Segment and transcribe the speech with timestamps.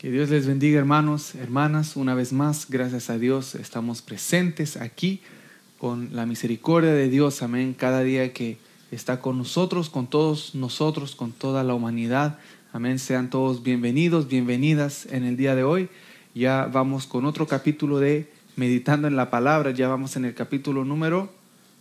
[0.00, 1.94] Que Dios les bendiga, hermanos, hermanas.
[1.94, 5.20] Una vez más, gracias a Dios, estamos presentes aquí
[5.76, 7.42] con la misericordia de Dios.
[7.42, 7.74] Amén.
[7.74, 8.56] Cada día que
[8.90, 12.38] está con nosotros, con todos nosotros, con toda la humanidad.
[12.72, 12.98] Amén.
[12.98, 15.90] Sean todos bienvenidos, bienvenidas en el día de hoy.
[16.34, 19.70] Ya vamos con otro capítulo de Meditando en la Palabra.
[19.72, 21.30] Ya vamos en el capítulo número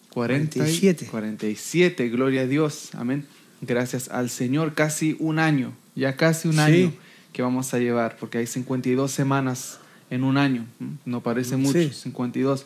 [0.09, 1.05] 47.
[1.05, 2.09] 47.
[2.09, 2.89] Gloria a Dios.
[2.95, 3.25] Amén.
[3.61, 4.73] Gracias al Señor.
[4.73, 5.71] Casi un año.
[5.95, 6.91] Ya casi un año
[7.33, 10.65] que vamos a llevar, porque hay 52 semanas en un año.
[11.05, 12.65] No parece mucho, 52,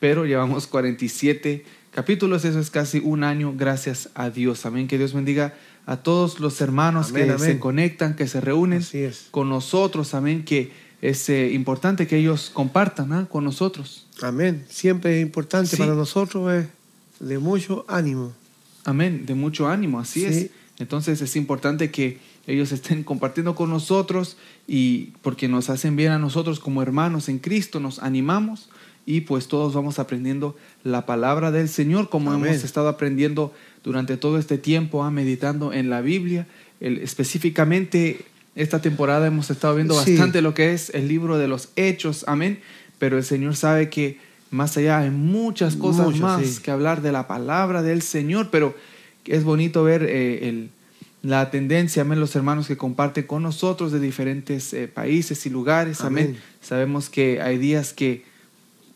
[0.00, 4.66] pero llevamos 47 capítulos, eso es casi un año, gracias a Dios.
[4.66, 5.54] Amén, que Dios bendiga
[5.86, 8.82] a todos los hermanos que se conectan, que se reúnen
[9.30, 10.14] con nosotros.
[10.14, 10.72] Amén, que
[11.02, 13.26] es eh, importante que ellos compartan ¿ah?
[13.30, 14.06] con nosotros.
[14.22, 16.66] Amén, siempre es importante para nosotros, es
[17.20, 18.32] de mucho ánimo.
[18.84, 20.50] Amén, de mucho ánimo, así es.
[20.78, 26.18] Entonces es importante que ellos estén compartiendo con nosotros y porque nos hacen bien a
[26.18, 28.68] nosotros como hermanos en Cristo, nos animamos
[29.06, 34.38] y pues todos vamos aprendiendo la palabra del Señor como hemos estado aprendiendo durante todo
[34.38, 36.46] este tiempo, ah, meditando en la Biblia.
[36.80, 42.24] específicamente esta temporada hemos estado viendo bastante lo que es el libro de los hechos,
[42.28, 42.60] amén,
[42.98, 44.18] pero el Señor sabe que
[44.50, 48.74] más allá hay muchas cosas más que hablar de la palabra del Señor, pero
[49.24, 50.70] es bonito ver eh, el
[51.24, 56.02] la tendencia, amén, los hermanos que comparten con nosotros de diferentes eh, países y lugares,
[56.02, 56.36] amén.
[56.60, 58.24] Sabemos que hay días que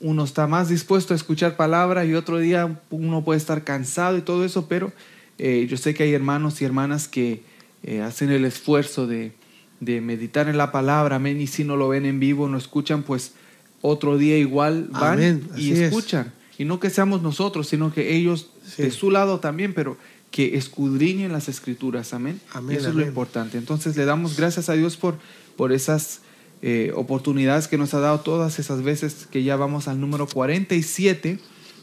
[0.00, 4.20] uno está más dispuesto a escuchar palabra y otro día uno puede estar cansado y
[4.20, 4.92] todo eso, pero
[5.38, 7.42] eh, yo sé que hay hermanos y hermanas que
[7.82, 9.32] eh, hacen el esfuerzo de,
[9.80, 13.32] meditar en la palabra, amén, y si no lo ven en vivo, no escuchan, pues
[13.80, 16.34] otro día igual van y escuchan.
[16.58, 19.96] Y no que seamos nosotros, sino que ellos de su lado también, pero
[20.30, 22.12] que escudriñen las escrituras.
[22.14, 22.40] Amén.
[22.70, 23.58] Eso es lo importante.
[23.58, 25.18] Entonces le damos gracias a Dios por,
[25.56, 26.20] por esas
[26.60, 31.38] eh, oportunidades que nos ha dado todas esas veces que ya vamos al número 47.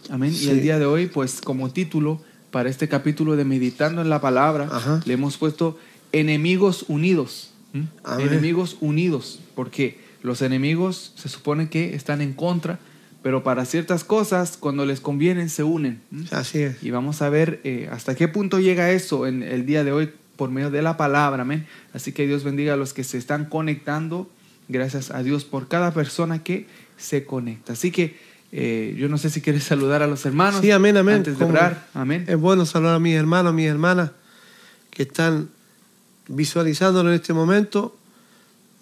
[0.10, 0.34] Amén.
[0.40, 2.22] Y el día de hoy, pues como título
[2.52, 5.78] para este capítulo de Meditando en la Palabra, le hemos puesto
[6.12, 7.52] enemigos unidos.
[8.20, 9.40] Enemigos unidos.
[9.56, 12.80] Porque los enemigos se supone que están en contra
[13.26, 16.00] pero para ciertas cosas, cuando les convienen, se unen.
[16.30, 16.84] Así es.
[16.84, 20.12] Y vamos a ver eh, hasta qué punto llega eso en el día de hoy
[20.36, 21.66] por medio de la palabra, amén.
[21.92, 24.30] Así que Dios bendiga a los que se están conectando.
[24.68, 27.74] Gracias a Dios por cada persona que se conecta.
[27.74, 28.16] Así que
[28.52, 30.62] eh, yo no sé si quieres saludar a los hermanos.
[30.62, 31.16] Sí, amén, amén.
[31.16, 32.26] Antes de orar, amén.
[32.28, 34.12] Es bueno saludar a mis hermanos, a mis hermanas
[34.92, 35.50] que están
[36.28, 37.98] visualizándolo en este momento.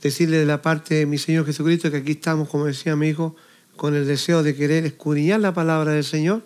[0.02, 3.38] Decirle de la parte de mi Señor Jesucristo que aquí estamos, como decía mi hijo,
[3.76, 6.44] con el deseo de querer escudriñar la palabra del Señor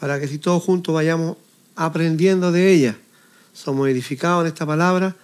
[0.00, 1.36] para que si todos juntos vayamos
[1.74, 2.96] aprendiendo de ella.
[3.52, 5.16] Somos edificados en esta palabra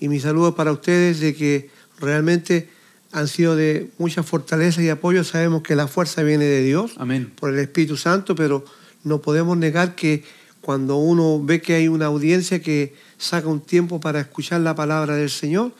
[0.00, 1.70] y mi saludo para ustedes de que
[2.00, 2.68] realmente
[3.12, 5.24] han sido de mucha fortaleza y apoyo.
[5.24, 7.32] Sabemos que la fuerza viene de Dios, Amén.
[7.38, 8.64] por el Espíritu Santo, pero
[9.04, 10.24] no podemos negar que
[10.60, 15.14] cuando uno ve que hay una audiencia que saca un tiempo para escuchar la palabra
[15.14, 15.72] del Señor,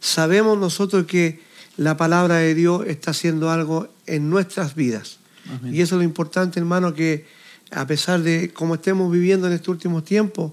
[0.00, 1.40] sabemos nosotros que
[1.76, 5.18] la palabra de Dios está haciendo algo en nuestras vidas.
[5.64, 7.26] Y eso es lo importante, hermano, que
[7.70, 10.52] a pesar de cómo estemos viviendo en estos últimos tiempos,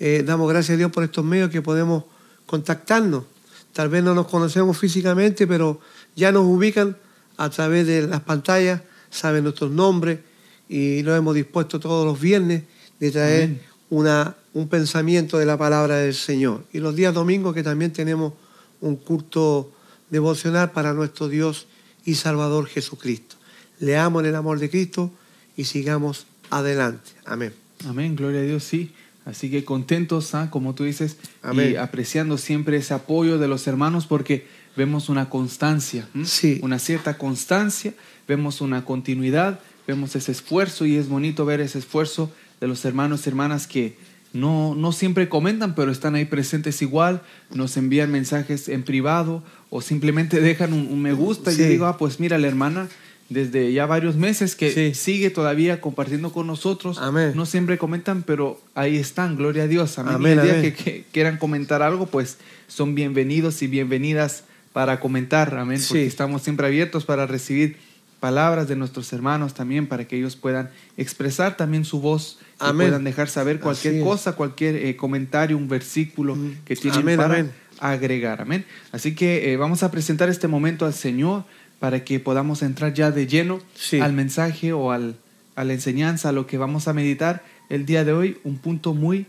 [0.00, 2.04] eh, damos gracias a Dios por estos medios que podemos
[2.46, 3.24] contactarnos.
[3.72, 5.80] Tal vez no nos conocemos físicamente, pero
[6.16, 6.96] ya nos ubican
[7.36, 10.20] a través de las pantallas, saben nuestros nombres
[10.68, 12.62] y nos hemos dispuesto todos los viernes
[12.98, 13.60] de traer
[13.90, 16.64] una, un pensamiento de la palabra del Señor.
[16.72, 18.32] Y los días domingos que también tenemos
[18.80, 19.72] un culto
[20.10, 21.66] devocional para nuestro Dios
[22.04, 23.36] y Salvador Jesucristo.
[23.80, 25.10] Leamos en el amor de Cristo
[25.56, 27.10] y sigamos adelante.
[27.24, 27.52] Amén.
[27.86, 28.92] Amén, gloria a Dios, sí.
[29.24, 30.50] Así que contentos, ¿ah?
[30.50, 31.16] como tú dices,
[31.54, 34.46] y apreciando siempre ese apoyo de los hermanos porque
[34.76, 36.58] vemos una constancia, sí.
[36.62, 37.94] una cierta constancia,
[38.26, 43.26] vemos una continuidad, vemos ese esfuerzo y es bonito ver ese esfuerzo de los hermanos
[43.26, 43.96] y hermanas que
[44.32, 49.80] no, no siempre comentan, pero están ahí presentes igual, nos envían mensajes en privado o
[49.80, 52.88] simplemente dejan un, me gusta y yo digo, ah, pues mira, la hermana
[53.30, 57.00] desde ya varios meses que sigue todavía compartiendo con nosotros.
[57.34, 59.98] No siempre comentan, pero ahí están, gloria a Dios.
[59.98, 60.38] Amén.
[60.38, 62.36] el día que, quieran comentar algo, pues
[62.68, 64.44] son bienvenidos y bienvenidas
[64.74, 65.54] para comentar.
[65.54, 65.80] Amén.
[65.88, 67.78] Porque estamos siempre abiertos para recibir
[68.20, 70.68] palabras de nuestros hermanos también para que ellos puedan
[70.98, 76.36] expresar también su voz y puedan dejar saber cualquier cosa, cualquier eh, comentario, un versículo
[76.36, 76.58] mm.
[76.66, 77.46] que tienen para
[77.90, 78.40] agregar.
[78.40, 78.64] Amén.
[78.92, 81.44] Así que eh, vamos a presentar este momento al Señor
[81.80, 83.60] para que podamos entrar ya de lleno
[84.00, 85.16] al mensaje o al,
[85.56, 88.94] a la enseñanza, a lo que vamos a meditar el día de hoy, un punto
[88.94, 89.26] muy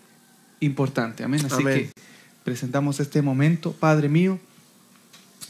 [0.59, 1.23] importante.
[1.23, 1.41] Amén.
[1.45, 1.89] Así que
[2.44, 4.39] presentamos este momento, Padre mío.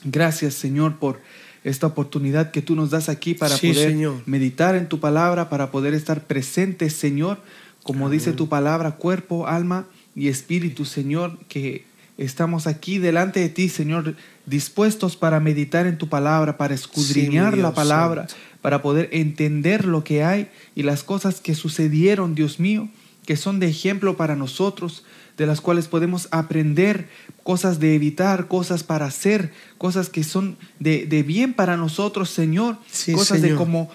[0.05, 1.19] Gracias, Señor, por
[1.63, 4.21] esta oportunidad que tú nos das aquí para Sí, poder Señor.
[4.25, 7.39] meditar en tu palabra, para poder estar presentes, Señor,
[7.83, 9.85] como dice tu palabra, cuerpo, alma
[10.15, 11.85] y espíritu, Señor, que
[12.17, 14.15] estamos aquí delante de ti, Señor,
[14.45, 18.35] dispuestos para meditar en tu palabra, para escudriñar la palabra, santo.
[18.61, 22.89] para poder entender lo que hay y las cosas que sucedieron, Dios mío,
[23.25, 25.03] que son de ejemplo para nosotros,
[25.37, 27.09] de las cuales podemos aprender
[27.41, 32.77] cosas de evitar, cosas para hacer, cosas que son de, de bien para nosotros, Señor,
[32.91, 33.89] Sí, cosas de cómo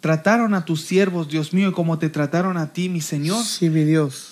[0.00, 3.70] trataron a tus siervos, Dios mío, y cómo te trataron a ti, mi Señor Sí,
[3.70, 4.31] mi Dios.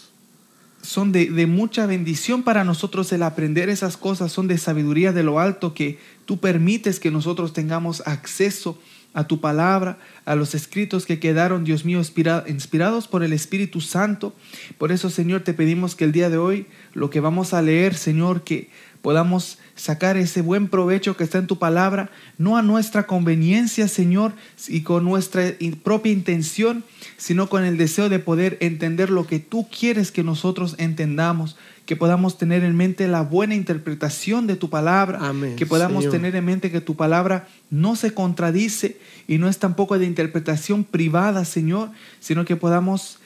[0.82, 5.22] Son de, de mucha bendición para nosotros el aprender esas cosas, son de sabiduría de
[5.22, 8.78] lo alto que tú permites que nosotros tengamos acceso
[9.12, 13.80] a tu palabra, a los escritos que quedaron, Dios mío, inspira- inspirados por el Espíritu
[13.80, 14.36] Santo.
[14.78, 17.94] Por eso, Señor, te pedimos que el día de hoy lo que vamos a leer,
[17.94, 18.70] Señor, que
[19.02, 24.32] podamos sacar ese buen provecho que está en tu palabra, no a nuestra conveniencia, Señor,
[24.68, 25.42] y con nuestra
[25.82, 26.84] propia intención,
[27.16, 31.56] sino con el deseo de poder entender lo que tú quieres que nosotros entendamos,
[31.86, 36.12] que podamos tener en mente la buena interpretación de tu palabra, Amén, que podamos Señor.
[36.12, 40.84] tener en mente que tu palabra no se contradice y no es tampoco de interpretación
[40.84, 43.19] privada, Señor, sino que podamos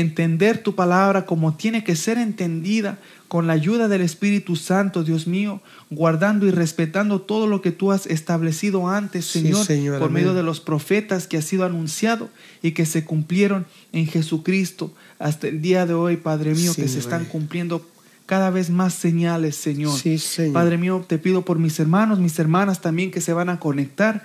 [0.00, 2.98] entender tu palabra como tiene que ser entendida
[3.28, 5.60] con la ayuda del Espíritu Santo, Dios mío,
[5.90, 10.22] guardando y respetando todo lo que tú has establecido antes, Sí, Señor, por amén.
[10.24, 12.30] medio de los profetas que ha sido anunciado
[12.62, 16.88] y que se cumplieron en Jesucristo hasta el día de hoy, Padre mío, Sí, que
[16.88, 17.86] se están cumpliendo
[18.24, 19.98] cada vez más señales, Señor.
[19.98, 20.54] Sí, Señor.
[20.54, 24.24] Padre mío, te pido por mis hermanos, mis hermanas también que se van a conectar.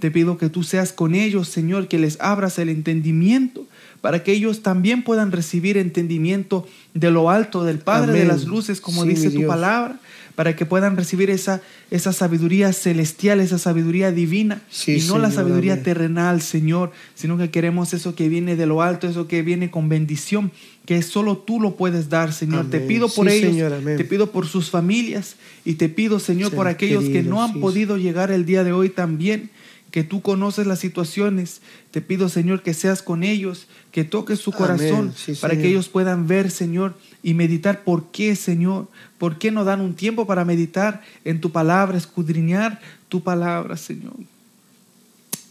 [0.00, 3.66] Te pido que tú seas con ellos, Señor, que les abras el entendimiento
[4.04, 8.78] para que ellos también puedan recibir entendimiento de lo alto del Padre de las luces,
[8.82, 9.48] como Sí, dice tu Dios.
[9.48, 9.98] palabra,
[10.34, 15.30] para que puedan recibir esa, esa sabiduría celestial, esa sabiduría divina, Sí, y no la
[15.30, 15.84] sabiduría amén.
[15.84, 19.88] terrenal, Señor, sino que queremos eso que viene de lo alto, eso que viene con
[19.88, 20.52] bendición,
[20.84, 22.68] que solo tú lo puedes dar, Señor.
[22.68, 26.52] Te pido por Sí, ellos, Señor, te pido por sus familias y te pido, Señor,
[26.52, 29.48] por aquellos que no han podido llegar el día de hoy también,
[29.94, 31.60] que tú conoces las situaciones.
[31.92, 35.88] Te pido, Señor, que seas con ellos, que toques su corazón Sí, para que ellos
[35.88, 38.88] puedan ver, Señor, y meditar por qué, Señor,
[39.18, 44.14] por qué no dan un tiempo para meditar en tu palabra, escudriñar tu palabra, Señor.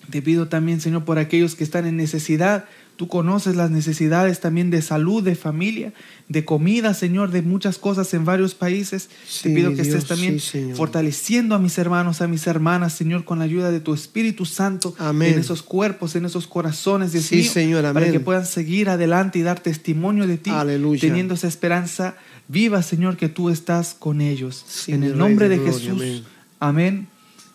[0.09, 2.65] Te pido también, Señor, por aquellos que están en necesidad.
[2.95, 5.93] Tú conoces las necesidades también de salud, de familia,
[6.29, 9.09] de comida, Señor, de muchas cosas en varios países.
[9.27, 13.25] Sí, Te pido que estés también sí, fortaleciendo a mis hermanos, a mis hermanas, Señor,
[13.25, 15.33] con la ayuda de tu Espíritu Santo Amén.
[15.33, 18.11] en esos cuerpos, en esos corazones, Dios Sí, mío, Señor, para amén.
[18.11, 21.01] que puedan seguir adelante y dar testimonio de ti, Aleluya.
[21.01, 22.15] teniendo esa esperanza
[22.47, 24.63] viva, Señor, que tú estás con ellos.
[24.67, 26.01] Sí, en el nombre de de, gloria, Jesús.
[26.01, 26.23] amén.
[26.59, 27.07] amén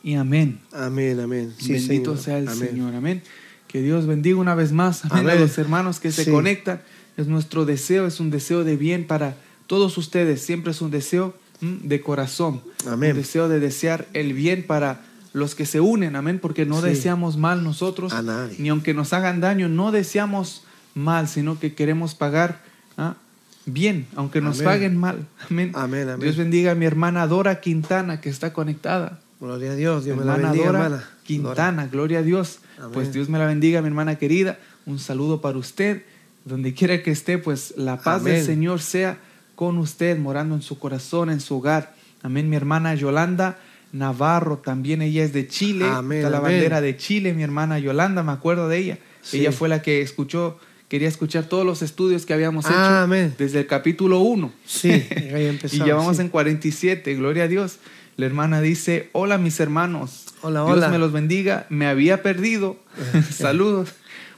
[0.03, 0.61] y amén.
[0.73, 1.53] Amén, amén.
[1.59, 2.19] Sí, Bendito Señor.
[2.19, 2.69] sea el Amén.
[2.71, 2.95] Señor.
[2.95, 3.23] Amén.
[3.69, 6.31] Que Dios bendiga una vez más amén, a los hermanos que se Sí.
[6.31, 6.81] conectan.
[7.17, 9.37] Es nuestro deseo, es un deseo de bien para
[9.67, 10.41] todos ustedes.
[10.41, 12.63] Siempre es un deseo mm, de corazón.
[12.89, 13.13] Amén.
[13.13, 16.17] Un deseo de desear el bien para los que se unen.
[16.17, 16.39] Amén.
[16.41, 16.87] Porque no Sí.
[16.89, 18.13] deseamos mal nosotros.
[18.13, 18.57] A nadie.
[18.59, 20.63] Ni aunque nos hagan daño, no deseamos
[20.95, 22.63] mal, sino que queremos pagar
[22.97, 23.15] ah,
[23.67, 24.65] bien, aunque nos Amén.
[24.65, 25.27] paguen mal.
[25.51, 25.73] Amén.
[25.75, 26.21] Amén, amén.
[26.21, 30.05] Dios bendiga a mi hermana Dora Quintana que está conectada Gloria a Dios.
[30.05, 31.09] Dios me la bendiga, Dora hermana.
[31.29, 32.59] Quintana, gloria a Dios.
[32.79, 32.91] Amén.
[32.95, 34.59] Pues Dios me la bendiga, mi hermana querida.
[34.87, 36.03] Un saludo para usted.
[36.45, 38.43] Donde quiera que esté, pues la paz del.
[38.45, 39.19] Señor sea
[39.55, 41.95] con usted, morando en su corazón, en su hogar.
[42.23, 42.49] Amén.
[42.49, 43.59] Mi hermana Yolanda
[43.93, 45.85] Navarro, también ella es de Chile.
[45.87, 46.53] Amén, Está la amén.
[46.53, 48.99] bandera de Chile, mi hermana Yolanda, me acuerdo de ella.
[49.23, 49.41] Sí.
[49.41, 53.35] Ella fue la que escuchó, quería escuchar todos los estudios que habíamos Ah, hecho amén.
[53.39, 54.53] desde el capítulo 1.
[54.65, 55.87] Sí, ahí empezamos.
[55.87, 56.23] Y ya vamos sí.
[56.23, 57.79] en 47, gloria a Dios.
[58.17, 60.25] La hermana dice, hola mis hermanos.
[60.43, 61.67] Hola, Dios me los bendiga.
[61.69, 62.77] Me había perdido.
[63.31, 63.91] Saludos.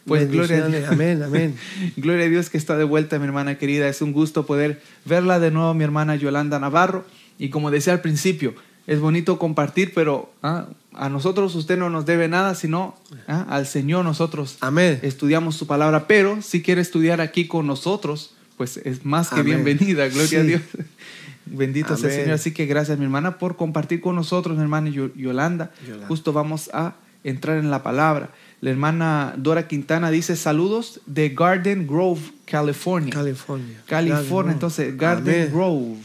[0.07, 0.69] Pues gloria a.
[0.69, 0.89] Dios.
[0.89, 1.57] Amén, amén.
[1.97, 3.87] Gloria a Dios que está de vuelta, mi hermana querida.
[3.89, 7.05] Es un gusto poder verla de nuevo, mi hermana Yolanda Navarro.
[7.39, 8.55] Y como decía al principio,
[8.87, 12.97] es bonito compartir, pero ah, a nosotros usted no nos debe nada, sino
[13.29, 14.99] ah, al Señor nosotros Amén.
[15.03, 16.07] estudiamos su palabra.
[16.07, 19.65] Pero si quiere estudiar aquí con nosotros, pues es más que Amén.
[19.65, 20.09] bienvenida.
[20.09, 20.43] Gloria a.
[20.43, 20.63] Dios.
[21.51, 22.15] Bendito sea el.
[22.17, 22.35] Señor.
[22.35, 25.71] Así que gracias, mi hermana, por compartir con nosotros, mi hermana Yo- Yolanda.
[25.87, 26.07] Yolanda.
[26.07, 28.31] Justo vamos a entrar en la palabra.
[28.61, 33.13] La hermana Dora Quintana dice saludos de Garden Grove, California.
[33.13, 33.81] California.
[33.87, 35.51] California, entonces Garden Amén.
[35.53, 35.97] Grove.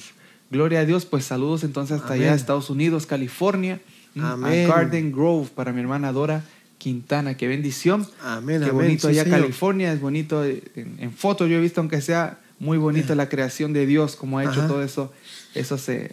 [0.51, 2.35] Gloria a Dios, pues saludos entonces hasta allá, Amén.
[2.35, 3.81] Estados Unidos, California.
[4.13, 4.71] Mm, Amén.
[4.71, 6.43] A Garden Grove para mi hermana Dora
[6.77, 7.35] Quintana.
[7.35, 8.07] Qué bendición.
[8.23, 8.75] Amén, Qué amén.
[8.85, 9.39] bonito Sí, allá Señor.
[9.41, 11.49] California, es bonito eh, en, en fotos.
[11.49, 14.67] Yo he visto, aunque sea muy bonito la creación de Dios, como ha hecho Ajá.
[14.67, 15.11] todo eso,
[15.55, 16.11] esos eh,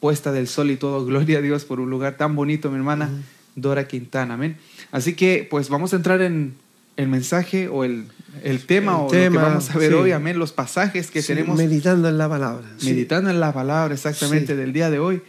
[0.00, 1.04] puesta del sol y todo.
[1.06, 3.10] Gloria a Dios por un lugar tan bonito, mi hermana
[3.54, 4.34] Dora Quintana.
[4.34, 4.56] Amén.
[4.92, 6.54] Así que pues vamos a entrar en
[6.96, 8.06] el mensaje o el,
[8.42, 10.12] el tema o lo que vamos a ver hoy.
[10.12, 10.38] Amén.
[10.38, 11.56] Los pasajes que tenemos.
[11.56, 12.66] Meditando en la palabra.
[12.82, 15.22] Meditando en la palabra exactamente del día de hoy.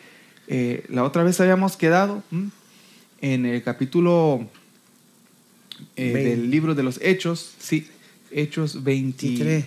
[0.47, 2.23] Eh, la otra vez habíamos quedado
[3.21, 4.47] en el capítulo
[5.95, 7.53] eh, del libro de los Hechos.
[7.59, 7.87] Sí,
[8.31, 9.65] Hechos 23.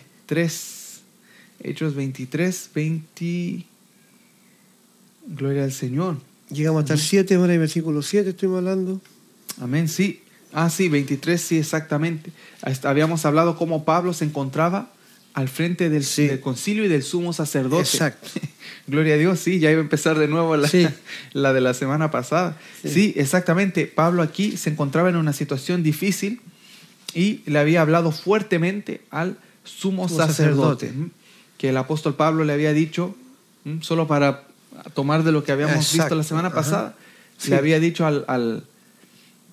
[1.60, 3.66] Hechos 23, 20.
[5.26, 6.18] Gloria al Señor.
[6.50, 9.00] Llegamos hasta el 7, ahora versículo 7 estuvimos hablando.
[9.60, 10.20] Amén, sí.
[10.52, 12.30] Ah, sí, 23, sí, exactamente.
[12.84, 14.90] Habíamos hablado cómo Pablo se encontraba
[15.32, 16.04] al frente del,
[16.40, 17.82] concilio y del sumo sacerdote.
[17.82, 18.28] Exacto.
[18.86, 20.70] Gloria a Dios, sí, ya iba a empezar de nuevo la,
[21.32, 22.56] la de la semana pasada.
[22.84, 23.14] Sí.
[23.16, 23.86] exactamente.
[23.86, 26.40] Pablo aquí se encontraba en una situación difícil
[27.14, 30.92] y le había hablado fuertemente al sumo, sacerdote,
[31.64, 33.14] que el apóstol Pablo le había dicho,
[33.80, 34.44] solo para
[34.92, 36.94] tomar de lo que habíamos visto la semana pasada,
[37.48, 38.66] le había dicho al,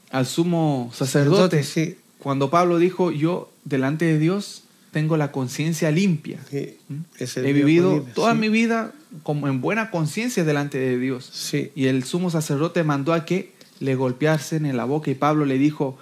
[0.10, 6.41] al, sumo sacerdote, cuando Pablo dijo, yo delante de Dios tengo la conciencia limpia.
[6.51, 8.91] He vivido toda mi vida
[9.24, 11.53] como en buena conciencia delante de Dios.
[11.75, 15.58] Y el sumo sacerdote mandó a que le golpeasen en la boca y Pablo le
[15.58, 15.98] dijo,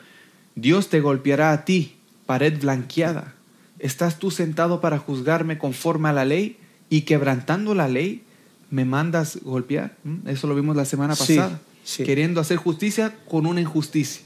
[0.56, 3.36] Dios te golpeará a ti, pared blanqueada.
[3.80, 6.58] ¿Estás tú sentado para juzgarme conforme a la ley
[6.90, 8.24] y quebrantando la ley
[8.70, 9.96] me mandas golpear?
[10.04, 10.28] ¿Mm?
[10.28, 11.62] Eso lo vimos la semana pasada.
[11.98, 14.22] Queriendo hacer justicia con una injusticia.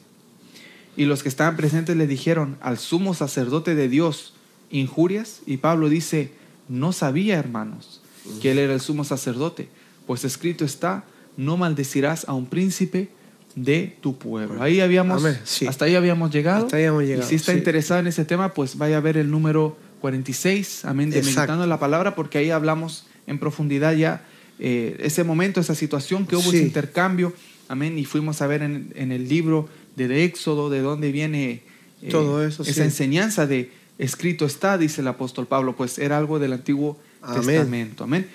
[0.98, 4.34] Y los que estaban presentes le dijeron al sumo sacerdote de Dios
[4.70, 6.32] injurias y Pablo dice,
[6.68, 8.02] no sabía hermanos
[8.42, 9.70] que él era el sumo sacerdote,
[10.08, 11.06] pues escrito está,
[11.38, 13.10] no maldecirás a un príncipe
[13.56, 14.62] de tu pueblo.
[14.62, 15.24] Ahí habíamos,
[15.68, 16.66] hasta ahí habíamos llegado.
[16.66, 17.26] Hasta ahí habíamos llegado.
[17.26, 21.10] Y si está interesado en ese tema, pues vaya a ver el número 46, amén,
[21.10, 24.26] de Meditando la Palabra, porque ahí hablamos en profundidad ya
[24.60, 27.34] eh, ese momento, esa situación que hubo ese intercambio,
[27.68, 31.62] amén, y fuimos a ver en, en el libro de, Éxodo de dónde viene
[32.02, 36.40] eh, Todo eso, esa enseñanza de escrito está, dice el apóstol Pablo, pues era algo
[36.40, 37.00] del Antiguo
[37.34, 38.28] Testamento, amén.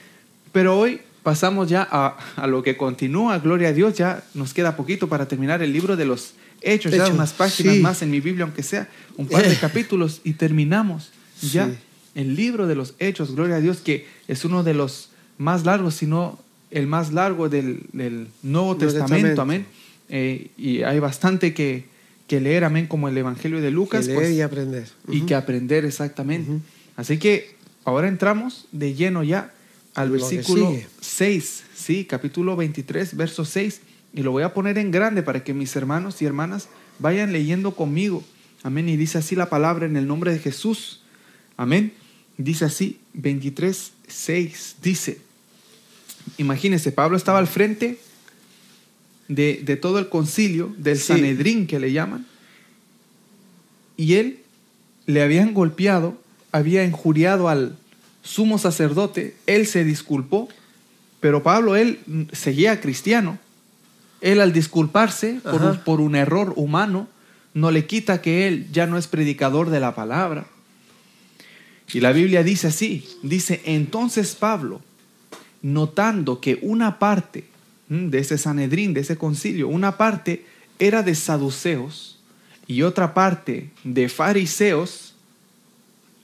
[0.52, 5.10] Pero hoy pasamos ya a, lo que continúa, gloria a Dios, ya nos queda poquito
[5.10, 6.32] para terminar el libro de los
[6.62, 10.32] Hechos, ya unas páginas más en mi Biblia, aunque sea un par de capítulos, y
[10.32, 11.10] terminamos
[11.42, 11.70] ya
[12.14, 15.96] el libro de los Hechos, gloria a Dios, que es uno de los más largos,
[15.96, 16.38] sino
[16.70, 17.82] el más largo del,
[18.42, 19.66] Nuevo Testamento, amén.
[20.08, 21.84] Eh, y hay bastante que,
[22.26, 24.06] que, leer, amén, como el Evangelio de Lucas.
[24.06, 24.88] Que leer pues, y aprender.
[25.08, 26.52] Y que aprender, exactamente.
[26.96, 27.54] Así que
[27.84, 29.52] ahora entramos de lleno ya
[29.98, 33.80] al versículo 6, sí, capítulo 23, verso 6.
[34.14, 36.68] Y lo voy a poner en grande para que mis hermanos y hermanas
[37.00, 38.22] vayan leyendo conmigo.
[38.62, 38.88] Amén.
[38.88, 41.02] Y dice así la palabra en el nombre de Jesús.
[41.56, 41.92] Amén.
[42.36, 44.76] Dice así, 23, 6.
[44.80, 45.18] Dice,
[46.36, 47.98] imagínense, Pablo estaba al frente
[49.26, 52.24] de, de todo el concilio, del Sanedrín que le llaman.
[53.96, 54.38] Y él
[55.06, 56.16] le habían golpeado,
[56.52, 57.76] había injuriado al,
[58.22, 60.48] sumo sacerdote, él se disculpó,
[61.20, 61.98] pero Pablo, él
[62.32, 63.38] seguía cristiano.
[64.20, 65.40] Él al disculparse
[65.84, 67.08] por un, error humano,
[67.54, 70.46] no le quita que él ya no es predicador de la palabra.
[71.92, 74.82] Y la Biblia dice así, dice, entonces Pablo,
[75.62, 77.44] notando que una parte
[77.88, 80.44] de ese Sanedrín, de ese concilio, una parte
[80.78, 82.18] era de saduceos
[82.66, 85.07] y otra parte de fariseos,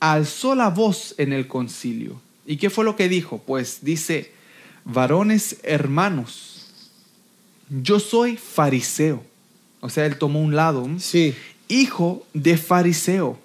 [0.00, 2.20] alzó la voz en el concilio.
[2.46, 3.42] ¿Y qué fue lo que dijo?
[3.46, 4.32] Pues dice,
[4.84, 6.66] varones hermanos,
[7.68, 9.24] yo soy fariseo.
[9.80, 10.88] O sea, él tomó un lado.
[10.98, 11.34] Sí.
[11.68, 13.38] Hijo de fariseo,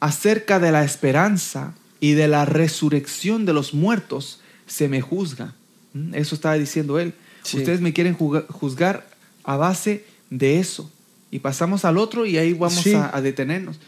[0.00, 5.54] acerca de la esperanza y de la resurrección de los muertos, se me juzga.
[5.92, 6.14] ¿Mm?
[6.14, 7.14] Eso estaba diciendo él.
[7.42, 9.08] Ustedes me quieren juzgar
[9.44, 10.90] a base de eso.
[11.30, 13.78] Y pasamos al otro y ahí vamos a detenernos.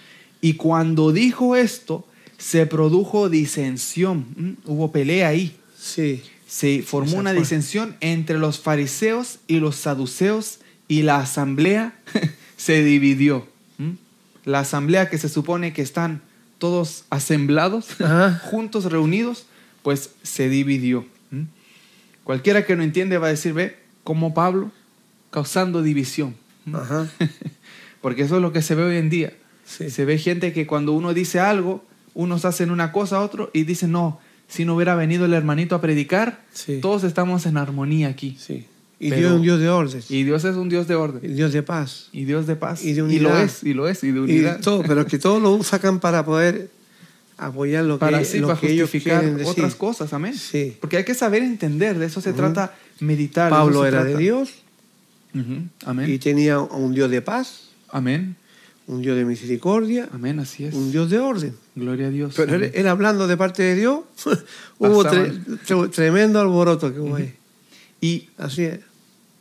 [0.40, 2.06] Y cuando dijo esto,
[2.38, 4.26] se produjo disensión.
[4.36, 4.52] ¿Mm?
[4.64, 5.56] Hubo pelea ahí.
[5.78, 6.22] Sí.
[6.46, 11.98] Se formó una disensión entre los fariseos y los saduceos y la asamblea
[12.56, 13.46] se dividió.
[13.76, 13.92] ¿Mm?
[14.44, 16.22] La asamblea que se supone que están
[16.58, 17.88] todos asemblados,
[18.42, 19.46] juntos, reunidos,
[19.82, 21.04] pues se dividió.
[21.30, 21.42] ¿Mm?
[22.24, 24.70] Cualquiera que no entiende va a decir, ve, como Pablo
[25.30, 26.34] causando división.
[28.00, 29.32] Porque eso es lo que se ve hoy en día.
[29.68, 31.84] Se ve gente que cuando uno dice algo,
[32.14, 35.80] unos hacen una cosa, otro, y dicen, no, si no hubiera venido el hermanito a
[35.80, 36.40] predicar,
[36.80, 38.36] todos estamos en armonía aquí.
[38.38, 38.66] Sí.
[39.00, 40.02] Y Dios es un Dios de orden.
[40.08, 41.30] Y Dios es un Dios de orden.
[41.30, 42.08] Y Dios de paz.
[42.12, 42.84] Y Dios de paz.
[42.84, 43.20] Y de unidad.
[43.20, 44.60] Y lo es, y lo es, y de unidad.
[44.60, 46.70] todo, pero que todos lo sacan para poder
[47.36, 49.46] apoyar lo que, así, lo para que ellos justificar decir.
[49.46, 50.34] otras cosas, amén.
[50.34, 50.76] Sí.
[50.80, 53.50] Porque hay que saber entender, de eso se trata meditar.
[53.50, 54.16] Pablo era de.
[54.16, 54.50] Dios
[55.84, 56.10] Amén.
[56.10, 58.36] y tenía a un Dios de paz, Amén.
[58.88, 60.74] Un Dios de misericordia, Amén, así es.
[60.74, 61.54] un Dios de orden.
[61.76, 62.34] Gloria a Dios.
[62.36, 64.00] Pero él, él hablando de parte de Dios,
[64.78, 65.32] hubo tre-
[65.66, 67.34] tre- tremendo alboroto que hubo ahí.
[68.00, 68.80] Y Así es.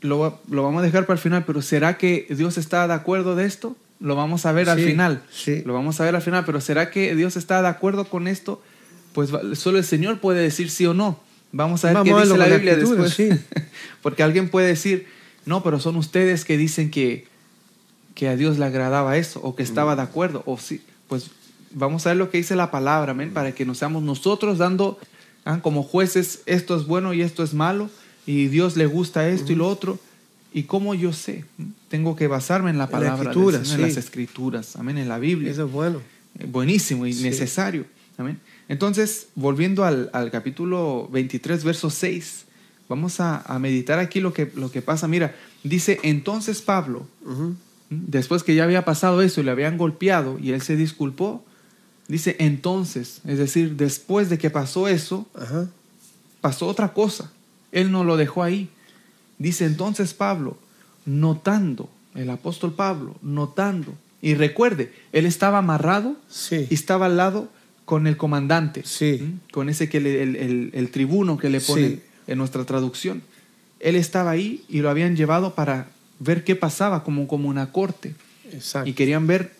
[0.01, 3.36] lo, lo vamos a dejar para el final, pero ¿será que Dios está de acuerdo
[3.36, 3.75] de esto?
[4.00, 5.24] Lo vamos a ver al Sí, final.
[5.32, 5.63] sí.
[5.66, 8.62] Lo vamos a ver al final, pero ¿será que Dios está de acuerdo con esto?
[9.13, 11.20] Pues solo el Señor puede decir sí o no.
[11.51, 13.13] Vamos a ver Vamos qué a dice la Biblia después.
[13.13, 13.30] sí.
[14.04, 15.08] Porque alguien puede decir,
[15.46, 17.25] no, pero son ustedes que dicen que,
[18.18, 20.42] que a Dios le agradaba eso o que estaba de acuerdo.
[20.48, 21.30] O sí, pues
[21.70, 24.98] vamos a ver lo que dice la palabra, amén, para que nos seamos nosotros dando
[25.46, 27.92] ah, como jueces, esto es bueno y esto es malo,
[28.26, 30.00] y Dios le gusta esto y lo otro.
[30.52, 31.46] ¿Y cómo yo sé?
[31.90, 35.20] Tengo que basarme en la la palabra, Escritura, Señor, en las escrituras, amén, en la
[35.20, 35.52] Biblia.
[35.52, 36.02] Eso es bueno.
[36.40, 37.22] Eh, buenísimo y Sí.
[37.22, 37.86] necesario.
[38.18, 38.40] Amén.
[38.68, 42.46] Entonces, volviendo al, al capítulo 23, verso 6,
[42.90, 45.08] vamos a, a meditar aquí lo que, lo que pasa.
[45.08, 47.06] Mira, dice, entonces Pablo.
[47.89, 51.44] Después que ya había pasado eso y le habían golpeado y él se disculpó,
[52.08, 55.67] dice, entonces, es decir, después de que pasó eso, Ajá.
[56.41, 57.32] pasó otra cosa.
[57.72, 58.70] Él no lo dejó ahí.
[59.39, 60.58] Dice entonces Pablo,
[61.06, 66.67] notando, el apóstol Pablo, notando, y recuerde, él estaba amarrado Sí.
[66.70, 67.50] y estaba al lado
[67.86, 69.36] con el comandante, Sí.
[69.53, 72.01] con ese que le- el, el- el tribuno que le ponen Sí.
[72.27, 73.22] en nuestra traducción.
[73.79, 75.88] Él estaba ahí y lo habían llevado para
[76.20, 78.16] ver qué pasaba, como, como una corte.
[78.52, 78.90] Exacto.
[78.90, 79.54] Y querían ver,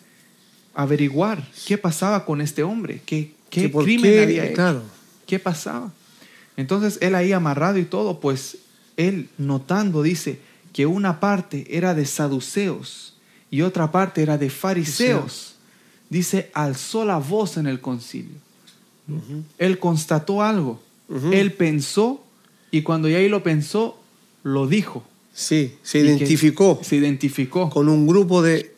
[0.74, 4.54] averiguar qué pasaba con este hombre, qué, qué crimen qué, había hecho.
[4.54, 4.82] Claro.
[5.26, 5.92] ¿Qué pasaba?
[6.56, 8.58] Entonces él ahí amarrado y todo, pues
[8.96, 10.40] él notando dice
[10.72, 13.14] que una parte era de saduceos
[13.50, 15.56] y otra parte era de fariseos.
[16.10, 18.36] Dice, alzó la voz en el concilio.
[19.58, 20.80] Él constató algo.
[21.32, 22.22] Él pensó
[22.70, 23.98] y cuando ya ahí lo pensó,
[24.42, 25.04] lo dijo.
[25.40, 27.70] Sí, se identificó Se identificó.
[27.70, 28.72] con un grupo de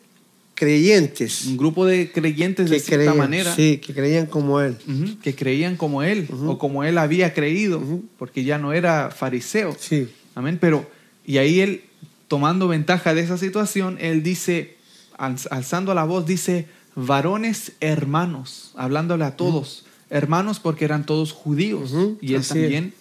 [0.53, 3.55] creyentes Un grupo de creyentes de cierta creían, manera.
[3.55, 4.77] sí, que creían como él.
[5.23, 7.81] que creían como él o como él había creído,
[8.19, 9.75] porque ya no era fariseo.
[9.79, 10.07] Sí.
[10.35, 10.59] Amén.
[10.61, 10.85] Pero,
[11.25, 11.81] y ahí él,
[12.27, 14.75] tomando ventaja de esa situación, él dice,
[15.17, 21.91] alz- alzando la voz, dice, varones hermanos, hablándole a todos, hermanos porque eran todos judíos,
[22.21, 22.93] y él así también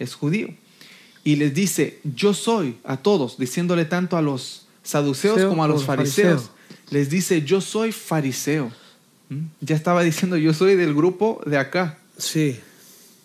[0.00, 0.14] es.
[0.14, 0.48] judío.
[1.24, 5.84] Y les dice, yo soy a todos, diciéndole tanto a los saduceos como a los
[5.84, 6.42] fariseos.
[6.42, 6.50] fariseos.
[6.90, 8.70] Les dice, yo soy fariseo.
[9.30, 9.38] ¿Mm?
[9.60, 12.60] Ya estaba diciendo, yo soy del grupo de acá Sí.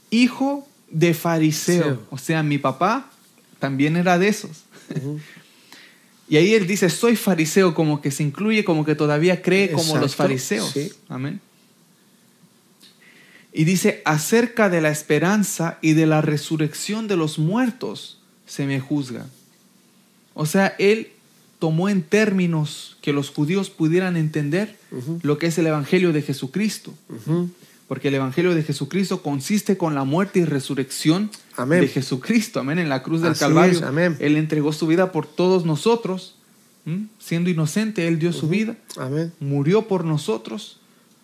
[0.09, 2.01] hijo de fariseo.
[2.09, 3.11] O sea, mi papá
[3.59, 4.63] también era de esos.
[6.31, 9.97] Y ahí él dice, soy fariseo, como que se incluye, como que todavía cree como
[9.97, 10.69] los fariseos.
[10.69, 10.91] sí.
[11.07, 11.41] Amén.
[13.51, 18.79] Y dice, acerca de la esperanza y de la resurrección de los muertos se me
[18.79, 19.25] juzga.
[20.33, 21.11] O sea, él
[21.59, 24.77] tomó en términos que los judíos pudieran entender
[25.23, 26.93] lo que es el Evangelio de Jesucristo.
[27.87, 31.81] Porque el Evangelio de Jesucristo consiste con la muerte y resurrección Amén.
[31.81, 32.59] de Jesucristo.
[32.59, 32.77] Amén.
[32.77, 33.79] En la cruz del Así Calvario.
[33.79, 34.15] es, amén.
[34.19, 36.35] Él entregó su vida por todos nosotros.
[37.19, 38.75] Siendo inocente, Él dio su vida.
[38.97, 39.31] Amén.
[39.39, 40.79] Murió por nosotros.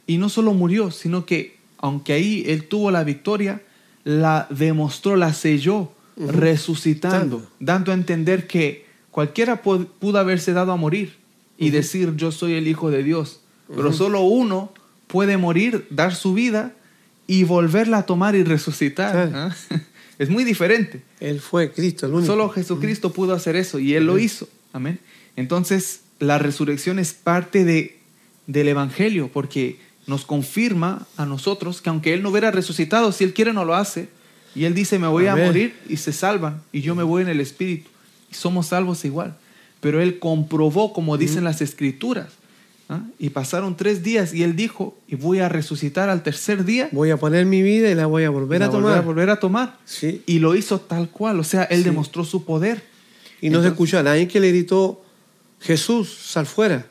[0.06, 3.62] Y no solo murió, sino que, aunque ahí Él tuvo la victoria,
[4.04, 6.32] la demostró, la selló, Ujú.
[6.32, 7.52] resucitando, Tanto.
[7.60, 11.16] dando a entender que cualquiera pu- pudo haberse dado a morir
[11.58, 13.42] y decir yo soy el Hijo de Dios.
[13.74, 14.72] Pero solo uno
[15.08, 16.74] puede morir, dar su vida
[17.28, 19.32] y volverla a tomar y resucitar.
[19.34, 19.56] ¿ah?
[20.18, 21.02] Es muy diferente.
[21.20, 22.28] Él fue Cristo, el único.
[22.28, 24.48] Solo Jesucristo pudo hacer eso y Él lo hizo.
[24.72, 25.00] Amén.
[25.36, 27.98] Entonces, la resurrección es parte de,
[28.48, 29.78] del Evangelio porque
[30.08, 33.76] nos confirma a nosotros que aunque Él no hubiera resucitado, si Él quiere no lo
[33.76, 34.10] hace.
[34.54, 37.28] Y Él dice, me voy a morir y se salvan y yo me voy en
[37.30, 37.90] el Espíritu.
[38.32, 39.36] Y somos salvos igual.
[39.82, 42.30] Pero Él comprobó, como dicen las Escrituras.
[42.88, 43.02] ¿ah?
[43.20, 46.88] Y pasaron tres días y Él dijo, y voy a resucitar al tercer día.
[46.94, 48.98] Voy a poner mi vida y la voy a volver la a volver tomar.
[48.98, 49.78] a volver a tomar.
[49.86, 50.22] Sí.
[50.26, 51.40] Y lo hizo tal cual.
[51.40, 51.84] O sea, Él Sí.
[51.84, 52.84] demostró su poder.
[53.42, 55.04] Y no se Entonces- escuchó a nadie que le gritó,
[55.60, 56.86] Jesús, sal fuera.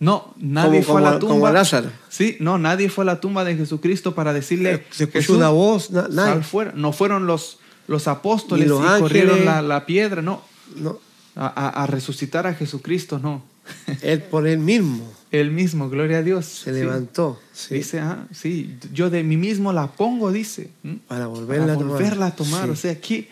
[0.00, 1.34] No, nadie como, fue a la tumba.
[1.34, 1.90] como Lázaro.
[2.08, 5.90] Sí, no, nadie fue a la tumba de Jesucristo para decirle, Se Jesús, una voz,
[5.90, 6.42] na- sal nadie.
[6.42, 6.72] fuera.
[6.74, 9.46] No fueron los, los apóstoles los y corrieron ángeles.
[9.54, 10.42] la, la piedra, no.
[10.76, 10.98] No,
[11.36, 13.42] A, a- a resucitar a Jesucristo, no.
[14.02, 16.44] él por él mismo Él mismo, gloria a Dios.
[16.44, 16.80] se Sí.
[16.80, 20.70] levantó sí, Dice, ah, sí, yo de mí mismo la pongo, dice.
[21.08, 21.92] para volverla Para a tomar.
[21.94, 22.64] volverla a tomar.
[22.64, 22.70] Sí.
[22.70, 23.30] O sea, que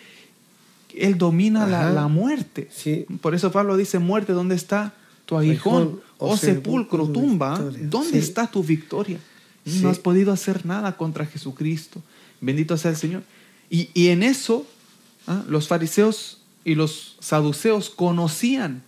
[0.95, 2.69] Él domina la, la muerte.
[2.73, 3.05] Sí.
[3.21, 4.95] Por eso Pablo dice, muerte, ¿dónde está
[5.27, 6.01] tu aguijón?
[6.23, 7.87] Aguijón, O o sepulcro, sepulcro, tu tumba, victoria.
[7.89, 8.19] ¿dónde Sí.
[8.19, 9.19] está tu victoria?
[9.67, 9.81] Sí.
[9.83, 12.03] No has podido hacer nada contra Jesucristo.
[12.41, 13.23] Bendito sea el Señor.
[13.71, 14.67] Y, y en eso,
[15.27, 15.45] ¿ah?
[15.49, 18.83] los fariseos y los saduceos conocían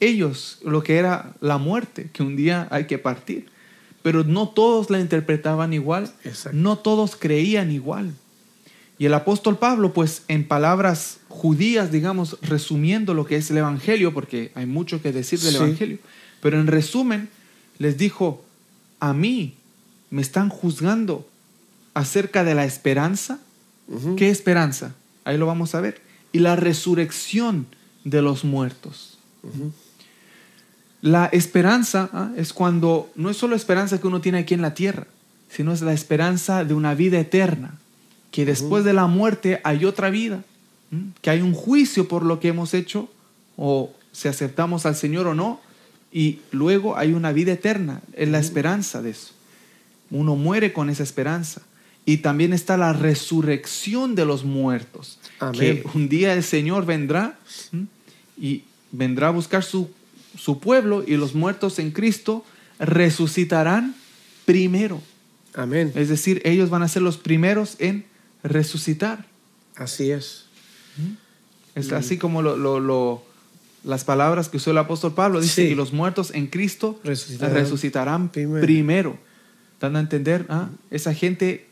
[0.00, 3.46] ellos lo que era la muerte, que un día hay que partir.
[4.02, 6.58] Pero no todos la interpretaban igual, Exacto.
[6.58, 8.12] no todos creían igual.
[8.98, 14.12] Y el apóstol Pablo, pues en palabras judías, digamos, resumiendo lo que es el Evangelio,
[14.12, 15.56] porque hay mucho que decir del Sí.
[15.56, 15.98] Evangelio,
[16.42, 17.30] pero en resumen,
[17.78, 18.44] les dijo,
[18.98, 19.54] a mí
[20.10, 21.26] me están juzgando
[21.94, 23.38] acerca de la esperanza.
[23.86, 24.16] Ujú.
[24.16, 24.94] ¿Qué esperanza?
[25.24, 26.02] Ahí lo vamos a ver.
[26.32, 27.66] Y la resurrección
[28.04, 29.18] de los muertos.
[31.00, 32.32] La esperanza ¿ah?
[32.36, 35.06] es cuando no es solo esperanza que uno tiene aquí en la tierra,
[35.48, 37.78] sino es la esperanza de una vida eterna,
[38.32, 40.42] que después de la muerte hay otra vida,
[40.90, 41.12] ¿m?
[41.20, 43.08] que hay un juicio por lo que hemos hecho
[43.56, 45.60] o si aceptamos al Señor o no,
[46.12, 49.32] y luego hay una vida eterna, es la esperanza de eso.
[50.10, 51.62] Uno muere con esa esperanza.
[52.04, 55.54] Y también está la resurrección de los muertos, Amén.
[55.60, 57.38] que un día el Señor vendrá
[58.36, 59.88] y vendrá a buscar su,
[60.36, 62.44] su pueblo y los muertos en Cristo
[62.80, 63.94] resucitarán
[64.44, 65.00] primero.
[65.54, 65.92] Amén.
[65.94, 68.04] Es decir, ellos van a ser los primeros en
[68.42, 69.26] resucitar.
[69.76, 70.46] Así es.
[71.74, 73.22] Es así como lo- lo- lo-
[73.84, 75.40] las palabras que usó el apóstol Pablo.
[75.40, 75.68] Dice Sí.
[75.70, 78.60] que los muertos en Cristo Resucitarán resucitarán, primero.
[78.64, 79.18] primero.
[79.80, 80.68] Dando a entender, ¿ah?
[80.90, 81.66] esa gente,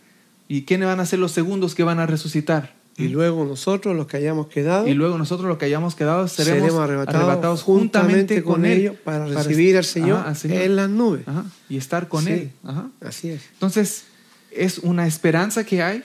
[0.48, 2.74] ¿y quiénes van a ser los segundos que van a resucitar?
[2.96, 6.60] Y luego nosotros, los que hayamos quedado, Y luego nosotros los que hayamos quedado seremos,
[6.60, 10.62] seremos arrebatados, arrebatados juntamente con ellos para recibir al Señor, Ajá, al Señor.
[10.62, 11.22] en las nubes.
[11.26, 12.30] Ajá, y estar con Sí.
[12.32, 12.50] Él.
[12.64, 12.88] Ajá.
[13.00, 13.42] Así es.
[13.54, 14.04] Entonces,
[14.50, 16.02] es una esperanza que hay.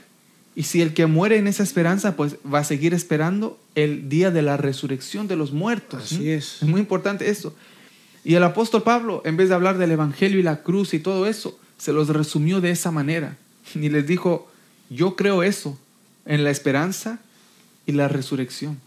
[0.55, 4.31] Y si el que muere en esa esperanza, pues va a seguir esperando el día
[4.31, 6.03] de la resurrección de los muertos.
[6.03, 6.61] Así es.
[6.61, 7.53] Es muy importante eso.
[8.23, 11.27] Y el apóstol Pablo, en vez de hablar del Evangelio y la cruz y todo
[11.27, 13.37] eso, se los resumió de esa manera.
[13.75, 14.49] Y les dijo,
[14.89, 15.77] yo creo eso,
[16.25, 17.19] en la esperanza
[17.85, 18.79] y la resurrección.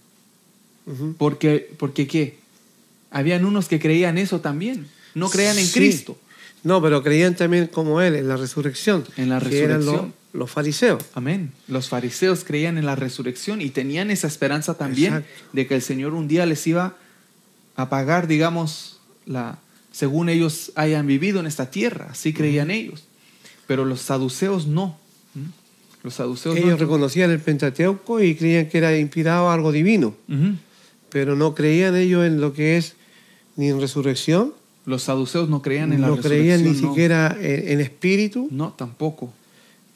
[1.19, 2.39] Porque, porque ¿qué?
[3.11, 4.87] Habían unos que creían eso también.
[5.15, 5.79] No creían en Sí.
[5.79, 6.19] Cristo.
[6.65, 9.05] No, pero creían también como Él, en la resurrección.
[9.19, 10.15] En la resurrección.
[10.33, 11.03] Los, fariseos.
[11.15, 11.53] Amén.
[11.69, 15.49] Los fariseos creían en la resurrección y tenían esa esperanza también Exacto.
[15.53, 16.97] de que el Señor un día les iba
[17.77, 19.59] a pagar, digamos, la,
[19.93, 22.09] según ellos hayan vivido en esta tierra.
[22.11, 23.05] Así creían ellos.
[23.67, 24.99] Pero los saduceos no.
[26.03, 26.61] Los saduceos no.
[26.61, 30.15] Ellos reconocían el Pentateuco y creían que era inspirado algo divino,
[31.11, 32.95] pero no creían ellos en lo que es
[33.57, 34.55] ni en resurrección,
[34.87, 36.59] Los saduceos no creían en la no resurrección.
[36.61, 36.89] creían ni no.
[36.89, 39.33] siquiera en, en espíritu No, tampoco.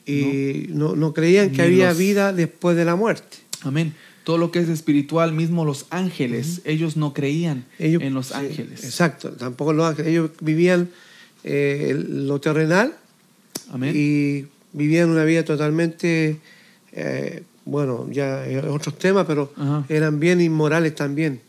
[0.05, 3.37] Y no, no creían que había los- vida después de la muerte.
[3.61, 3.93] Amén.
[4.23, 8.83] Todo lo que es espiritual, mismo los ángeles, ellos no creían Ellos, en los ángeles.
[8.85, 10.11] Exacto, tampoco los ángeles.
[10.11, 10.89] Ellos vivían
[11.43, 12.93] eh, lo terrenal
[13.71, 13.91] Amén.
[13.95, 16.39] y vivían una vida totalmente,
[16.93, 19.85] eh, bueno, ya otros temas, pero Ajá.
[19.89, 21.41] eran bien inmorales también.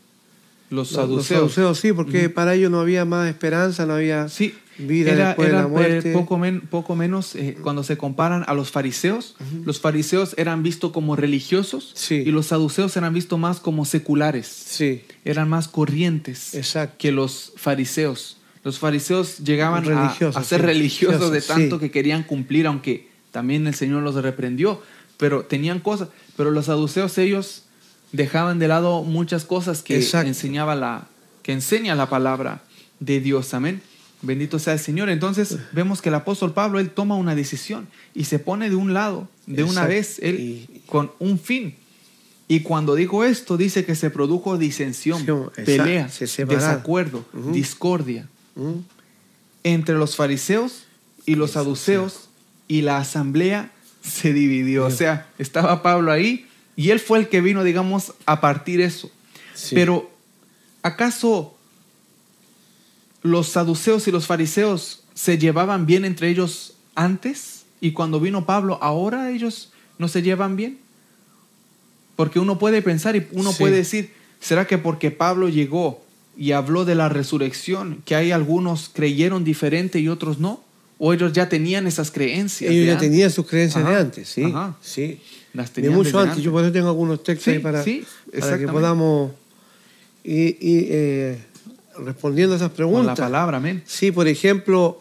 [0.69, 1.15] los saduceos.
[1.17, 5.27] Los saduceos sí, porque para ellos no había más esperanza, no había Sí, vida era,
[5.27, 6.13] después de la muerte.
[6.13, 9.35] poco, men- poco menos eh, cuando se comparan a los fariseos.
[9.63, 12.15] Los fariseos eran vistos como religiosos Sí.
[12.25, 14.47] y los saduceos eran vistos más como seculares.
[14.47, 16.95] Sí, Eran más corrientes Exacto.
[16.99, 18.37] que los fariseos.
[18.63, 20.65] Los fariseos llegaban a- Religiosos, a, ser sí.
[20.65, 24.81] religiosos de tanto que querían cumplir, aunque también el Señor los reprendió,
[25.17, 26.09] pero tenían cosas.
[26.35, 27.63] Pero los saduceos ellos
[28.11, 30.27] dejaban de lado muchas cosas que Exacto.
[30.27, 31.07] enseñaba la
[31.43, 32.63] que enseña la palabra
[32.99, 33.53] de Dios.
[33.53, 33.81] Amén.
[34.21, 35.09] Bendito sea el Señor.
[35.09, 38.93] Entonces vemos que el apóstol Pablo él toma una decisión y se pone de un
[38.93, 41.75] lado, de una vez, él Y- con un fin.
[42.47, 45.51] Y cuando dijo esto, dice que se produjo disensión, Exacto.
[45.65, 48.27] pelea, Se desacuerdo, discordia
[49.63, 50.83] entre los fariseos
[51.25, 52.29] y los saduceos
[52.67, 53.71] y la asamblea
[54.03, 54.83] se dividió.
[54.85, 54.97] O Dios.
[54.99, 59.09] sea, estaba Pablo ahí y él fue el que vino, digamos, a partir eso.
[59.55, 59.73] Sí.
[59.73, 60.11] Pero,
[60.83, 61.54] ¿acaso
[63.25, 67.63] los saduceos y los fariseos se llevaban bien entre ellos antes?
[67.81, 70.77] Y cuando vino Pablo, ahora ellos no se llevan bien?
[72.15, 73.59] Porque uno puede pensar y uno Sí.
[73.59, 76.01] puede decir, ¿será que porque Pablo llegó
[76.37, 80.63] y habló de la resurrección, que hay algunos creyeron diferente y otros no?
[80.97, 82.71] ¿O ellos ya tenían esas creencias?
[82.71, 83.09] Ellos de ya antes?
[83.09, 84.43] tenían sus creencias Ajá, de antes, sí.
[84.43, 84.75] ajá.
[84.81, 85.19] sí.
[85.53, 86.31] Las De tenían mucho desde antes.
[86.31, 86.43] antes.
[86.45, 88.03] Yo por eso tengo algunos textos Sí, ahí para, sí,
[88.39, 89.31] para que podamos
[90.23, 91.37] eh,
[92.03, 93.17] respondiendo a esas Con preguntas.
[93.19, 93.83] la palabra, amén.
[93.85, 94.99] Sí, por ejemplo,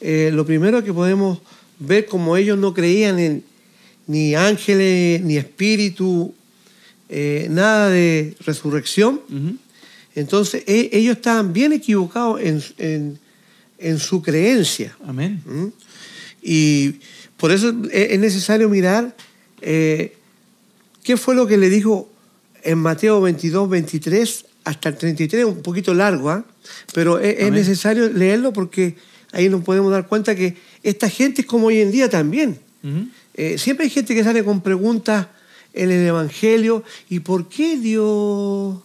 [0.00, 1.38] eh, lo primero que podemos
[1.78, 3.44] ver como ellos no creían en
[4.06, 6.34] ni ángeles, ni espíritu,
[7.08, 9.20] eh, nada de resurrección.
[10.14, 13.18] Entonces e- ellos estaban bien equivocados en, en-
[13.78, 14.96] en su creencia.
[15.06, 15.42] Amén.
[15.44, 15.66] ¿Mm?
[16.42, 16.96] Y
[17.36, 19.16] por eso es es necesario mirar
[19.60, 20.14] eh,
[21.02, 22.08] qué fue lo que le dijo
[22.62, 26.44] en Mateo 22, 23 hasta el 33, un poquito largo, ¿ah?
[26.94, 28.96] pero es, es necesario leerlo porque
[29.32, 32.58] ahí nos podemos dar cuenta que esta gente es como hoy en día también.
[32.82, 33.08] Ujú.
[33.34, 35.26] Eh, siempre hay gente que sale con preguntas
[35.74, 38.78] en el Evangelio, ¿y por qué Dios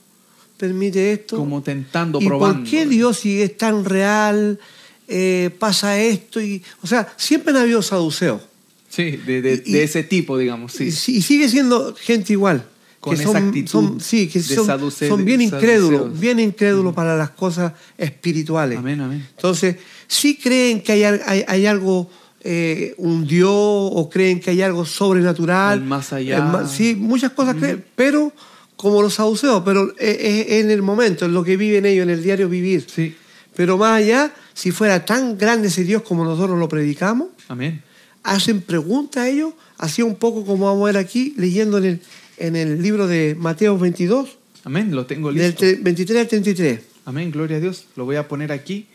[0.58, 1.38] permite esto?
[1.38, 2.60] Como tentando, ¿Y probando.
[2.62, 4.60] por qué Dios, si es tan real,
[5.08, 6.42] eh, pasa esto?
[6.42, 8.42] Y, o sea, siempre han habido saduceos.
[8.90, 10.86] Sí, de, de- Y- de ese tipo, digamos, sí.
[10.86, 12.66] Y, y sigue siendo gente igual.
[13.00, 16.40] Con que esa son, actitud son- sí, que de son, saduce- son bien incrédulos, bien
[16.40, 18.78] incrédulos para las cosas espirituales.
[18.78, 19.26] Amén, amén.
[19.36, 22.10] Entonces, sí creen que hay, hay, hay algo,
[22.42, 25.80] eh, un Dios, o creen que hay algo sobrenatural.
[25.80, 26.68] El más allá.
[26.68, 28.34] Sí, muchas cosas creen, pero
[28.76, 32.04] como los saduceos, pero es, es- es en el momento, en lo que viven ellos,
[32.04, 32.86] en el diario vivir.
[32.94, 33.16] Sí,
[33.56, 37.82] Pero más allá, si fuera tan grande ese Dios como nosotros lo predicamos, amén.
[38.24, 42.02] hacen preguntas a ellos, así un poco como vamos a ver aquí, leyendo en el,
[42.40, 45.64] en el libro de Mateo 22, Amén, lo tengo del listo.
[45.66, 46.80] tre- 23 al 33.
[47.06, 47.86] Amén, gloria a Dios.
[47.96, 48.88] Lo voy a poner aquí.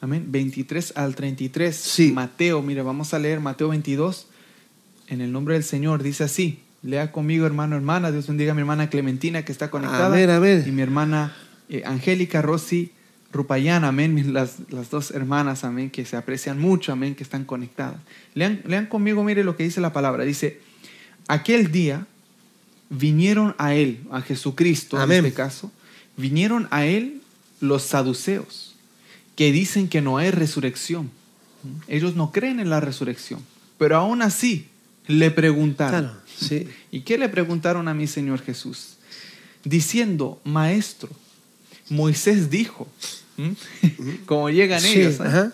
[0.00, 1.74] Amén, 23 al 33.
[1.74, 2.12] Sí.
[2.12, 4.26] Mateo, mire, vamos a leer Mateo 22.
[5.08, 6.60] En el nombre del Señor, dice así.
[6.82, 8.12] Lea conmigo, hermano, hermana.
[8.12, 10.06] Dios bendiga a mi hermana Clementina que está conectada.
[10.06, 10.64] Amén, amén.
[10.66, 11.34] Y mi hermana
[11.68, 12.92] eh, Angélica Rossi
[13.32, 14.32] Rupayana, amén.
[14.32, 17.96] Las, las dos hermanas, amén, que se aprecian mucho, amén, que están conectadas.
[18.34, 20.24] Lean, lean conmigo, mire lo que dice la palabra.
[20.24, 20.60] Dice,
[21.26, 22.06] aquel día
[22.90, 25.18] vinieron a él, a Jesucristo Amén.
[25.18, 25.72] en este caso,
[26.16, 27.20] vinieron a él
[27.60, 28.74] los saduceos,
[29.34, 31.10] que dicen que no hay resurrección.
[31.88, 33.40] Ellos no creen en la resurrección,
[33.78, 34.68] pero aún así
[35.06, 36.04] le preguntaron.
[36.04, 36.68] Claro, sí.
[36.90, 38.96] ¿Y qué le preguntaron a mi Señor Jesús?
[39.64, 41.08] Diciendo, maestro,
[41.88, 42.86] Moisés dijo,
[44.26, 45.50] como llegan Sí, ellos, ¿eh?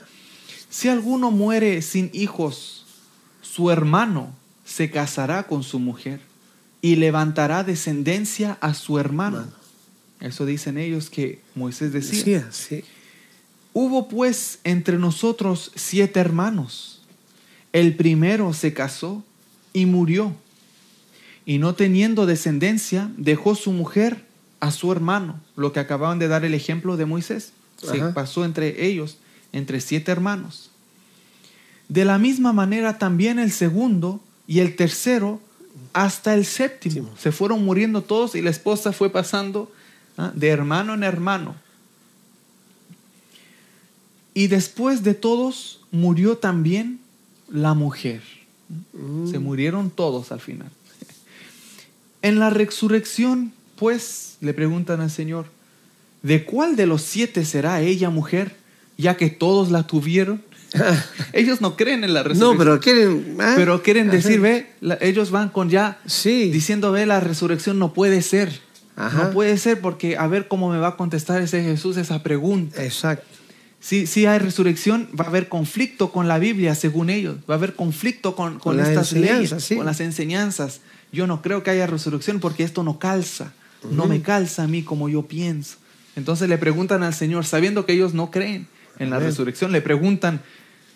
[0.69, 2.85] si alguno muere sin hijos,
[3.41, 6.21] su hermano se casará con su mujer
[6.83, 9.47] y levantará descendencia a su hermano.
[10.21, 12.19] Eso dicen ellos que Moisés decía.
[12.19, 12.85] Decía, sí.
[13.73, 17.01] Hubo pues entre nosotros siete hermanos.
[17.73, 19.25] El primero se casó
[19.73, 20.35] y murió.
[21.47, 24.25] Y no teniendo descendencia, dejó su mujer
[24.61, 25.41] a su hermano.
[25.57, 27.53] Lo que acababan de dar el ejemplo de Moisés.
[27.77, 28.13] Se Ajá.
[28.13, 29.19] pasó entre ellos,
[29.53, 30.71] entre siete hermanos.
[31.89, 35.41] De la misma manera también el segundo y el tercero
[35.93, 37.11] hasta el séptimo.
[37.19, 39.71] Se fueron muriendo todos y la esposa fue pasando
[40.17, 40.33] ¿ah?
[40.35, 41.55] de hermano en hermano.
[44.35, 47.01] Y después de todos murió también
[47.51, 48.23] la mujer.
[48.93, 49.31] Mm.
[49.31, 50.71] Se murieron todos al final.
[52.25, 55.47] En la resurrección, pues, le preguntan al Señor,
[56.23, 58.55] ¿de cuál de los siete será ella mujer,
[58.97, 60.41] ya que todos la tuvieron?
[61.33, 62.53] Ellos no creen en la resurrección.
[62.53, 63.37] No, pero quieren.
[63.41, 64.17] ah, Pero quieren ajá.
[64.17, 66.51] decir, ve, la- ellos van con ya Sí.
[66.51, 68.61] diciendo, ve, la resurrección no puede ser.
[68.97, 69.25] Ajá.
[69.25, 72.83] No puede ser porque a ver cómo me va a contestar ese Jesús esa pregunta.
[72.85, 73.27] Exacto.
[73.81, 77.37] Si, si hay resurrección, va a haber conflicto con la Biblia, según ellos.
[77.51, 79.77] Va a haber conflicto con, con Con estas leyes, sí.
[79.77, 80.81] con las enseñanzas.
[81.11, 83.53] Yo no creo que haya resurrección porque esto no calza.
[83.91, 85.77] No me calza a mí como yo pienso.
[86.15, 88.69] Entonces le preguntan al Señor, sabiendo que ellos no creen
[89.01, 89.31] en la Amén.
[89.31, 90.43] resurrección, le preguntan,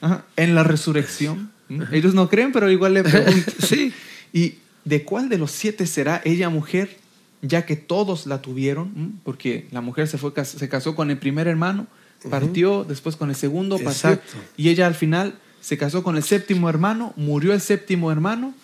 [0.01, 1.51] ajá, ¿en la resurrección?
[1.91, 3.45] Ellos no creen, pero igual le preguntan.
[3.59, 3.93] Sí.
[4.33, 4.55] ¿Y
[4.85, 6.97] de cuál de los siete será ella mujer,
[7.43, 9.21] ya que todos la tuvieron?
[9.25, 11.87] Porque la mujer se, fue, se casó con el primer hermano,
[12.31, 14.39] partió, después con el segundo, partió, Exacto.
[14.57, 18.55] y ella al final se casó con el séptimo hermano, murió el séptimo hermano,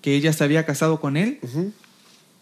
[0.00, 1.40] que ella se había casado con él,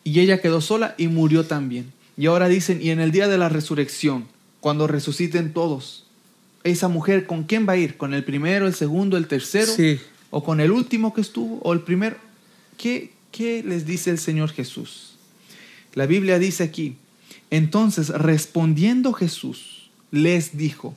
[0.05, 1.92] y ella quedó sola y murió también.
[2.16, 4.26] Y ahora dicen, y en el día de la resurrección,
[4.61, 6.07] cuando resuciten todos,
[6.64, 7.96] esa mujer, ¿con quién va a ir?
[7.96, 9.72] ¿Con el primero, el segundo, el tercero?
[9.72, 10.01] Sí.
[10.31, 11.59] ¿O con el último que estuvo?
[11.62, 12.16] ¿O el primero?
[12.79, 15.16] ¿Qué, qué les dice el Señor Jesús?
[15.94, 16.96] La Biblia dice aquí,
[17.51, 20.94] entonces respondiendo Jesús, les dijo,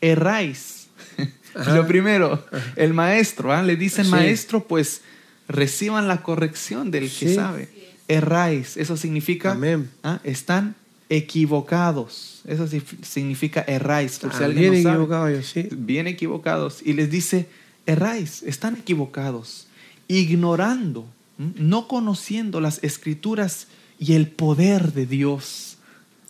[0.00, 0.88] erráis.
[1.66, 3.62] Lo primero, el maestro, ¿ah?
[3.62, 4.10] le dicen Sí.
[4.10, 5.02] maestro, pues
[5.46, 7.68] reciban la corrección del que sabe.
[8.08, 9.88] Erráis, eso significa, Amén.
[10.02, 10.20] ¿ah?
[10.24, 10.74] están
[11.08, 12.40] equivocados.
[12.46, 14.18] Eso si- significa erráis.
[14.18, 14.94] Por si alguien bien no sabe.
[15.02, 15.68] equivocado yo, sí.
[15.72, 16.80] Bien equivocados.
[16.84, 17.46] Y les dice,
[17.86, 19.66] erráis, están equivocados,
[20.08, 21.06] ignorando,
[21.38, 23.66] no conociendo las escrituras
[23.98, 25.76] y el poder de Dios.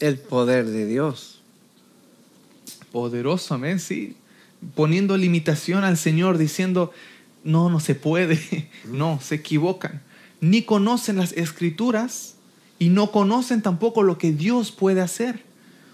[0.01, 1.41] El poder de Dios.
[2.93, 4.17] Poderoso, amén, sí.
[4.75, 6.93] Poniendo limitación al Señor, diciendo,
[7.43, 8.69] no, no se puede.
[8.85, 10.03] No, se equivocan.
[10.41, 12.34] Ni conocen las escrituras
[12.79, 15.43] y no conocen tampoco lo que Dios puede hacer.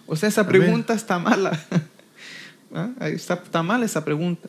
[0.06, 0.62] O sea, esa Amén.
[0.62, 1.58] pregunta está mala.
[2.74, 2.90] ¿Ah?
[3.00, 4.48] Está, está mal esa pregunta.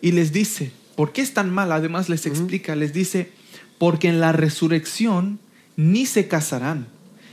[0.00, 1.72] Y les dice, ¿Por qué es tan mal?
[1.72, 3.30] Además les explica, les dice,
[3.78, 5.40] porque en la resurrección
[5.76, 6.86] ni se casarán,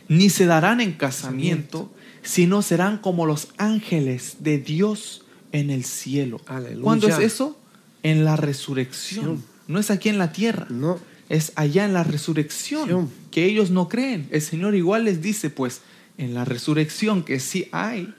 [0.08, 1.91] ni se darán en casamiento,
[2.23, 6.39] sino serán como los ángeles de Dios en el cielo.
[6.45, 6.84] Aleluya.
[6.84, 7.60] ¿Cuándo es eso?
[8.04, 9.43] En la resurrección.
[9.67, 10.65] No es aquí en la tierra.
[10.69, 10.99] No.
[11.29, 14.27] Es allá en la resurrección que ellos no creen.
[14.31, 15.81] El Señor igual les dice, pues,
[16.17, 18.13] en la resurrección que sí hay,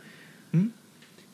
[0.53, 0.69] ¿m?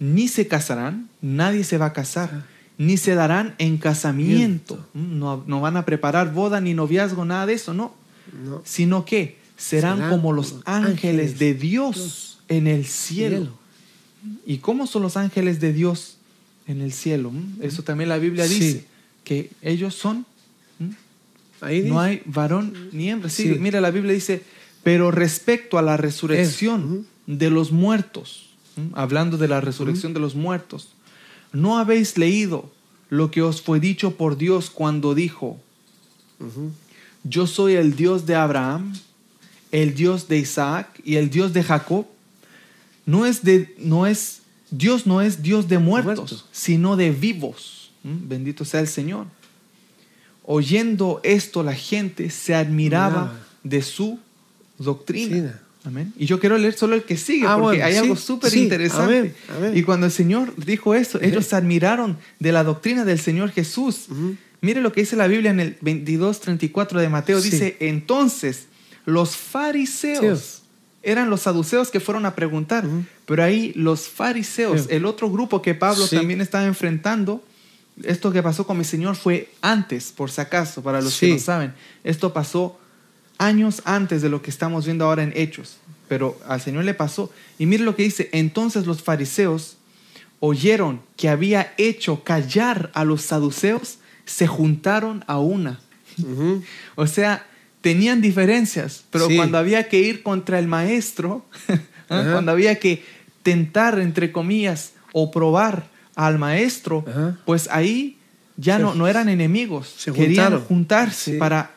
[0.01, 2.45] ni se casarán, nadie se va a casar,
[2.79, 4.87] ni se darán en casamiento.
[4.95, 7.95] No, no van a preparar boda ni noviazgo, nada de eso, no.
[8.45, 8.63] No.
[8.65, 10.93] Sino que serán, Serán como los ángeles,
[11.35, 13.37] ángeles de Dios en el cielo.
[13.37, 13.59] Cielo.
[14.45, 16.17] ¿Y cómo son los ángeles de Dios
[16.67, 17.33] en el cielo?
[17.61, 18.55] Eso también la Biblia Sí.
[18.55, 18.85] dice,
[19.25, 20.27] que ellos son
[21.61, 23.29] Ahí no hay varón ni hembra.
[23.31, 23.59] Sí, Sí.
[23.59, 24.43] mira, la Biblia dice,
[24.83, 28.91] pero respecto a la resurrección de los muertos, ¿m?
[28.95, 30.89] hablando de la resurrección de los muertos,
[31.53, 32.71] ¿no habéis leído
[33.09, 35.59] lo que os fue dicho por Dios cuando dijo,
[37.25, 38.95] yo soy el Dios de Abraham,
[39.73, 42.07] el Dios de Isaac y el Dios de Jacob?
[43.07, 46.45] No es de, no es, Dios no es Dios de muertos, Muertos.
[46.53, 47.91] sino de vivos.
[48.05, 48.19] ¿m?
[48.25, 49.27] Bendito sea el Señor.
[50.47, 54.19] Oyendo esto, la gente se admiraba de su
[54.79, 55.61] doctrina.
[55.85, 56.13] Amén.
[56.17, 58.51] Y yo quiero leer solo el que sigue, Ah, porque bueno, hay sí, algo súper
[58.51, 59.35] sí, interesante.
[59.75, 64.07] Y cuando el Señor dijo eso, ellos se admiraron de la doctrina del Señor Jesús.
[64.61, 67.41] Mire lo que dice la Biblia en el 22, 34 de Mateo.
[67.41, 67.51] Sí.
[67.51, 68.67] Dice, entonces
[69.05, 70.63] los fariseos
[71.03, 72.85] eran los saduceos que fueron a preguntar,
[73.27, 77.45] pero ahí los fariseos, el otro grupo que Pablo también estaba enfrentando,
[78.03, 81.27] esto que pasó con mi Señor fue antes, por si acaso, para los Sí.
[81.27, 81.75] que no saben.
[82.05, 82.79] Esto pasó
[83.39, 85.77] años antes de lo que estamos viendo ahora en Hechos,
[86.09, 87.31] pero al Señor le pasó.
[87.59, 89.77] Y mire lo que dice, entonces los fariseos
[90.41, 95.81] oyeron que había hecho callar a los saduceos, se juntaron a una.
[96.97, 97.47] O sea,
[97.81, 99.37] tenían diferencias, pero Sí.
[99.37, 101.45] cuando había que ir contra el maestro,
[102.09, 102.29] ¿ah?
[102.33, 103.05] Cuando había que
[103.43, 107.39] tentar, entre comillas, o probar al maestro, Ajá.
[107.45, 108.17] pues ahí
[108.57, 110.65] ya Se- no, no eran enemigos, se querían juntaron.
[110.65, 111.39] juntarse Sí.
[111.39, 111.71] para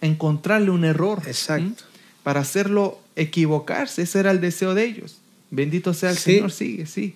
[0.00, 1.84] encontrarle un error, Exacto.
[2.22, 5.18] para hacerlo equivocarse, ese era el deseo de ellos.
[5.50, 6.34] Bendito sea el Sí.
[6.34, 7.14] Señor, sigue, sí.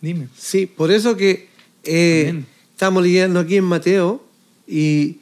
[0.00, 0.28] Dime.
[0.36, 1.48] Sí, por eso que
[1.84, 4.24] eh, estamos leyendo aquí en Mateo
[4.66, 5.18] y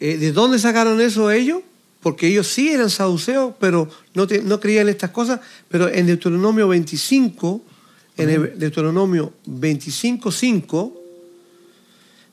[0.00, 1.60] eh, ¿de dónde sacaron eso ellos?
[2.00, 5.40] Porque ellos sí eran saduceos, pero no, te- no creían estas cosas.
[5.70, 7.62] Pero en Deuteronomio 25,
[8.16, 11.02] en el Deuteronomio 25, 5,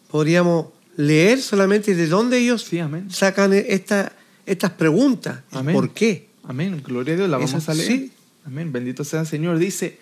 [0.09, 0.67] podríamos
[0.97, 4.13] leer solamente de dónde ellos Sí, sacan esta,
[4.45, 5.39] estas preguntas.
[5.51, 5.75] Amén.
[5.75, 6.29] ¿Por qué?
[6.43, 7.87] Amén, gloria a Dios, la vamos a leer.
[7.87, 8.11] sí.
[8.45, 9.59] Amén, bendito sea el Señor.
[9.59, 9.99] Dice,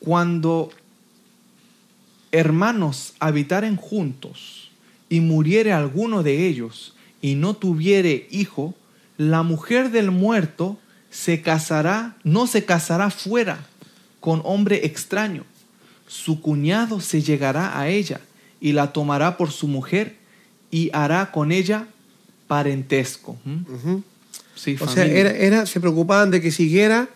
[0.00, 0.70] cuando
[2.32, 4.70] hermanos habitaren juntos
[5.08, 8.74] y muriere alguno de ellos y no tuviere hijo,
[9.16, 10.78] la mujer del muerto
[11.10, 13.66] se casará, no se casará fuera
[14.26, 15.44] con hombre extraño.
[16.08, 18.18] Su cuñado se llegará a ella
[18.60, 20.16] y la tomará por su mujer
[20.68, 21.86] y hará con ella
[22.48, 23.38] parentesco.
[23.44, 23.98] ¿Mm?
[24.56, 27.08] Sí, O sea, era, era- se preocupaban de que siguiera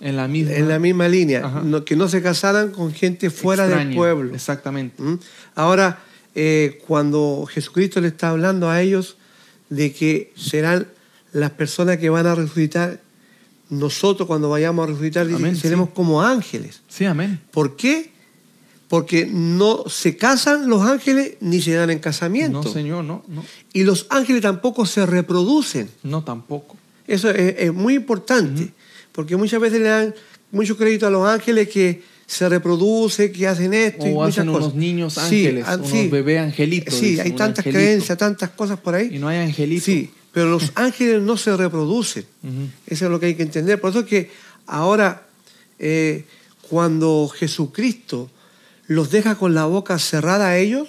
[0.00, 3.68] en la misma, en la misma línea, no- que no se casaran con gente fuera
[3.68, 4.34] del pueblo.
[4.34, 5.02] Exactamente.
[5.02, 5.18] ¿Mm?
[5.56, 5.98] Ahora,
[6.34, 9.18] eh, cuando Jesucristo le está hablando a ellos
[9.68, 10.86] de que serán
[11.32, 12.98] las personas que van a resucitar,
[13.70, 15.92] nosotros cuando vayamos a resucitar dice, Amén, seremos sí.
[15.94, 16.82] como ángeles.
[16.88, 17.40] Sí, amén.
[17.50, 18.10] ¿Por qué?
[18.88, 22.62] Porque no se casan los ángeles ni se dan en casamiento.
[22.64, 25.88] No, Señor, no, no, Y los ángeles tampoco se reproducen.
[26.02, 26.76] no tampoco.
[27.06, 28.72] Eso es, es muy importante,
[29.12, 30.14] porque muchas veces le dan
[30.52, 34.48] mucho crédito a los ángeles que se reproducen, que hacen esto y O muchas hacen
[34.48, 36.08] unos niños Sí, ángeles, ah, unos sí.
[36.08, 36.94] bebé angelitos.
[36.94, 39.08] Sí, hay tantas creencias, tantas cosas por ahí.
[39.12, 39.84] Y no hay angelito.
[39.84, 42.26] Sí, pero los ángeles no se reproducen.
[42.86, 43.80] Eso es lo que hay que entender.
[43.80, 44.30] Por eso es que
[44.66, 45.26] ahora,
[45.78, 46.24] eh,
[46.68, 48.30] cuando Jesucristo
[48.86, 50.88] los deja con la boca cerrada a ellos,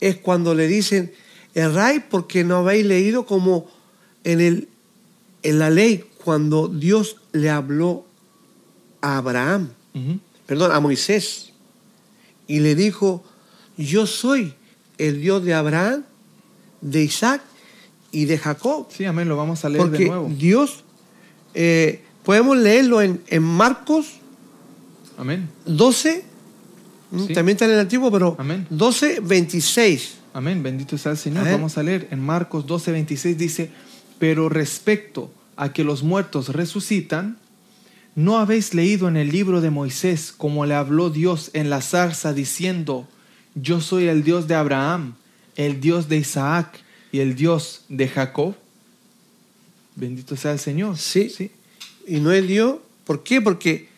[0.00, 1.12] es cuando le dicen,
[1.54, 3.70] erráis porque no habéis leído como
[4.24, 4.68] en, el,
[5.42, 8.06] en la ley, cuando Dios le habló
[9.00, 9.70] a Abraham,
[10.46, 11.52] perdón, a Moisés,
[12.46, 13.24] y le dijo,
[13.76, 14.54] yo soy
[14.98, 16.04] el Dios de Abraham,
[16.80, 17.42] de Isaac
[18.10, 18.86] y de Jacob.
[18.90, 20.30] Sí, amén, lo vamos a leer Porque de nuevo.
[20.36, 20.84] Dios,
[21.54, 24.18] eh, podemos leerlo en, en Marcos
[25.18, 26.24] Amén, 12,
[27.12, 27.26] ¿m?
[27.26, 27.34] Sí.
[27.34, 28.66] también está en el antiguo, pero Amén.
[28.70, 30.18] 12, 26.
[30.32, 31.44] amén, bendito sea el Señor.
[31.44, 33.70] Vamos a leer en Marcos 12, 26 dice,
[34.20, 37.36] pero respecto a que los muertos resucitan,
[38.14, 42.32] ¿no habéis leído en el libro de Moisés como le habló Dios en la zarza
[42.32, 43.08] diciendo,
[43.56, 45.14] yo soy el Dios de Abraham,
[45.56, 46.78] el Dios de Isaac
[47.12, 48.54] y el Dios de Jacob.
[49.96, 50.96] Bendito sea el Señor.
[50.96, 51.50] Sí.
[52.06, 52.76] Y no es Dios.
[53.04, 53.40] ¿Por qué?
[53.40, 53.88] Porque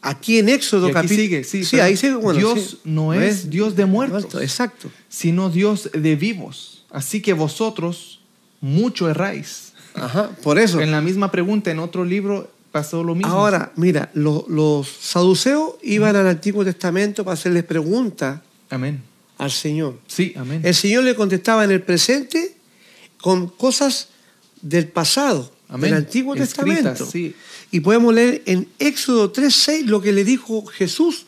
[0.00, 1.20] aquí en Éxodo capítulo.
[1.20, 2.14] sigue, sí, ahí sigue.
[2.14, 2.78] Bueno, Dios sí.
[2.84, 4.22] no es Dios de muertos.
[4.22, 4.90] muerto, Exacto.
[5.08, 6.84] sino Dios de vivos.
[6.90, 8.20] Así que vosotros
[8.60, 9.72] mucho erráis.
[9.94, 10.80] Ajá, por eso.
[10.80, 13.32] En la misma pregunta, en otro libro pasó lo mismo.
[13.32, 19.02] Ahora, mira, lo- los saduceos iban al Antiguo Testamento para hacerles preguntas Amén.
[19.38, 19.98] Al Señor.
[20.06, 20.60] Sí, amén.
[20.64, 22.54] El Señor le contestaba en el presente
[23.20, 24.08] con cosas
[24.62, 25.90] del pasado, Amén.
[25.90, 27.06] del Antiguo Escritas, Testamento.
[27.10, 27.34] sí.
[27.70, 31.26] Y podemos leer en Éxodo 3.6 lo que le dijo Jesús,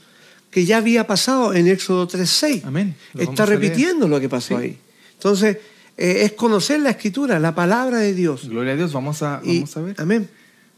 [0.51, 2.63] que ya había pasado en Éxodo 3.6.
[2.65, 2.97] Amén.
[3.15, 4.63] Lo Está repitiendo lo que pasó Sí.
[4.65, 4.79] ahí.
[5.15, 5.59] Entonces,
[5.97, 8.49] eh, es conocer la Escritura, la palabra de Dios.
[8.49, 9.95] Gloria a Dios, vamos a, Y- vamos a ver.
[9.99, 10.29] Amén.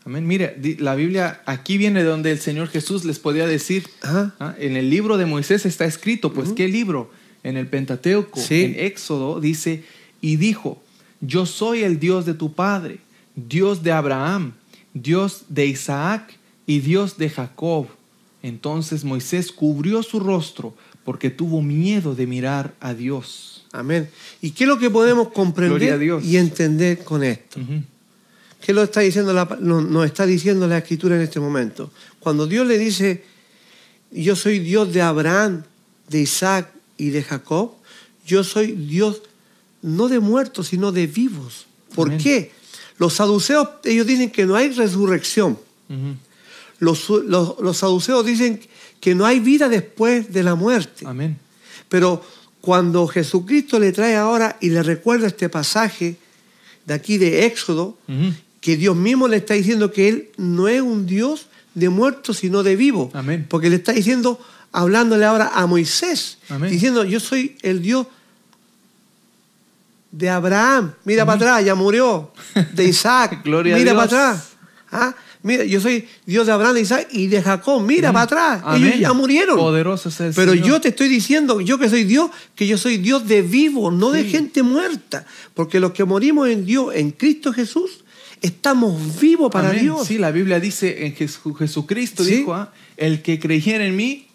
[0.05, 0.27] Amén.
[0.27, 3.87] Mire, la Biblia aquí viene de donde el Señor Jesús les podía decir.
[4.03, 4.55] ¿ah?
[4.59, 7.11] en el libro de Moisés está escrito, pues ¿qué libro?
[7.45, 8.63] En el Pentateuco, Sí.
[8.63, 9.85] en Éxodo, dice,
[10.21, 10.81] y dijo,
[11.21, 12.99] yo soy el Dios de tu Padre,
[13.35, 14.53] Dios de Abraham,
[14.95, 17.87] Dios de Isaac y Dios de Jacob.
[18.43, 20.75] Entonces Moisés cubrió su rostro
[21.05, 23.65] porque tuvo miedo de mirar a Dios.
[23.73, 24.09] Amén.
[24.41, 26.25] ¿Y qué es lo que podemos comprender Dios.
[26.25, 27.59] y entender con esto?
[28.61, 31.91] ¿Qué lo está diciendo la- no- nos está diciendo la Escritura en este momento?
[32.21, 33.25] Cuando Dios le dice,
[34.13, 35.65] yo soy Dios de Abraham,
[36.09, 37.73] de Isaac y de Jacob,
[38.27, 39.23] yo soy Dios
[39.83, 41.67] no de muertos, sino de vivos.
[41.95, 42.21] ¿Por Amén.
[42.21, 42.53] qué?
[42.99, 45.59] Los saduceos, ellos dicen que no hay resurrección.
[46.79, 48.61] Los, los, los saduceos dicen
[49.01, 51.05] que no hay vida después de la muerte.
[51.07, 51.37] Amén.
[51.89, 52.25] Pero
[52.61, 56.17] cuando Jesucristo le trae ahora y le recuerda este pasaje
[56.87, 57.99] de aquí de Éxodo,
[58.61, 62.63] que Dios mismo le está diciendo que Él no es un Dios de muertos, sino
[62.63, 63.15] de vivos.
[63.15, 63.47] Amén.
[63.49, 64.39] Porque le está diciendo,
[64.73, 66.71] hablándole ahora a Moisés, Amén.
[66.71, 68.07] diciendo, yo soy el Dios
[70.11, 72.33] de Abraham, mira para atrás, ya murió,
[72.75, 74.05] de Isaac, Gloria a mira Dios.
[74.09, 74.49] para atrás.
[74.91, 75.15] Ah,
[75.45, 78.97] Mira, yo soy Dios de Abraham, de Isaac y de Jacob, mira para atrás, ellos
[79.01, 79.57] ya murieron.
[79.57, 80.69] Poderoso es el Pero Señor.
[80.69, 84.13] yo te estoy diciendo, yo que soy Dios, que yo soy Dios de vivo, no
[84.13, 85.27] de gente muerta.
[85.55, 88.05] Porque los que morimos en Dios, en Cristo Jesús,
[88.41, 89.83] estamos vivos para Amén.
[89.83, 90.07] Dios.
[90.07, 92.37] Sí, la Biblia dice en Jesu- Jesucristo, Sí.
[92.37, 94.29] dijo, ah, el que creyera en mí,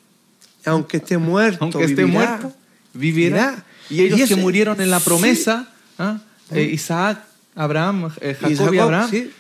[0.70, 2.28] Aunque esté muerto, aunque esté vivirá.
[2.40, 2.54] muerto,
[2.94, 3.64] vivirá.
[3.90, 5.06] Y ellos Y ese- que murieron en la sí.
[5.06, 6.20] promesa, ah,
[6.52, 7.24] eh, Isaac,
[7.56, 9.32] Abraham, eh, Jacob y, Abraham, sí.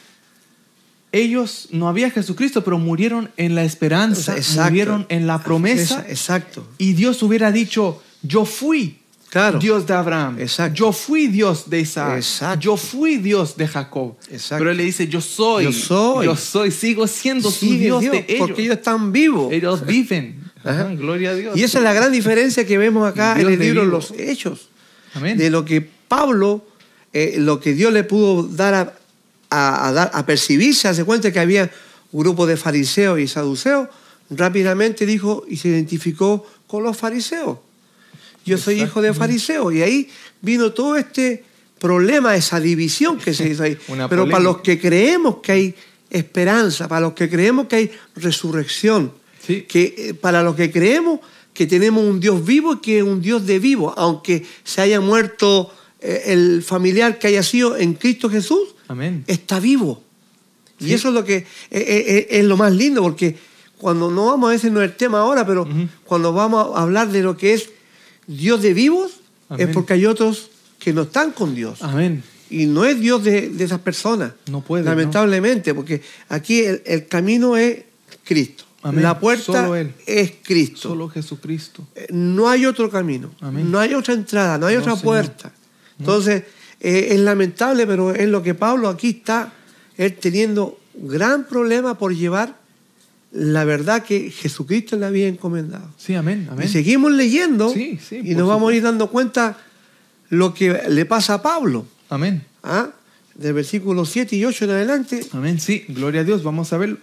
[1.11, 5.99] ellos no había Jesucristo, pero murieron en la esperanza, murieron en la promesa.
[6.01, 6.67] Esa- exacto.
[6.77, 8.99] Y Dios hubiera dicho, yo fui
[9.29, 9.59] Claro.
[9.59, 10.73] Dios de Abraham, Exacto.
[10.75, 12.59] yo fui Dios de Isaac, Exacto.
[12.61, 14.15] yo fui Dios de Jacob.
[14.31, 14.59] Exacto.
[14.59, 16.25] Pero él le dice, yo soy, Yo soy.
[16.25, 18.39] yo soy, sigo siendo su Sigue Dios, Dios, de ellos.
[18.47, 19.51] Porque ellos están vivos.
[19.51, 20.36] Ellos viven.
[20.69, 20.83] Ajá.
[20.95, 21.57] Gloria a Dios.
[21.57, 23.95] Y esa es la gran diferencia que vemos acá Dios en el de libro vivo.
[23.95, 24.69] Los Hechos.
[25.13, 25.37] Amén.
[25.37, 26.65] De lo que Pablo,
[27.13, 28.93] eh, lo que Dios le pudo dar a,
[29.49, 31.69] a- a dar, a percibirse, hace cuenta que había
[32.11, 33.87] un grupo de fariseos y saduceos,
[34.29, 37.57] rápidamente dijo y se identificó con los fariseos.
[38.45, 39.71] Yo soy hijo de fariseo.
[39.73, 40.09] Y ahí
[40.41, 41.43] vino todo este
[41.79, 43.77] problema, esa división que se hizo ahí.
[44.09, 45.75] Pero para los que creemos que hay
[46.09, 49.11] esperanza, para los que creemos que hay resurrección,
[49.47, 49.61] Sí.
[49.63, 51.19] que eh, para los que creemos
[51.53, 55.01] que tenemos un Dios vivo y que es un Dios de vivo, aunque se haya
[55.01, 59.23] muerto eh, el familiar que haya sido en Cristo Jesús, Amén.
[59.25, 60.03] está vivo.
[60.79, 63.35] Y eso es lo que eh, es lo más lindo, porque
[63.79, 65.67] cuando no vamos a ese no es el tema ahora, pero
[66.05, 67.69] cuando vamos a hablar de lo que es
[68.27, 69.13] Dios de vivos,
[69.49, 69.69] Amén.
[69.69, 71.81] es porque hay otros que no están con Dios.
[71.81, 72.21] Amén.
[72.51, 74.33] Y no es Dios de, de esas personas.
[74.51, 77.79] No puede, Lamentablemente, porque aquí el, el camino es
[78.23, 78.63] Cristo.
[78.87, 79.03] Amén.
[79.03, 79.93] La puerta Solo Él.
[80.05, 80.89] es Cristo.
[80.89, 81.87] Solo Jesucristo.
[81.95, 83.31] Eh, No hay otro camino.
[83.41, 83.69] Amén.
[83.71, 85.51] No hay otra entrada, no hay No, otra puerta.
[85.99, 86.43] Entonces,
[86.79, 89.51] eh, es lamentable, pero es lo que Pablo aquí está,
[89.97, 92.55] él teniendo gran problema por llevar
[93.31, 95.89] la verdad que Jesucristo le había encomendado.
[95.97, 96.47] Sí, amén.
[96.49, 96.65] Amén.
[96.65, 99.57] Y seguimos leyendo Sí, sí, y nos vamos a ir dando cuenta
[100.29, 101.85] lo que le pasa a Pablo.
[102.09, 102.43] Amén.
[102.63, 102.89] ¿ah?
[103.35, 105.25] Del versículo 7 y 8 en adelante.
[105.33, 106.97] Amén, sí, gloria a Dios, vamos a verlo.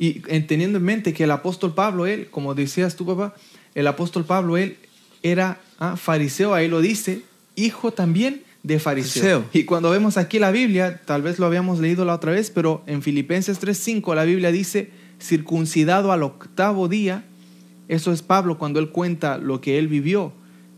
[0.00, 3.34] Y en- teniendo en mente que el apóstol Pablo, él, como decías tú, papá,
[3.76, 4.76] el apóstol Pablo, él
[5.22, 7.22] era ah, fariseo, ahí lo dice,
[7.54, 9.22] hijo también de fariseo.
[9.22, 9.44] Fariseo.
[9.52, 12.82] Y cuando vemos aquí la Biblia, tal vez lo habíamos leído la otra vez, pero
[12.86, 14.90] en Filipenses 3.5 la Biblia dice,
[15.20, 17.24] circuncidado al octavo día,
[17.88, 20.32] eso es Pablo cuando él cuenta lo que él vivió.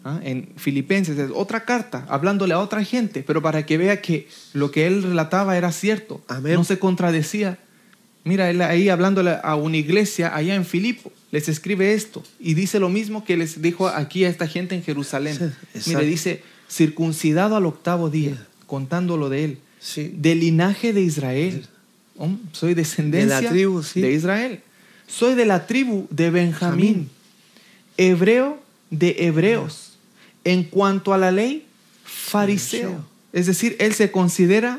[0.04, 0.20] ¿ah?
[0.22, 4.70] En Filipenses es otra carta, hablándole a otra gente, pero para que vea que lo
[4.70, 6.54] que él relataba era cierto, Amén.
[6.54, 7.58] no se contradecía.
[8.24, 12.78] Mira, él ahí hablándole a una iglesia allá en Filipo, les escribe esto y dice
[12.78, 15.36] lo mismo que les dijo aquí a esta gente en Jerusalén.
[15.74, 15.90] Sí.
[15.90, 20.12] Mire, dice, circuncidado al octavo día, contándolo de él, Sí.
[20.16, 21.66] del linaje de Israel.
[22.16, 24.00] Oh, soy descendencia De la tribu, sí.
[24.00, 24.60] de Israel.
[25.08, 27.10] Soy de la tribu de Benjamín, Benjamín.
[27.96, 29.94] hebreo de hebreos.
[30.44, 31.66] En cuanto a la ley,
[32.04, 33.04] fariseo.
[33.32, 34.78] Es decir, él se considera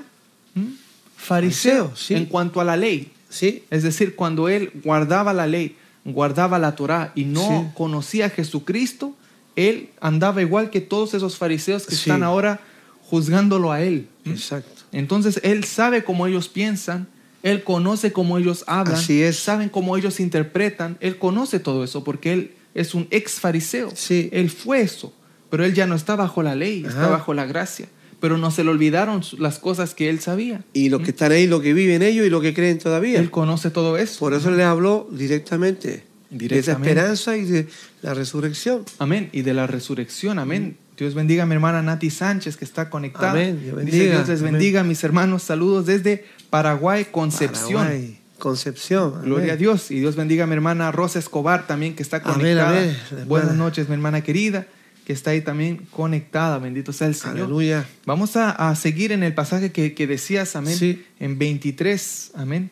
[1.18, 2.14] fariseo, Fariseo, sí.
[2.16, 3.12] en cuanto a la ley.
[3.34, 3.64] Sí.
[3.72, 5.76] Es decir, cuando él guardaba la ley,
[6.06, 7.72] guardaba la Torá y no Sí.
[7.76, 9.16] conocía a Jesucristo,
[9.56, 12.02] él andaba igual que todos esos fariseos que Sí.
[12.10, 12.60] están ahora
[13.02, 14.08] juzgándolo a él.
[14.26, 14.84] Exacto.
[14.92, 17.08] Entonces él sabe cómo ellos piensan,
[17.42, 19.38] él conoce cómo ellos hablan, Así es.
[19.40, 23.92] saben cómo ellos interpretan, él conoce todo eso porque él es un ex fariseo.
[23.96, 24.30] Sí.
[24.32, 25.14] Él fue eso,
[25.50, 27.88] pero él ya no está bajo la ley, está bajo la gracia.
[28.24, 30.64] Pero no se le olvidaron las cosas que él sabía.
[30.72, 33.20] Y los que están ahí, lo que viven ellos y lo que creen todavía.
[33.20, 34.18] Él conoce todo eso.
[34.20, 36.06] Por eso les habló directamente, de esa
[36.38, 36.90] Directamente.
[36.90, 37.68] esperanza y de
[38.02, 38.86] la resurrección.
[39.00, 39.28] Amén.
[39.34, 40.40] Y de la resurrección.
[40.40, 40.78] Amén.
[40.98, 43.32] Dios bendiga a mi hermana Nati Sánchez que está conectada.
[43.32, 43.60] Amén.
[43.62, 44.16] Dios bendiga.
[44.16, 44.54] Dios les Amén.
[44.54, 45.44] bendiga, mis hermanos.
[45.44, 47.84] Saludos desde Paraguay, Concepción.
[47.84, 49.16] Paraguay, Concepción.
[49.26, 49.92] Gloria a Dios.
[49.92, 52.70] Y Dios bendiga a mi hermana Rosa Escobar también que está conectada.
[52.70, 52.98] amén.
[53.28, 54.66] Buenas noches, mi hermana querida,
[55.06, 56.60] que está ahí también conectada.
[56.60, 57.38] Bendito sea el Señor.
[57.42, 57.88] Aleluya.
[58.06, 60.78] Vamos a, a seguir en el pasaje que, que decías, amén.
[60.78, 61.04] Sí.
[61.20, 62.72] En 23, amén.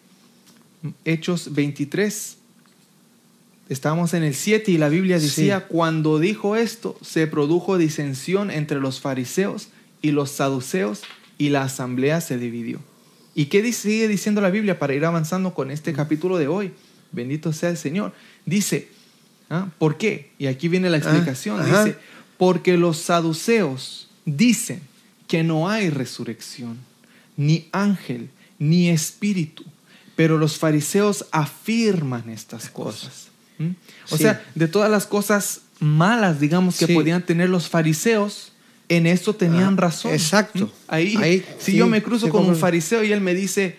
[1.06, 2.38] Hechos 23.
[3.70, 5.26] Estábamos en el 7 y la Biblia Sí.
[5.26, 9.70] decía, cuando dijo esto, se produjo disensión entre los fariseos
[10.02, 11.02] y los saduceos
[11.38, 12.80] y la asamblea se dividió.
[13.34, 16.72] ¿Y qué sigue diciendo la Biblia para ir avanzando con este capítulo de hoy?
[17.14, 18.14] Bendito sea el Señor.
[18.46, 18.90] Dice,
[19.50, 19.70] ¿ah?
[19.78, 20.32] ¿por qué?
[20.38, 21.62] Y aquí viene la explicación.
[21.62, 21.86] ajá.
[21.86, 21.98] Dice,
[22.42, 24.82] porque los saduceos dicen
[25.28, 26.80] que no hay resurrección,
[27.38, 29.64] ni ángel, ni espíritu,
[30.16, 33.28] pero los fariseos afirman estas cosas.
[33.60, 33.70] ¿Mm?
[34.10, 34.24] O Sí.
[34.24, 36.96] sea, de todas las cosas malas, digamos, que Sí.
[36.96, 38.54] podían tener los fariseos,
[38.90, 40.12] en esto tenían Ah, razón.
[40.12, 40.66] exacto.
[40.66, 40.72] ¿Mm?
[40.88, 43.76] Ahí, Ahí, si sí, yo me cruzo con un fariseo y él me dice,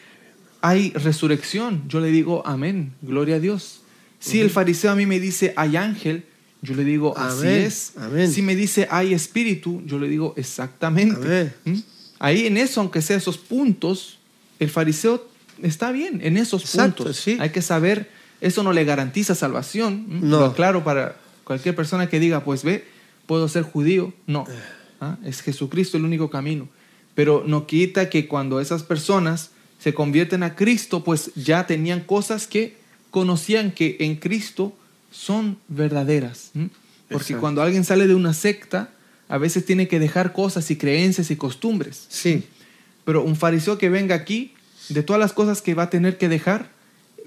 [0.60, 3.80] hay resurrección, yo le digo, amén, gloria a Dios.
[4.20, 6.26] Si el fariseo a mí me dice, hay ángel,
[6.62, 7.92] yo le digo, así Amén, es.
[7.96, 8.32] amén.
[8.32, 11.52] Si me dice, hay espíritu, yo le digo, exactamente.
[11.64, 11.78] ¿Mm?
[12.20, 14.18] Ahí en eso, aunque sea esos puntos,
[14.60, 15.26] el fariseo
[15.60, 17.16] está bien, en esos Exacto, puntos.
[17.16, 17.36] sí.
[17.40, 18.08] Hay que saber,
[18.40, 20.04] eso no le garantiza salvación.
[20.08, 20.28] ¿Mm?
[20.30, 20.38] No.
[20.40, 22.84] Lo aclaro para cualquier persona que diga, pues ve,
[23.26, 24.14] puedo ser judío.
[24.28, 24.44] No,
[25.00, 25.18] ¿Ah?
[25.24, 26.68] es Jesucristo el único camino.
[27.16, 29.50] Pero no quita que cuando esas personas
[29.80, 32.76] se convierten a Cristo, pues ya tenían cosas que
[33.10, 34.74] conocían que en Cristo
[35.12, 36.50] son verdaderas.
[36.54, 36.70] ¿m?
[37.08, 37.40] Porque Exacto.
[37.40, 38.90] cuando alguien sale de una secta,
[39.28, 42.06] a veces tiene que dejar cosas y creencias y costumbres.
[42.08, 42.44] Sí,
[43.04, 44.54] Pero un fariseo que venga aquí,
[44.88, 46.70] de todas las cosas que va a tener que dejar,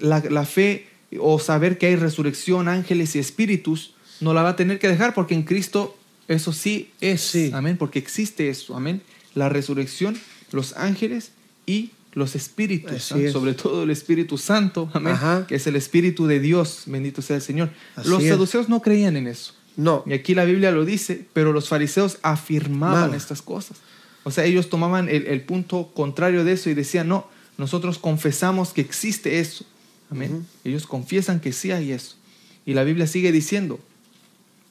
[0.00, 0.86] la, la fe
[1.18, 5.14] o saber que hay resurrección, ángeles y espíritus, no la va a tener que dejar
[5.14, 5.96] porque en Cristo
[6.28, 7.20] eso sí es.
[7.20, 7.50] Sí.
[7.54, 8.76] Amén, porque existe eso.
[8.76, 9.02] Amén.
[9.34, 10.18] La resurrección,
[10.52, 11.32] los ángeles
[11.66, 15.46] y los espíritus, sobre todo el Espíritu Santo, amén, Ajá.
[15.46, 17.68] que es el Espíritu de Dios, bendito sea el Señor.
[17.94, 18.30] Así los es.
[18.30, 19.52] saduceos no creían en eso.
[19.76, 20.02] no.
[20.06, 23.16] Y aquí la Biblia lo dice, pero los fariseos afirmaban Mala.
[23.18, 23.76] estas cosas.
[24.24, 28.72] O sea, ellos tomaban el, el punto contrario de eso y decían, no, nosotros confesamos
[28.72, 29.66] que existe eso.
[30.10, 30.46] Amén.
[30.64, 32.16] Ellos confiesan que sí hay eso.
[32.64, 33.78] Y la Biblia sigue diciendo,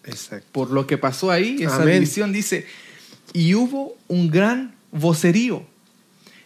[0.04, 0.48] Exacto.
[0.52, 1.94] por lo que pasó ahí, esa Amén.
[1.96, 2.66] división dice,
[3.34, 5.64] y hubo un gran vocerío.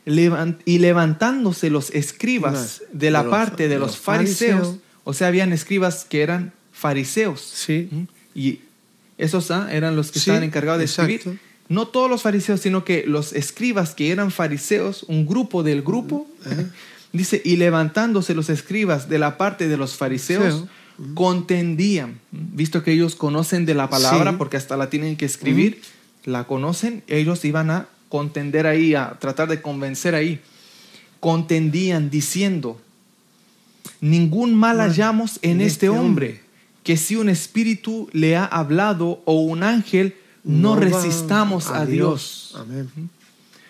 [0.06, 6.22] Y levantándose los escribas de la parte de, los fariseos, o sea, habían escribas que
[6.22, 7.42] eran fariseos.
[7.42, 7.90] Sí.
[8.34, 8.60] Y
[9.18, 11.14] esos ah, eran los que Sí, estaban encargados de exacto.
[11.14, 11.40] escribir.
[11.68, 16.28] No todos los fariseos, sino que los escribas que eran fariseos, un grupo del grupo,
[17.14, 20.66] dice, y levantándose los escribas de la parte de los fariseos,
[21.14, 24.38] contendían, visto que ellos conocen de la palabra, Sí.
[24.38, 25.82] porque hasta la tienen que escribir,
[26.26, 30.42] la conocen, ellos iban a contender ahí, a tratar de convencer ahí.
[31.20, 32.80] Contendían diciendo,
[34.02, 36.42] ningún mal hallamos en, en este, este hombre, hombre.
[36.84, 42.56] que si un espíritu le ha hablado o un ángel, no, resistamos a, Dios.
[42.58, 42.90] Amén.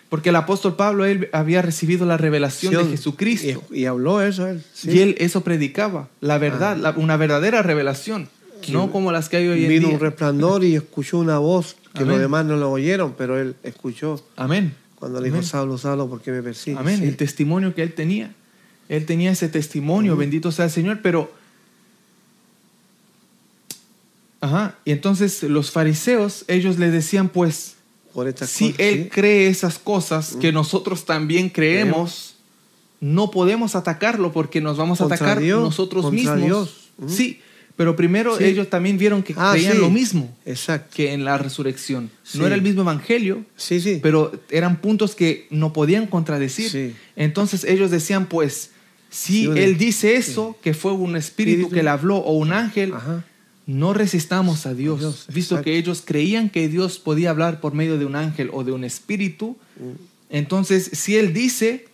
[0.09, 2.91] Porque el apóstol Pablo, él había recibido la revelación de.
[2.91, 3.63] Jesucristo.
[3.71, 4.63] Y, y habló eso él.
[4.73, 4.91] sí.
[4.91, 6.77] Y él eso predicaba, la verdad, Ah.
[6.77, 8.29] la- una verdadera revelación,
[8.69, 9.95] no como las que hay hoy en Vino día.
[9.95, 12.09] un resplandor y escuchó una voz que Amén.
[12.09, 14.75] los demás no lo oyeron, pero él escuchó Amén.
[14.95, 15.47] cuando le dijo, Amén.
[15.47, 16.79] Saulo, Saulo, ¿por qué me persigues?
[16.79, 16.99] Amén.
[16.99, 17.05] Sí.
[17.05, 18.33] El testimonio que él tenía.
[18.89, 21.31] Él tenía ese testimonio, bendito sea el Señor, pero...
[24.41, 24.77] Ajá.
[24.85, 27.75] Y entonces los fariseos, ellos le decían, pues,
[28.13, 29.09] Por estas si cosas, él sí.
[29.09, 32.35] cree esas cosas que nosotros también creemos,
[33.01, 36.41] no podemos atacarlo porque nos vamos a Contra atacar Dios, nosotros mismos.
[36.41, 36.89] Dios.
[37.07, 37.41] Sí,
[37.79, 38.43] Pero primero Sí.
[38.43, 39.79] ellos también vieron que Ah, creían sí.
[39.79, 40.93] lo mismo Exacto.
[40.97, 42.11] que en la resurrección.
[42.23, 42.37] Sí.
[42.37, 43.99] No era el mismo evangelio, Sí, sí.
[44.03, 46.93] pero eran puntos que no podían contradecir.
[47.15, 48.71] Entonces ellos decían, pues,
[49.09, 53.23] si él dice eso, que fue un espíritu, que le habló o un ángel, Ajá.
[53.65, 55.63] no resistamos a Dios, Dios, visto exacto.
[55.63, 58.83] que ellos creían que Dios podía hablar por medio de un ángel o de un
[58.83, 59.55] espíritu.
[60.29, 61.85] Entonces, si él dice,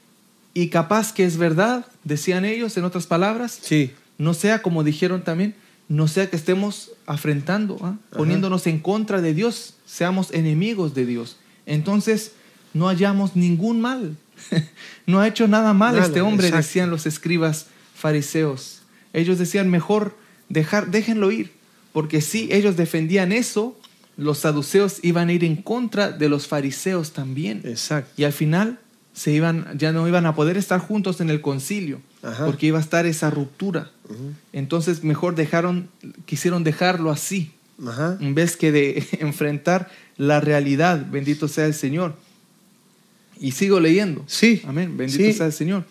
[0.56, 3.92] y capaz que es verdad, decían ellos, en otras palabras, Sí.
[4.18, 5.54] no sea como dijeron también,
[5.88, 7.98] no sea que estemos afrentando, ¿ah?
[8.12, 11.38] poniéndonos en contra de Dios, seamos enemigos de Dios.
[11.66, 12.32] Entonces,
[12.74, 14.18] no hallamos ningún mal.
[15.06, 16.68] no ha hecho nada mal este hombre, exacto.
[16.68, 18.82] decían los escribas fariseos.
[19.14, 20.18] Ellos decían, mejor
[20.50, 21.54] dejar, déjenlo ir,
[21.94, 23.80] porque si ellos defendían eso,
[24.18, 27.62] los saduceos iban a ir en contra de los fariseos también.
[27.64, 28.12] Exacto.
[28.18, 28.80] Y al final
[29.14, 32.46] se iban, ya no iban a poder estar juntos en el concilio, Ajá.
[32.46, 33.92] porque iba a estar esa ruptura.
[34.54, 35.90] Entonces mejor dejaron,
[36.26, 37.52] quisieron dejarlo así,
[38.20, 41.06] en vez que de enfrentar la realidad.
[41.10, 42.16] Bendito sea el Señor.
[43.40, 44.24] Y sigo leyendo.
[44.28, 44.62] Sí.
[44.66, 44.96] Amén.
[44.96, 45.34] Bendito Sí.
[45.34, 45.86] sea el Señor.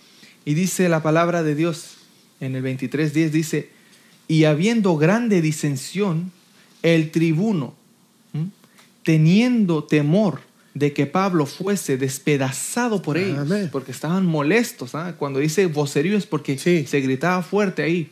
[0.44, 1.96] Y dice la palabra de Dios
[2.40, 3.70] en el 23.10, dice,
[4.28, 6.32] y habiendo grande disensión,
[6.82, 7.74] el tribuno,
[8.32, 8.48] ¿m?
[9.02, 10.40] teniendo temor
[10.74, 13.68] de que Pablo fuese despedazado por ellos, Amén.
[13.70, 14.94] porque estaban molestos.
[14.96, 15.14] ¿ah?
[15.18, 16.84] Cuando dice vocerío es porque Sí.
[16.86, 18.10] se gritaba fuerte ahí.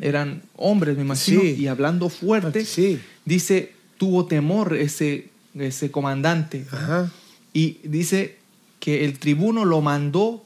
[0.00, 1.54] Eran hombres, me imagino, Sí.
[1.56, 2.98] y hablando fuerte, Sí.
[3.24, 6.66] dice, tuvo temor ese, ese comandante.
[6.72, 7.12] Ajá.
[7.52, 8.38] Y dice
[8.80, 10.44] que el tribuno lo mandó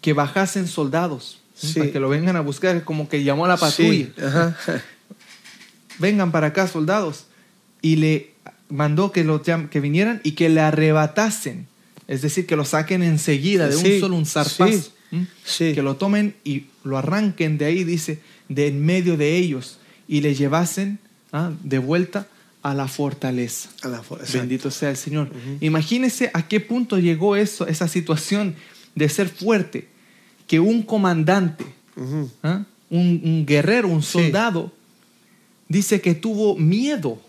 [0.00, 1.38] que bajasen soldados
[1.74, 4.08] para que lo vengan a buscar, como que llamó a la patrulla.
[4.22, 4.56] Ajá.
[5.98, 7.26] Vengan para acá soldados.
[7.82, 8.30] Y le
[8.68, 11.66] mandó que, lo, llam- que vinieran y que le arrebatasen.
[12.08, 14.72] Es decir, que lo saquen enseguida, de un solo un zarpazo.
[14.72, 15.26] sí, ¿m?
[15.44, 15.72] sí.
[15.74, 19.78] Que lo tomen y lo arranquen de ahí, dice, de en medio de ellos.
[20.06, 20.98] Y le llevasen
[21.32, 21.50] ¿ah?
[21.62, 22.28] de vuelta
[22.62, 23.70] a la fortaleza.
[23.82, 24.02] A la.
[24.32, 25.30] Bendito sea el Señor.
[25.60, 28.54] Imagínese a qué punto llegó eso, esa situación
[28.94, 29.88] de ser fuerte,
[30.46, 31.64] que un comandante.
[32.42, 32.64] ¿ah?
[32.90, 34.72] un, un guerrero, un soldado,
[35.68, 37.20] dice que tuvo miedo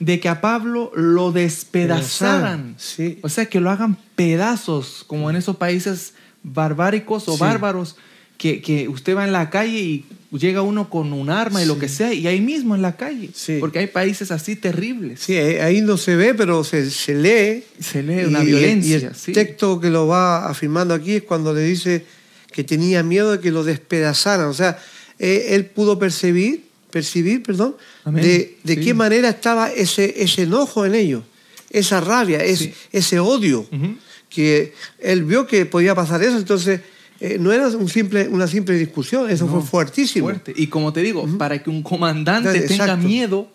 [0.00, 2.74] De que a Pablo lo despedazaran.
[2.78, 3.18] Sí.
[3.22, 7.40] O sea, que lo hagan pedazos, como en esos países barbáricos o Sí.
[7.40, 7.96] bárbaros,
[8.36, 10.04] que, que usted va en la calle y
[10.36, 13.30] llega uno con un arma y lo que sea, y ahí mismo en la calle.
[13.34, 13.56] Sí.
[13.58, 15.20] Porque hay países así terribles.
[15.20, 17.64] Sí, ahí no se ve, pero se, se lee.
[17.80, 18.98] Se lee una Y- violencia.
[18.98, 19.32] Y el sí.
[19.32, 22.04] texto que lo va afirmando aquí es cuando le dice
[22.52, 24.46] que tenía miedo de que lo despedazaran.
[24.48, 24.78] O sea,
[25.18, 28.22] eh, él pudo percibir, percibir, perdón, Amén.
[28.24, 28.80] de, de Sí.
[28.80, 31.22] qué manera estaba ese, ese enojo en ellos,
[31.70, 32.74] esa rabia, es- Sí.
[32.92, 33.66] ese odio,
[34.30, 36.80] que él vio que podía pasar eso, entonces
[37.20, 40.26] eh, no era un simple, una simple discusión, eso No, fue fuertísimo.
[40.26, 40.52] Fuerte.
[40.56, 42.68] Y como te digo, para que un comandante Exacto.
[42.84, 43.48] tenga miedo,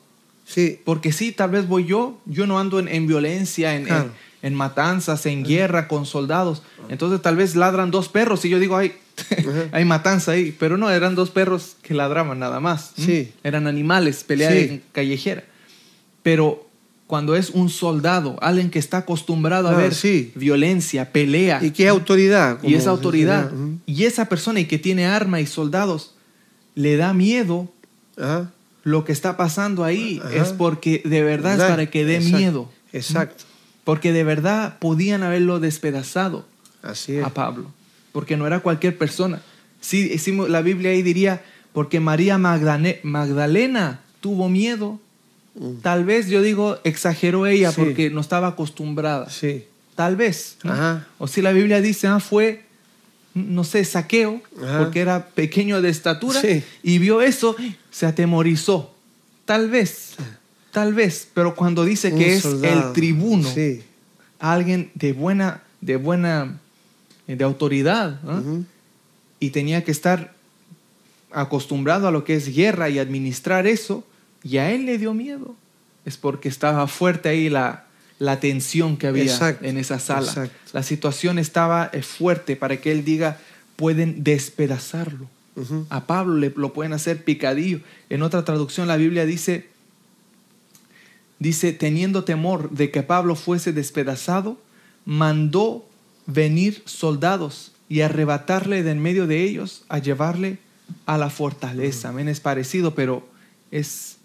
[0.46, 4.04] Sí, porque sí, tal vez voy yo, yo no ando en, en violencia, en, Claro.
[4.42, 6.62] en- en matanzas, en guerra con soldados.
[6.90, 8.92] Entonces tal vez ladran dos perros y yo digo, ay.
[9.72, 10.56] hay matanza ahí.
[10.60, 12.92] Pero no, eran dos perros que ladraban nada más.
[12.98, 13.32] Sí.
[13.44, 14.58] Eran animales, pelea Sí.
[14.58, 15.44] en callejera.
[16.24, 16.68] Pero
[17.08, 20.32] cuando es un soldado, alguien que está acostumbrado a Ah, ver sí.
[20.36, 22.60] violencia, pelea, y qué autoridad.
[22.64, 23.52] y esa autoridad,
[23.86, 26.16] y esa persona y que tiene arma y soldados,
[26.76, 27.72] le da miedo
[28.18, 28.52] Ajá.
[28.84, 30.34] lo que está pasando ahí, Ajá.
[30.36, 32.38] es porque de verdad es para que dé Exacto.
[32.38, 32.70] miedo.
[32.94, 33.44] Exacto.
[33.84, 36.46] Porque de verdad podían haberlo despedazado
[36.82, 37.26] Así es.
[37.26, 37.70] a Pablo,
[38.14, 39.42] porque no era cualquier persona.
[39.82, 40.16] Sí,
[40.48, 41.44] la Biblia ahí diría,
[41.74, 45.00] porque María Magdane- Magdalena tuvo miedo.
[45.56, 45.80] Mm.
[45.82, 47.82] Tal vez yo digo, exageró ella Sí.
[47.82, 49.30] porque no estaba acostumbrada.
[49.30, 49.66] Sí.
[49.96, 50.58] Tal vez.
[50.64, 50.72] ¿no?
[50.72, 51.08] Ajá.
[51.18, 52.64] O si la Biblia dice, ah, fue,
[53.34, 54.80] no sé, saqueo, Ajá.
[54.80, 56.64] porque era pequeño de estatura, Sí.
[56.82, 57.56] y vio eso,
[57.92, 58.96] se atemorizó.
[59.46, 60.14] Tal vez,
[60.72, 63.50] tal vez, pero cuando dice Un que es el tribuno,
[64.40, 66.60] alguien de buena, de buena,
[67.28, 68.20] de autoridad,
[69.40, 70.34] y tenía que estar
[71.32, 74.06] acostumbrado a lo que es guerra y administrar eso,
[74.44, 75.56] y a él le dio miedo.
[76.06, 77.86] Es porque estaba fuerte ahí la,
[78.20, 80.28] la tensión que había Exacto, en esa sala.
[80.28, 80.56] exacto.
[80.74, 83.40] La situación estaba eh, fuerte para que él diga,
[83.76, 85.28] pueden despedazarlo.
[85.90, 87.80] A Pablo le, lo pueden hacer picadillo.
[88.10, 89.68] En otra traducción la Biblia dice,
[91.38, 94.58] dice, teniendo temor de que Pablo fuese despedazado,
[95.06, 95.88] mandó
[96.26, 100.58] venir soldados y arrebatarle de en medio de ellos a llevarle
[101.06, 102.10] a la fortaleza.
[102.10, 103.28] Amén, es parecido, pero
[103.72, 104.18] es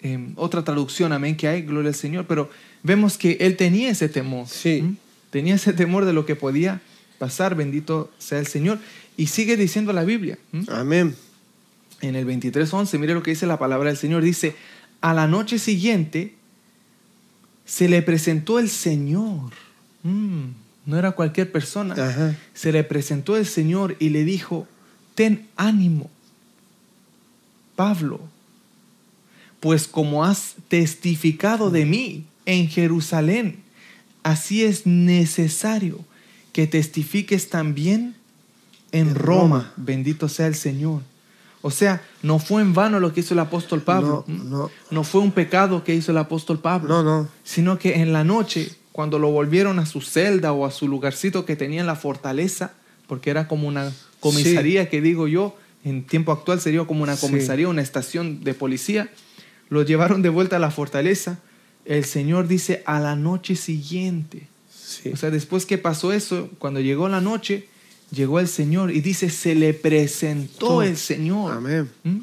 [0.00, 2.26] eh, otra traducción, amén, que hay, gloria al Señor.
[2.26, 2.50] Pero
[2.82, 4.46] vemos que él tenía ese temor.
[4.48, 4.96] Sí.
[5.30, 6.80] Tenía ese temor de lo que podía
[7.18, 8.78] pasar, bendito sea el Señor.
[9.16, 10.38] Y sigue diciendo la Biblia.
[10.68, 11.14] Amén.
[12.00, 14.22] En el 23.11, mire lo que dice la palabra del Señor.
[14.22, 14.54] Dice,
[15.00, 16.34] a la noche siguiente
[17.64, 19.52] se le presentó el Señor.
[20.02, 20.50] Mm,
[20.86, 21.94] no era cualquier persona.
[21.94, 22.36] Ajá.
[22.52, 24.66] Se le presentó el Señor y le dijo,
[25.14, 26.10] ten ánimo,
[27.76, 28.20] Pablo,
[29.60, 33.62] pues como has testificado de mí en Jerusalén,
[34.22, 36.00] así es necesario
[36.52, 38.14] que testifiques también
[38.92, 39.40] en En Roma.
[39.58, 39.72] Roma.
[39.76, 41.02] Bendito sea el Señor.
[41.62, 44.24] O sea, no fue en vano lo que hizo el apóstol Pablo.
[44.28, 44.70] No, no.
[44.90, 47.28] No fue un pecado que hizo el apóstol Pablo No, no.
[47.42, 51.44] sino que en la noche, cuando lo volvieron a su celda o a su lugarcito
[51.44, 52.74] que tenía en la fortaleza,
[53.08, 57.26] porque era como una comisaría que digo yo, en tiempo actual sería como una Sí.
[57.26, 59.10] comisaría, una estación de policía,
[59.68, 61.40] lo llevaron de vuelta a la fortaleza.
[61.84, 64.46] El Señor dice a la noche siguiente.
[64.72, 65.10] Sí.
[65.12, 67.66] O sea, después que pasó eso, cuando llegó la noche,
[68.12, 71.50] llegó el Señor y dice, se le presentó el Señor.
[71.52, 71.90] Amén.
[72.04, 72.18] ¿Mm?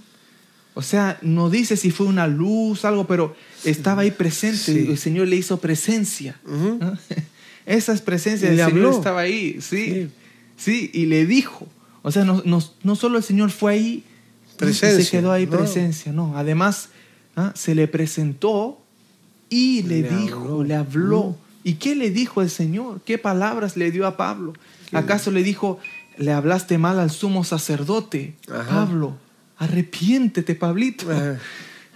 [0.74, 4.58] O sea, no dice si fue una luz, algo, pero estaba ahí presente.
[4.58, 4.86] Sí.
[4.90, 6.40] El Señor le hizo presencia.
[6.46, 6.78] Ujú.
[6.80, 6.98] ¿no?
[7.66, 8.92] Esa es presencia del Señor habló.
[8.92, 10.10] estaba ahí, sí, Sí.
[10.58, 11.68] sí, y le dijo.
[12.04, 14.04] O sea, no, no, no solo el Señor fue ahí
[14.58, 15.58] Presencia, se quedó ahí no.
[15.58, 16.38] presencia, no.
[16.38, 16.90] Además,
[17.36, 17.52] ¿ah?
[17.56, 18.80] se le presentó
[19.50, 20.64] y le, Le dijo, habló.
[20.64, 21.38] le habló.
[21.64, 23.02] ¿Y qué le dijo el Señor?
[23.06, 24.54] ¿Qué palabras le dio a Pablo?
[24.94, 25.80] ¿Acaso le dijo,
[26.18, 28.36] le hablaste mal al sumo sacerdote?
[28.52, 28.86] Ajá.
[28.86, 29.18] Pablo,
[29.66, 31.10] arrepiéntete, Pablito.
[31.12, 31.38] Ajá.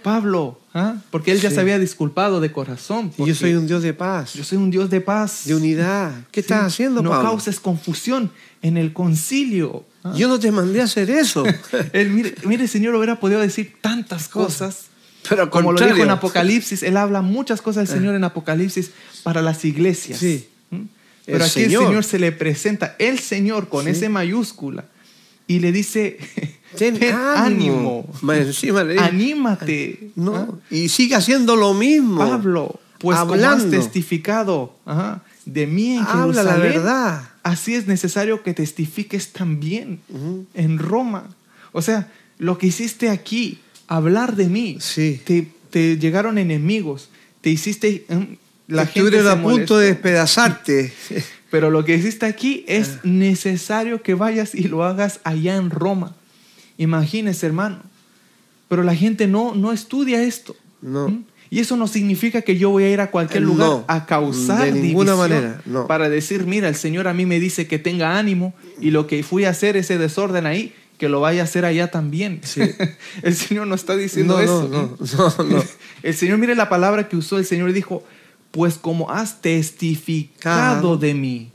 [0.02, 0.98] Pablo, ¿ah?
[1.10, 1.56] porque él ya Sí.
[1.56, 3.10] se había disculpado de corazón.
[3.18, 5.42] Y yo soy un Dios de paz, yo soy un Dios de paz.
[5.46, 6.12] de unidad.
[6.30, 6.44] ¿Qué Sí.
[6.44, 7.30] estás haciendo, No Pablo?
[7.30, 8.30] causes confusión
[8.62, 9.84] en el concilio.
[10.04, 10.14] ¿ah?
[10.16, 11.42] Yo no te mandé a hacer eso.
[11.92, 14.84] Él, mire, mire, el Señor hubiera podido decir tantas cosas.
[15.28, 16.10] Pero Como lo dijo en.
[16.10, 18.92] Apocalipsis, Él habla muchas cosas del Señor en Apocalipsis
[19.24, 20.20] para las iglesias.
[20.20, 20.46] Sí.
[20.70, 20.82] ¿Mm?
[21.24, 22.04] Pero El aquí el Señor.
[22.04, 24.84] Se le presenta, el Señor con ese mayúscula,
[25.48, 26.18] y le dice,
[26.76, 28.08] Ten, ánimo.
[28.22, 30.10] Más encima le dice, anímate.
[30.16, 30.48] No, ¿ah?
[30.70, 32.18] y sigue haciendo lo mismo.
[32.18, 33.70] Pablo, pues como has Hablando.
[33.76, 37.22] testificado ajá, de mí en Habla la Jerusalén, verdad.
[37.42, 40.46] así es necesario que testifiques también Ujú.
[40.54, 41.28] en Roma.
[41.72, 45.20] O sea, lo que hiciste aquí, hablar de mí, Sí.
[45.24, 47.08] te, te llegaron enemigos,
[47.40, 48.04] te hiciste...
[48.08, 48.22] mm,
[48.68, 50.92] La gente Estuvieron a punto de despedazarte.
[51.50, 53.00] Pero lo que hiciste aquí es Ah.
[53.04, 56.16] necesario que vayas y lo hagas allá en Roma.
[56.78, 57.80] Imagínese, hermano.
[58.68, 60.56] Pero la gente no, no estudia esto.
[60.82, 61.08] No.
[61.08, 61.24] ¿Mm?
[61.48, 64.64] Y eso no significa que yo voy a ir a cualquier No, lugar a causar
[64.64, 65.86] de ninguna división manera, no.
[65.86, 69.22] para decir, mira, el Señor a mí me dice que tenga ánimo y lo que
[69.22, 72.40] fui a hacer ese desorden ahí, que lo vaya a hacer allá también.
[72.42, 72.62] Sí.
[73.22, 74.68] el Señor no está diciendo No, eso.
[74.68, 75.64] no, no, no, no.
[76.02, 78.04] El Señor, mire la palabra que usó el Señor, dijo,
[78.56, 81.50] pues como has testificado de mí.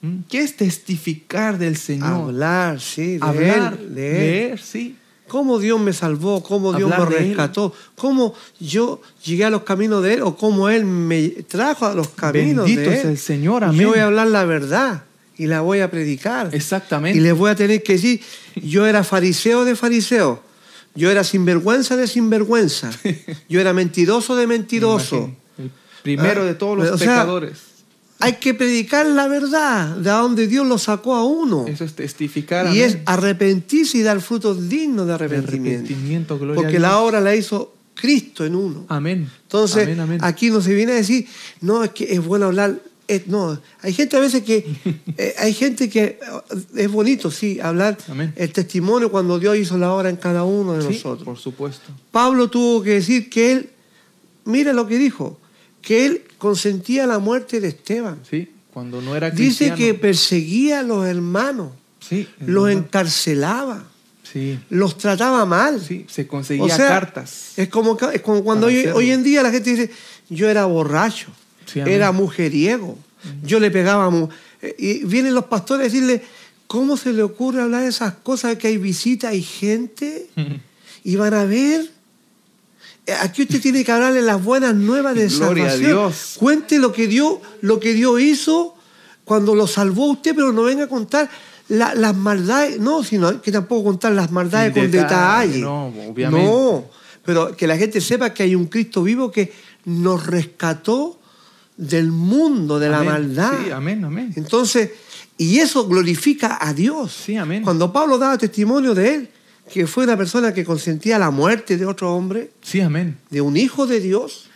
[0.00, 0.18] ¿Mm?
[0.28, 2.28] ¿Qué es testificar del Señor?
[2.28, 4.20] Hablar, sí, de Hablar, él, de él.
[4.20, 4.96] leer, sí.
[5.26, 10.04] Cómo Dios me salvó, cómo Dios Hablar me rescató, cómo yo llegué a los caminos
[10.04, 13.10] de Él o cómo Él me trajo a los caminos Bendito de es Él.
[13.10, 13.80] el Señor, amén.
[13.80, 15.02] Yo voy a hablar la verdad
[15.36, 16.50] y la voy a predicar.
[16.54, 17.18] Exactamente.
[17.18, 18.20] Y les voy a tener que decir,
[18.54, 20.40] yo era fariseo de fariseo,
[20.94, 22.92] yo era sinvergüenza de sinvergüenza,
[23.48, 25.32] yo era mentiroso de mentiroso.
[26.04, 27.58] Primero Ah, de todos los sea, pecadores.
[28.20, 31.66] Hay que predicar la verdad, de donde Dios lo sacó a uno.
[31.66, 32.66] Eso es testificar.
[32.66, 32.82] Y amén.
[32.82, 35.78] es arrepentirse y dar frutos dignos de arrepentimiento.
[35.80, 36.82] arrepentimiento, gloria Porque a Dios.
[36.82, 38.84] la obra la hizo Cristo en uno.
[38.88, 39.28] Amén.
[39.42, 40.18] Entonces, Amén, amén.
[40.22, 41.26] aquí no se viene a decir,
[41.60, 42.80] no, es que es bueno hablar.
[43.26, 44.64] no, hay gente a veces que,
[45.18, 46.18] eh, hay gente que eh,
[46.76, 47.98] es bonito, sí, hablar
[48.36, 51.24] el testimonio cuando Dios hizo la obra en cada uno de Sí, nosotros.
[51.24, 51.90] por supuesto.
[52.10, 53.70] Pablo tuvo que decir que él,
[54.44, 55.38] mira lo que dijo,
[55.84, 58.18] que él consentía la muerte de Esteban.
[58.28, 59.76] Sí, cuando no era Dice cristiano.
[59.76, 63.84] que perseguía a los hermanos, sí, los encarcelaba,
[64.30, 65.80] sí, los trataba mal.
[65.80, 67.52] sí, se conseguía O sea, cartas.
[67.56, 69.90] Es como, ca- es como cuando hoy, en día la gente dice,
[70.28, 71.28] yo era borracho,
[71.66, 72.98] Sí, era mujeriego,
[73.42, 74.10] yo le pegaba...
[74.10, 74.28] mu-".
[74.62, 76.22] Eh, Y vienen los pastores a decirle,
[76.66, 80.26] ¿cómo se le ocurre hablar de esas cosas que hay visita, hay gente
[81.04, 81.90] y van a ver?
[83.06, 85.90] Eh, Aquí usted tiene que hablarle las buenas nuevas de Gloria a salvación.
[85.90, 86.34] Dios.
[86.38, 88.74] Cuente lo que Dios, lo que Dios hizo
[89.24, 91.28] cuando lo salvó a usted, pero no venga a contar
[91.68, 95.60] la- las maldades, no, sino que tampoco contar las maldades Sin con detalle, detalle.
[95.60, 96.46] no, obviamente.
[96.46, 96.84] No,
[97.24, 99.52] pero que la gente sepa que hay un Cristo vivo que
[99.86, 101.18] nos rescató
[101.76, 103.52] del mundo, de la maldad.
[103.64, 104.32] Sí, amén, amén.
[104.36, 104.90] Entonces,
[105.38, 107.12] y eso glorifica a Dios.
[107.24, 107.62] Sí, amén.
[107.62, 109.28] Cuando Pablo daba testimonio de él,
[109.72, 113.18] que fue una persona que consentía la muerte de otro hombre, Sí, amén.
[113.30, 114.46] de un hijo de Dios,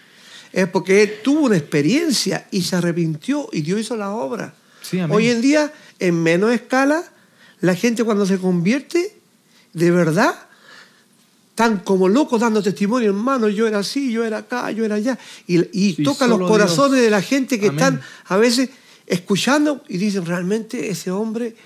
[0.53, 4.55] es porque él tuvo una experiencia y se arrepintió y Dios hizo la obra.
[4.83, 5.17] Sí, amén.
[5.17, 7.05] Hoy en día, en menos escala,
[7.61, 9.19] la gente cuando se convierte,
[9.73, 10.35] de verdad,
[11.51, 15.19] están como locos dando testimonio, hermano, yo era así, yo era acá, yo era allá.
[15.47, 17.03] Y, y Sí, toca los corazones Dios.
[17.05, 17.79] de la gente que Amén.
[17.81, 18.71] están a veces
[19.07, 21.57] escuchando y dicen, realmente ese hombre,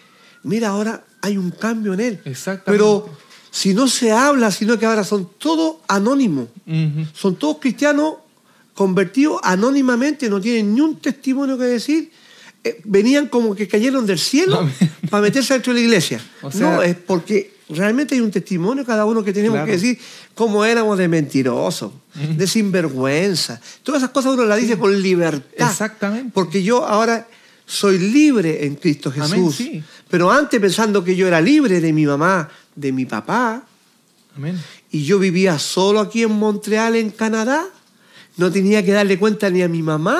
[0.44, 2.20] mira, ahora hay un cambio en él.
[2.24, 2.70] Exactamente.
[2.72, 3.08] Pero
[3.54, 6.48] si no se habla, sino que ahora son todos anónimos.
[7.12, 8.14] Son todos cristianos
[8.74, 12.10] convertidos anónimamente, no tienen ni un testimonio que decir.
[12.64, 14.66] Eh, venían como que cayeron del cielo
[15.10, 16.20] para meterse dentro de la iglesia.
[16.42, 19.66] O sea- no, es porque realmente hay un testimonio cada uno que tenemos Claro.
[19.66, 19.98] que decir
[20.34, 23.60] cómo éramos de mentirosos, de sinvergüenza.
[23.82, 25.68] Todas esas cosas uno las dice con libertad.
[25.70, 26.30] Exactamente.
[26.32, 27.26] Porque yo ahora
[27.66, 29.32] soy libre en Cristo Jesús.
[29.32, 29.82] Amén, sí.
[30.08, 33.64] Pero antes pensando que yo era libre de mi mamá, de mi papá,
[34.36, 34.60] Amén.
[34.90, 37.66] y yo vivía solo aquí en Montreal, en Canadá,
[38.36, 40.18] no tenía que darle cuenta ni a mi mamá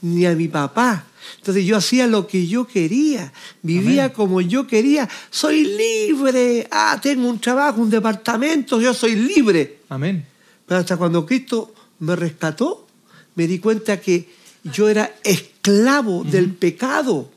[0.00, 1.04] ni a mi papá.
[1.38, 3.32] Entonces yo hacía lo que yo quería,
[3.62, 4.14] vivía Amén.
[4.16, 9.78] como yo quería, soy libre, ah, tengo un trabajo, un departamento, yo soy libre.
[9.88, 10.26] Amén.
[10.66, 12.86] Pero hasta cuando Cristo me rescató,
[13.34, 14.28] me di cuenta que
[14.64, 17.30] yo era esclavo del pecado.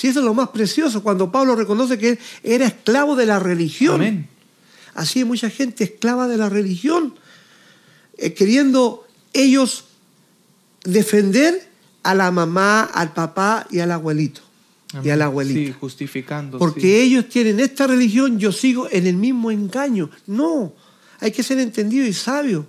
[0.00, 3.38] Sí, eso es lo más precioso, cuando Pablo reconoce que él era esclavo de la
[3.38, 3.96] religión.
[3.96, 4.28] Amén.
[4.94, 7.16] Así hay mucha gente esclava de la religión,
[8.16, 9.84] eh, queriendo ellos
[10.84, 11.68] defender
[12.02, 14.40] a la mamá, al papá y al abuelito.
[14.94, 15.12] Y Amén.
[15.12, 15.60] a la abuelita.
[15.60, 16.56] Sí, justificando.
[16.56, 16.94] Porque sí.
[16.94, 20.08] ellos tienen esta religión, yo sigo en el mismo engaño.
[20.26, 20.72] No,
[21.18, 22.66] hay que ser entendido y sabio.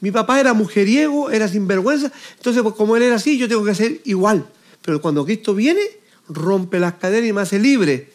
[0.00, 3.76] Mi papá era mujeriego, era sinvergüenza, entonces pues, como él era así, yo tengo que
[3.76, 4.44] ser igual.
[4.80, 6.01] Pero cuando Cristo viene,
[6.32, 8.10] rompe las cadenas y me hace libre.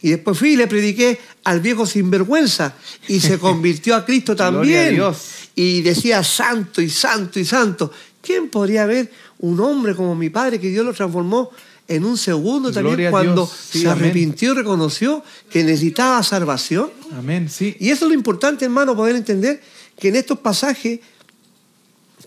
[0.00, 2.74] Y después fui y le prediqué al viejo sinvergüenza
[3.08, 4.94] y se convirtió a Cristo a también.
[4.94, 5.18] Dios.
[5.54, 7.90] Y decía santo y santo y santo.
[8.20, 9.10] ¿Quién podría ver
[9.40, 11.50] un hombre como mi padre que Dios lo transformó
[11.88, 13.46] en un segundo también Gloria cuando.
[13.46, 14.04] Sí, se amén.
[14.04, 16.90] arrepintió y reconoció que necesitaba salvación?
[17.16, 17.48] Amén.
[17.48, 17.76] Sí.
[17.80, 19.60] Y eso es lo importante, hermano, poder entender
[19.98, 21.00] que en estos pasajes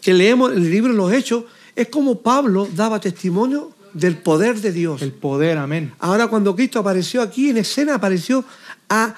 [0.02, 4.60] que leemos en el libro de los Hechos, es como Pablo daba testimonio del poder
[4.62, 5.02] de Dios.
[5.02, 5.58] El poder.
[5.58, 5.92] Amén.
[6.00, 8.44] Ahora cuando Cristo apareció aquí en escena, apareció
[8.90, 9.16] a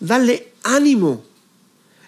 [0.00, 1.24] darle ánimo.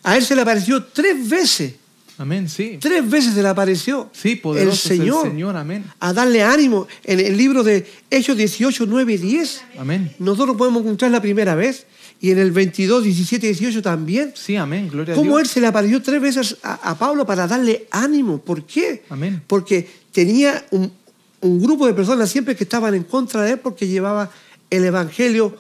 [0.03, 1.75] A él se le apareció tres veces.
[2.19, 2.49] Amén.
[2.49, 2.79] Sí.
[2.81, 5.85] Tres veces se le apareció Sí, poderoso el Señor, amén.
[6.01, 6.89] a darle ánimo.
[7.05, 10.13] En el libro de Hechos 18, 9 y 10, Amén.
[10.19, 11.87] nosotros podemos encontrar la primera vez.
[12.21, 14.33] Y en el 22, 17 y 18 también.
[14.35, 14.89] Sí, amén.
[14.91, 15.43] Gloria a ¿Cómo Dios.
[15.43, 18.39] él se le apareció tres veces a, a Pablo para darle ánimo?
[18.39, 19.05] ¿Por qué?
[19.11, 19.41] Amén.
[19.47, 20.91] Porque tenía un,
[21.41, 24.31] un grupo de personas siempre que estaban en contra de él porque llevaba
[24.71, 25.57] el evangelio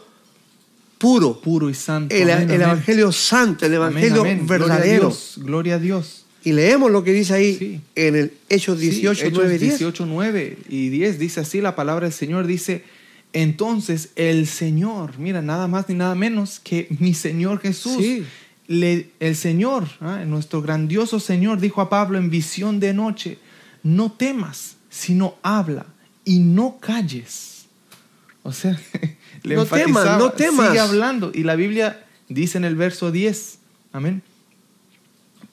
[0.99, 2.15] puro, Puro y santo.
[2.15, 2.69] el, amén, el amén.
[2.71, 4.47] evangelio santo, el evangelio amén.
[4.47, 5.03] Gloria a verdadero.
[5.09, 5.35] Dios.
[5.37, 6.25] Gloria a Dios.
[6.45, 7.81] Y leemos lo que dice ahí Sí.
[7.95, 9.61] en el Hechos 18, Sí, Hechos 9, 10.
[9.79, 12.85] 18, 9 y 10 dice así la palabra del Señor dice
[13.33, 18.25] entonces el Señor mira nada más ni nada menos que mi Señor Jesús Sí.
[18.69, 20.25] le- el Señor ¿ah?
[20.27, 23.39] nuestro grandioso Señor dijo a Pablo en visión de noche
[23.83, 25.87] no temas sino habla
[26.25, 27.67] y no calles
[28.43, 28.73] o sea
[29.43, 30.67] le No temas, enfatizaba, no temas.
[30.69, 33.59] sigue hablando y la Biblia dice en el verso 10
[33.93, 34.23] amén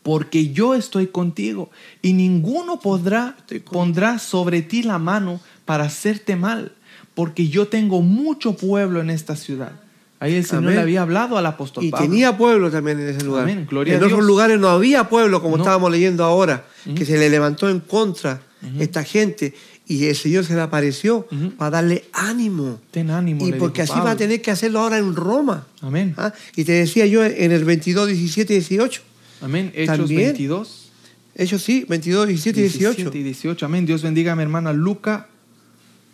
[0.04, 1.70] porque yo estoy contigo
[2.02, 3.36] y ninguno podrá
[3.72, 6.74] pondrá sobre ti la mano para hacerte mal,
[7.16, 9.72] porque yo tengo mucho pueblo en esta ciudad.
[10.20, 10.76] Ahí el Señor Amén.
[10.76, 12.06] le había hablado al apóstol Y Pablo.
[12.06, 13.44] tenía pueblo también en ese lugar.
[13.44, 14.28] Amén, gloria en a otros Dios.
[14.28, 15.64] lugares no había pueblo, como No.
[15.64, 16.66] estábamos leyendo ahora,
[16.96, 18.42] que se le levantó en contra
[18.80, 19.54] Esta gente
[19.88, 21.28] y el Señor se le apareció
[21.58, 22.80] para darle ánimo.
[22.92, 23.46] Ten ánimo.
[23.46, 25.68] Y le porque dijo así va a tener que hacerlo ahora en Roma.
[25.82, 26.16] Amén.
[26.18, 26.34] ¿Ah?
[26.56, 29.02] Y te decía yo en el 22, 17 y 18.
[29.42, 29.72] Amén.
[29.76, 30.22] Hechos También.
[30.22, 30.92] 22.
[31.36, 32.96] Ellos sí, 22, 17 y 18.
[32.96, 33.66] 17 y 18.
[33.66, 33.86] Amén.
[33.86, 35.28] Dios bendiga a mi hermana Luca.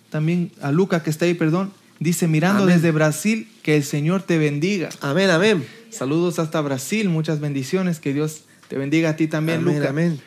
[0.09, 1.71] También a Luca que está ahí, perdón.
[1.99, 2.75] Dice, mirando Amén.
[2.75, 4.89] desde Brasil, que el Señor te bendiga.
[4.99, 5.63] Amén, amén.
[5.91, 9.89] Saludos hasta Brasil, muchas bendiciones, que Dios te bendiga a ti también, amén, Luca.
[9.89, 10.19] amén.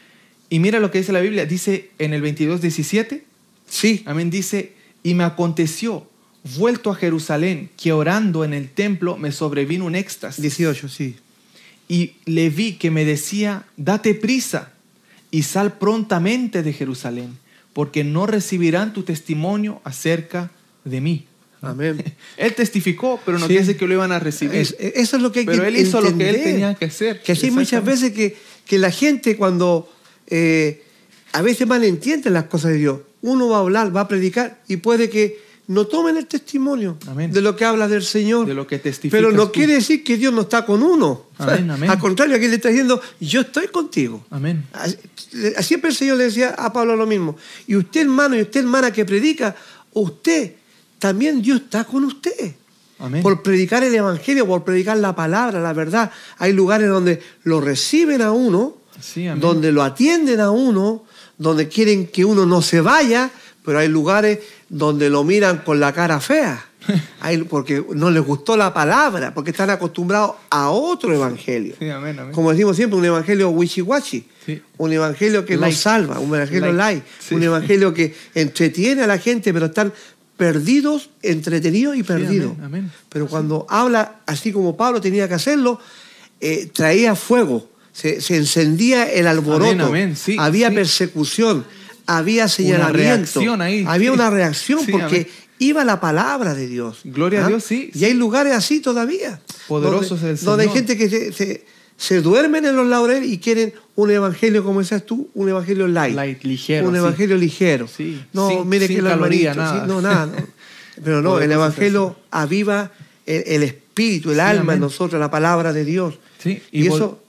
[0.51, 3.25] Y mira lo que dice la Biblia, dice en el 22, 17,
[3.69, 4.73] Sí, amén, dice,
[5.03, 6.07] y me aconteció,
[6.57, 10.43] vuelto a Jerusalén, que orando en el templo me sobrevino un éxtasis.
[10.43, 11.17] 18, sí.
[11.89, 14.73] Y le vi que me decía, date prisa
[15.31, 17.39] y sal prontamente de Jerusalén,
[17.73, 20.51] porque no recibirán tu testimonio acerca
[20.85, 21.25] de mí.
[21.63, 22.05] Amén.
[22.37, 23.55] Él testificó, pero no Sí.
[23.55, 24.57] decir que lo iban a recibir.
[24.57, 26.45] Es- eso es lo que hay Pero que él hizo lo que él entender.
[26.53, 27.23] tenía que hacer.
[27.23, 28.37] Que así muchas veces que,
[28.67, 29.91] que la gente cuando
[30.27, 30.83] eh,
[31.33, 34.77] a veces malentiende las cosas de Dios, uno va a hablar, va a predicar y
[34.77, 37.33] puede que no tomen el testimonio Amén.
[37.33, 38.47] de lo que habla del Señor.
[38.47, 38.79] De lo que
[39.11, 39.53] Pero no tú.
[39.53, 41.27] quiere decir que Dios no está con uno.
[41.39, 41.91] Amén, amén.
[41.91, 44.25] Al contrario, aquí le está diciendo, yo estoy contigo.
[44.31, 44.65] Amén.
[45.61, 47.37] Siempre el Señor le decía a Pablo lo mismo.
[47.67, 49.57] Y usted, hermano, y usted, hermana, que predica,
[49.95, 50.53] usted,
[50.99, 52.55] también Dios está con usted.
[52.97, 53.23] Amén.
[53.23, 56.13] por predicar el Evangelio, por predicar la palabra, la verdad.
[56.39, 61.05] Hay lugares donde lo reciben a uno, Sí, donde lo atienden a uno,
[61.39, 63.31] donde quieren que uno no se vaya,
[63.65, 64.39] pero hay lugares
[64.69, 66.65] donde lo miran con la cara fea.
[67.21, 71.75] Hay- porque no les gustó la palabra, porque están acostumbrados a otro evangelio.
[71.79, 72.35] Sí, amén, amén.
[72.35, 74.27] Como decimos siempre, un evangelio wishy-washy.
[74.45, 74.61] Sí.
[74.77, 75.73] Un evangelio que Light.
[75.75, 77.03] no salva, un evangelio light.
[77.19, 77.35] Sí.
[77.35, 79.95] un evangelio que entretiene a la gente, pero están
[80.37, 82.53] perdidos, entretenidos y perdidos.
[82.59, 82.93] amén, amén.
[83.09, 85.79] Pero cuando habla así como Pablo tenía que hacerlo,
[86.41, 90.75] eh, traía fuego, se, se encendía el alboroto, Amén, amén, sí, había sí.
[90.75, 91.65] persecución,
[92.07, 94.15] había señalamiento, ahí, había sí.
[94.15, 95.31] una reacción porque
[95.61, 96.99] iba la palabra de Dios.
[97.05, 97.49] Gloria a ¿Ah?
[97.49, 99.41] Dios, sí, Y hay lugares así todavía.
[99.69, 100.87] Poderosos donde, el donde hay Señor.
[100.87, 101.65] gente que se, se-
[101.97, 106.17] se duermen en los laureles y quieren un evangelio, como decías tú, un evangelio light.
[106.17, 106.99] Light, ligero, Un sí.
[106.99, 107.87] evangelio ligero.
[107.87, 109.81] Sí, No, sin- mire sin que caloría, nada.
[109.83, 110.27] sí, no, nada.
[110.27, 110.33] no.
[111.05, 112.91] Pero no, el evangelio aviva
[113.25, 116.15] el, el espíritu, el alma en nosotros, la palabra de Dios.
[116.43, 117.21] Sí, y, eso.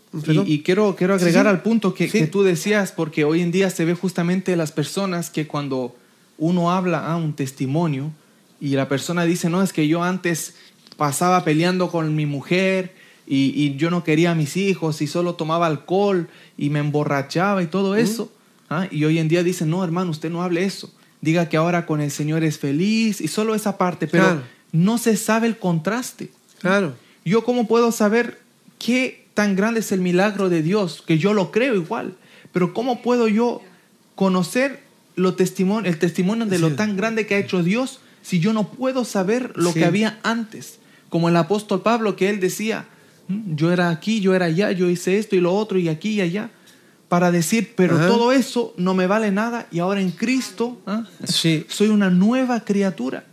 [0.45, 1.49] Y- quiero, quiero agregar sí.
[1.49, 2.19] al punto que, Sí.
[2.19, 5.95] que tú decías, porque hoy en día se ve justamente las personas que cuando
[6.37, 8.11] uno habla a un testimonio
[8.59, 10.55] y la persona dice, no, es que yo antes
[10.97, 12.93] pasaba peleando con mi mujer
[13.27, 17.63] y, y yo no quería a mis hijos y solo tomaba alcohol y me emborrachaba
[17.63, 18.31] y todo eso.
[18.69, 18.87] ¿ah?
[18.91, 20.91] Y hoy en día dicen, no, hermano, usted no hable eso.
[21.21, 24.41] Diga que ahora con el Señor es feliz y solo esa parte, pero Claro.
[24.71, 26.29] no se sabe el contraste.
[26.59, 26.93] Claro.
[27.25, 28.39] Yo cómo puedo saber
[28.77, 32.15] qué tan grande es el milagro de Dios, que yo lo creo igual,
[32.51, 33.61] pero cómo puedo yo
[34.15, 34.79] conocer
[35.15, 38.69] lo testimonio, el testimonio de lo tan grande que ha hecho Dios si yo no
[38.71, 39.79] puedo saber lo Sí.
[39.79, 40.79] que había antes?
[41.09, 42.85] Como el apóstol Pablo que él decía,
[43.27, 46.11] "Mm, yo era aquí, yo era allá, yo hice esto y lo otro y aquí
[46.13, 46.49] y allá,
[47.07, 48.07] para decir, pero Ajá.
[48.07, 51.03] todo eso no me vale nada y ahora en Cristo ¿ah?
[51.23, 51.65] Sí.
[51.69, 53.25] soy una nueva criatura.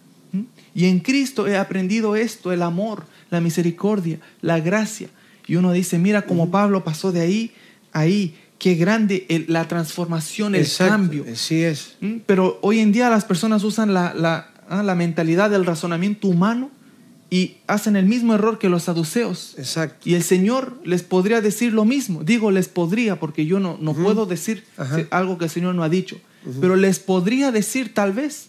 [0.75, 5.09] Y en Cristo he aprendido esto, el amor, la misericordia, la gracia.
[5.53, 7.51] Y uno dice, mira cómo Pablo pasó de ahí
[7.93, 11.27] a ahí, qué grande el- la transformación, el Exacto, cambio.
[11.31, 11.97] Así es.
[12.01, 12.23] ¿m?
[12.25, 16.71] Pero hoy en día las personas usan la, la- ah, la mentalidad del razonamiento humano
[17.29, 19.55] y hacen el mismo error que los saduceos.
[19.59, 20.09] Exacto.
[20.09, 22.25] Y el Señor les podría decir lo mismo.
[22.25, 25.01] Digo, les podría, porque yo no, no puedo decir Ajá.
[25.11, 26.19] algo que el Señor no ha dicho.
[26.63, 28.49] Pero les podría decir tal vez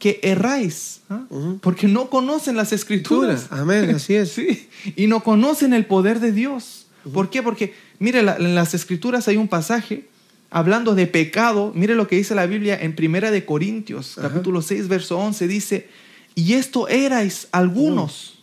[0.00, 1.22] que erráis, ¿ah?
[1.60, 3.46] Porque no conocen las escrituras.
[3.50, 4.32] Amén, así es.
[4.34, 6.86] Sí, y no conocen el poder de Dios.
[7.14, 7.42] ¿Por qué?
[7.42, 10.08] Porque, mire, la- en las escrituras hay un pasaje
[10.50, 11.72] hablando de pecado.
[11.74, 15.88] Mire lo que dice la Biblia en Primera de Corintios, capítulo 6, verso 11, dice,
[16.34, 18.38] y esto erais algunos.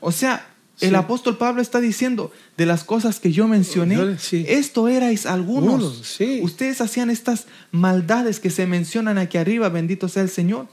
[0.00, 0.48] O sea,
[0.80, 4.44] el apóstol Pablo está diciendo, de las cosas que yo mencioné, sí.
[4.48, 5.74] esto erais algunos.
[5.74, 6.40] Algunos, sí.
[6.42, 10.66] Ustedes hacían estas maldades que se mencionan aquí arriba, bendito sea el Señor.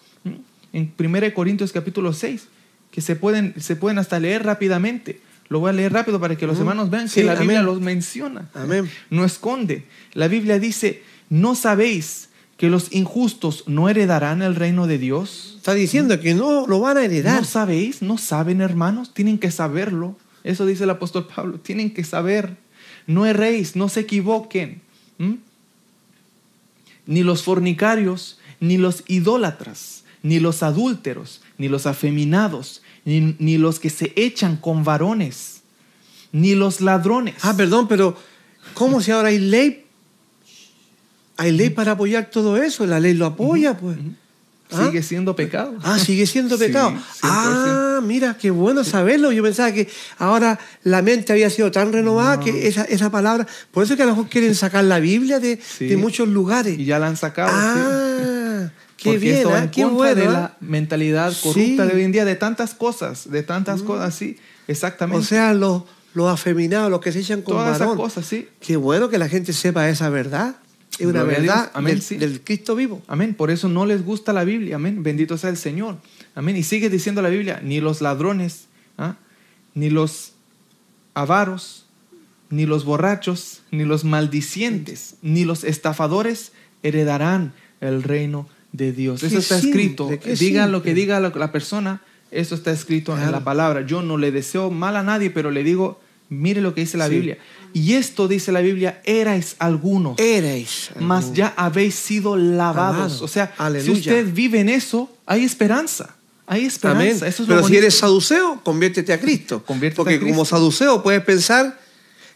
[0.73, 2.47] En 1 Corintios capítulo 6,
[2.91, 5.21] que se pueden, se pueden hasta leer rápidamente.
[5.49, 7.65] Lo voy a leer rápido para que los hermanos vean Sí, que la Biblia amén.
[7.67, 8.49] los menciona.
[8.53, 8.89] Amén.
[9.09, 9.85] No esconde.
[10.13, 15.53] La Biblia dice, ¿no sabéis que los injustos no heredarán el reino de Dios?
[15.57, 17.39] Está diciendo que no lo van a heredar.
[17.41, 18.01] ¿No sabéis?
[18.01, 19.13] ¿No saben, hermanos?
[19.13, 20.17] Tienen que saberlo.
[20.43, 21.59] Eso dice el apóstol Pablo.
[21.59, 22.57] Tienen que saber.
[23.05, 24.81] No erréis, no se equivoquen.
[25.17, 25.33] ¿Mm?
[27.05, 33.79] Ni los fornicarios, ni los idólatras, ni los adúlteros, ni los afeminados, ni, ni los
[33.79, 35.61] que se echan con varones,
[36.31, 37.35] ni los ladrones.
[37.41, 38.17] Ah, perdón, pero
[38.73, 39.85] ¿cómo si ahora hay ley?
[41.37, 43.97] Hay ley para apoyar todo eso, la ley lo apoya, pues.
[44.71, 44.85] ¿Ah?
[44.87, 45.75] Sigue siendo pecado.
[45.83, 46.91] Ah, sigue siendo pecado.
[46.91, 47.01] 100%.
[47.23, 49.31] ah, mira, qué bueno saberlo.
[49.31, 53.45] Yo pensaba que ahora la mente había sido tan renovada que esa, esa palabra.
[53.71, 55.85] Por eso es que a lo mejor quieren sacar la Biblia de, Sí.
[55.87, 56.79] de muchos lugares.
[56.79, 57.51] Y ya la han sacado.
[57.51, 58.42] sí.
[58.97, 60.15] Qué Porque bien, esto ah, en qué contra bueno.
[60.21, 60.31] de ah.
[60.31, 61.73] la mentalidad corrupta Sí.
[61.73, 61.87] Mm.
[61.87, 64.37] de hoy en día, de tantas cosas, de tantas cosas, sí,
[64.67, 65.19] exactamente.
[65.21, 65.83] O sea, los,
[66.13, 67.97] los afeminados, los que se echan con todas esas varón.
[67.97, 68.47] cosas, sí.
[68.59, 70.55] Qué bueno que la gente sepa esa verdad.
[70.99, 72.17] Es una Gloria verdad Amén, del, sí.
[72.17, 73.01] del Cristo vivo.
[73.07, 73.33] Amén.
[73.33, 74.75] Por eso no les gusta la Biblia.
[74.75, 75.01] Amén.
[75.01, 75.97] Bendito sea el Señor.
[76.35, 76.55] Amén.
[76.55, 78.67] Y sigue diciendo la Biblia, ni los ladrones,
[78.99, 79.15] ¿ah?
[79.73, 80.33] ni los
[81.15, 81.87] avaros,
[82.51, 86.51] ni los borrachos, ni los maldicientes, ni los estafadores
[86.83, 89.23] heredarán el reino de Dios.
[89.23, 90.09] Eso está escrito.
[90.37, 92.01] Diga lo que diga la, persona,
[92.31, 93.85] eso está escrito en la palabra.
[93.85, 97.07] Yo no le deseo mal a nadie, pero le digo, mire lo que dice la
[97.07, 97.15] Sí.
[97.15, 97.37] Biblia.
[97.75, 100.91] Y esto dice la Biblia, erais algunos Erais.
[100.99, 103.21] mas ya habéis sido lavados.
[103.21, 103.93] O sea, Aleluya.
[103.93, 106.15] si usted vive en eso, hay esperanza.
[106.45, 107.01] Hay esperanza.
[107.01, 107.15] Amén.
[107.15, 109.63] Eso es lo Pero si eres saduceo, conviértete a Cristo.
[109.65, 110.33] Conviértete Porque a Cristo.
[110.33, 111.79] como saduceo puedes pensar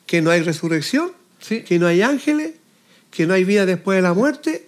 [0.05, 1.61] que no hay resurrección, Sí.
[1.61, 2.51] que no hay ángeles,
[3.11, 4.67] que no hay vida después de la muerte,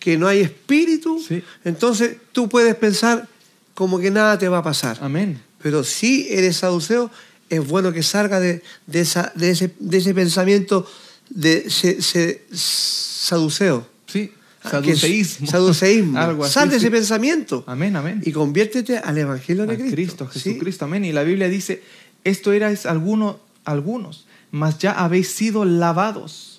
[0.00, 1.22] que no hay espíritu.
[1.26, 1.40] Sí.
[1.64, 3.28] Entonces tú puedes pensar
[3.74, 4.98] como que nada te va a pasar.
[5.00, 5.40] Amén.
[5.62, 7.10] Pero si eres saduceo,
[7.48, 10.84] es bueno que salga de, de, esa, de, ese, de ese pensamiento
[11.28, 13.86] de se, se- saduceo.
[14.06, 14.32] Sí,
[14.62, 14.70] Ah, es-
[15.00, 15.46] saduceísmo.
[15.46, 16.18] saduceísmo.
[16.20, 16.84] Algo así, Sal de sí.
[16.86, 18.20] ese pensamiento Amén, amén.
[18.24, 19.94] y conviértete al Evangelio de Cristo.
[20.26, 20.40] Cristo, ¿sí?
[20.50, 21.04] Jesucristo, amén.
[21.06, 21.82] Y la Biblia dice,
[22.24, 26.49] esto erais alguno, algunos, mas ya habéis sido lavados,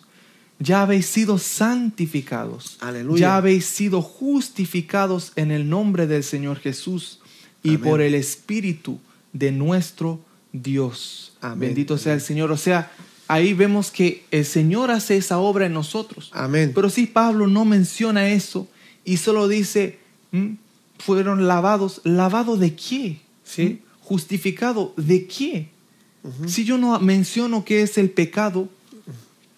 [0.62, 3.20] ya habéis sido santificados, Aleluya.
[3.20, 7.20] ya habéis sido justificados en el nombre del Señor Jesús
[7.64, 7.82] y Amén.
[7.82, 9.00] por el Espíritu
[9.34, 10.20] de nuestro
[10.54, 11.34] Dios.
[11.42, 11.70] Amén.
[11.70, 12.52] Bendito sea el Señor.
[12.52, 12.92] O sea,
[13.28, 16.30] ahí vemos que el Señor hace esa obra en nosotros.
[16.32, 16.74] Amén.
[16.76, 18.68] Pero sí, Pablo no menciona eso
[19.04, 19.98] y solo dice,
[20.32, 20.58] ¿m?
[21.00, 22.02] fueron lavados.
[22.04, 23.20] ¿Lavado de qué?
[23.44, 23.82] Sí.
[24.02, 25.70] ¿Justificado de qué?
[26.46, 28.70] Si yo no menciono qué es el pecado,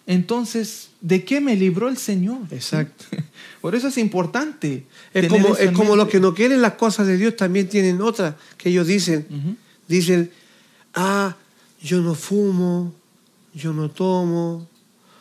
[0.06, 2.42] entonces, ¿de qué me libró el Señor?
[2.50, 3.04] Exacto.
[3.60, 4.84] Por eso es importante.
[5.14, 8.02] Es tener como, es como los que no quieren las cosas de Dios también tienen
[8.02, 9.56] otras que ellos dicen.
[9.88, 10.30] Dicen,
[10.94, 11.36] ah,
[11.82, 12.94] yo no fumo,
[13.54, 14.68] yo no tomo,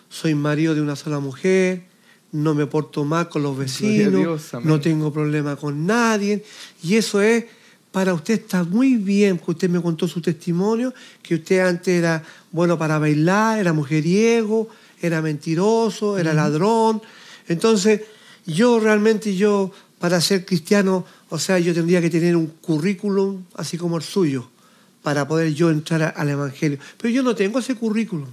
[0.10, 1.84] soy marido de una sola mujer,
[2.34, 6.44] no me porto mal con los vecinos, Dios, no tengo problema con nadie.
[6.82, 7.46] Y eso es,
[7.94, 10.92] para usted está muy bien, que usted me contó su testimonio,
[11.22, 14.68] que usted antes era bueno para bailar, era mujeriego,
[15.00, 17.04] era mentiroso, era ladrón.
[17.48, 18.02] Entonces,
[18.48, 23.78] yo realmente, yo, para ser cristiano, o sea, yo tendría que tener un currículum así
[23.78, 24.50] como el suyo,
[25.04, 26.80] para poder yo entrar al Evangelio.
[26.98, 28.28] Pero yo no tengo ese currículum.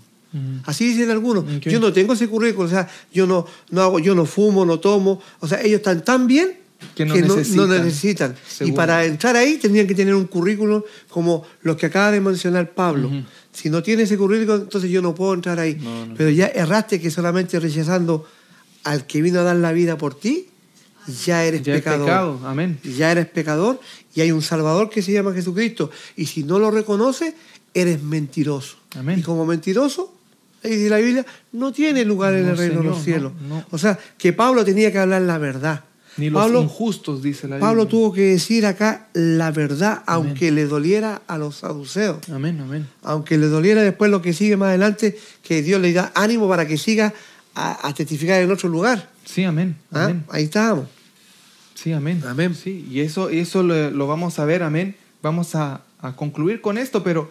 [0.64, 1.44] Así dicen algunos.
[1.60, 4.80] Yo no tengo ese currículum, o sea, yo no, no hago, yo no fumo, no
[4.80, 5.20] tomo.
[5.40, 6.59] O sea, ellos están tan bien
[6.94, 7.84] Que no no, necesitan.
[7.84, 8.34] necesitan.
[8.60, 12.70] Y para entrar ahí tendrían que tener un currículum como los que acaba de mencionar
[12.72, 13.10] Pablo.
[13.52, 15.74] Si no tiene ese currículum, entonces yo no puedo entrar ahí.
[15.74, 16.14] No.
[16.16, 18.26] Pero ya erraste que solamente rechazando
[18.84, 20.46] al que vino a dar la vida por ti,
[21.24, 22.06] ya eres Ya pecador.
[22.06, 22.78] pecado, amén.
[22.82, 23.80] Ya eres pecador
[24.14, 25.90] y hay un Salvador que se llama Jesucristo.
[26.16, 27.34] Y si no lo reconoces,
[27.74, 28.76] eres mentiroso.
[28.96, 29.18] Amén.
[29.18, 30.14] Y como mentiroso,
[30.62, 33.32] dice la Biblia, no tiene lugar en el reino de los cielos.
[33.70, 35.84] O sea, que Pablo tenía que hablar la verdad.
[36.16, 37.68] Ni los Pablo, injustos, dice la Biblia.
[37.68, 42.28] Pablo tuvo que decir acá la verdad, aunque le doliera a los saduceos.
[42.28, 42.88] Amén, amén.
[43.02, 46.66] Aunque le doliera después lo que sigue más adelante, que Dios le da ánimo para
[46.66, 47.14] que siga
[47.54, 49.08] a, a testificar en otro lugar.
[49.24, 49.76] Sí, amén.
[49.92, 50.04] ¿Ah?
[50.04, 50.24] amén.
[50.28, 50.86] Ahí estábamos.
[51.74, 52.22] Sí, amén.
[52.26, 52.54] Amén.
[52.54, 54.96] Sí, y eso, eso lo, lo vamos a ver, amén.
[55.22, 57.30] Vamos a, a concluir con esto, pero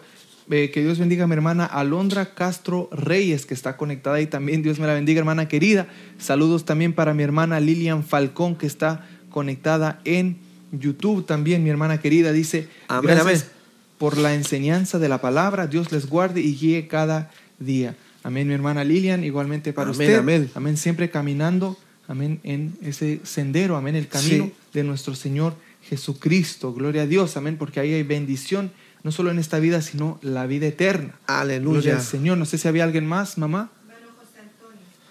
[0.50, 4.62] eh, que Dios bendiga a mi hermana Alondra Castro Reyes, que está conectada ahí también.
[4.62, 5.86] Dios me la bendiga, hermana querida.
[6.18, 10.38] Saludos también para mi hermana Lilian Falcón, que está conectada en
[10.72, 12.32] YouTube también, mi hermana querida.
[12.32, 13.52] Dice, Amén, gracias amén.
[13.98, 15.66] por la enseñanza de la palabra.
[15.66, 17.96] Dios les guarde y guíe cada día.
[18.22, 20.18] Amén, mi hermana Lilian, igualmente para Amén, usted.
[20.18, 20.50] amén.
[20.54, 24.52] Amén, siempre caminando, amén, en ese sendero, amén, el camino Sí.
[24.74, 26.72] de nuestro Señor Jesucristo.
[26.72, 28.70] Gloria a Dios, amén, porque ahí hay bendición,
[29.02, 31.14] no solo en esta vida, sino la vida eterna.
[31.26, 31.96] Gloria Aleluya.
[31.96, 32.38] al Señor.
[32.38, 33.70] No sé si había alguien más, mamá.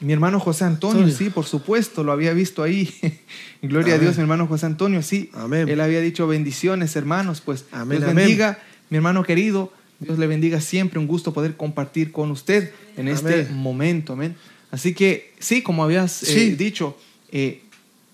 [0.01, 1.17] Mi hermano José Antonio, Antonio.
[1.17, 2.93] sí, por supuesto, lo había visto ahí.
[3.61, 3.97] Gloria a.
[3.97, 5.29] Dios, mi hermano José Antonio, sí.
[5.33, 5.67] Amén.
[5.67, 8.25] Él había dicho bendiciones, hermanos, pues Amén, Dios amén.
[8.25, 8.59] bendiga,
[8.89, 9.73] mi hermano querido.
[9.99, 14.37] Dios le bendiga siempre, un gusto poder compartir con usted en este momento, amén.
[14.71, 16.97] Así que, sí, como habías eh, dicho,
[17.31, 17.63] eh,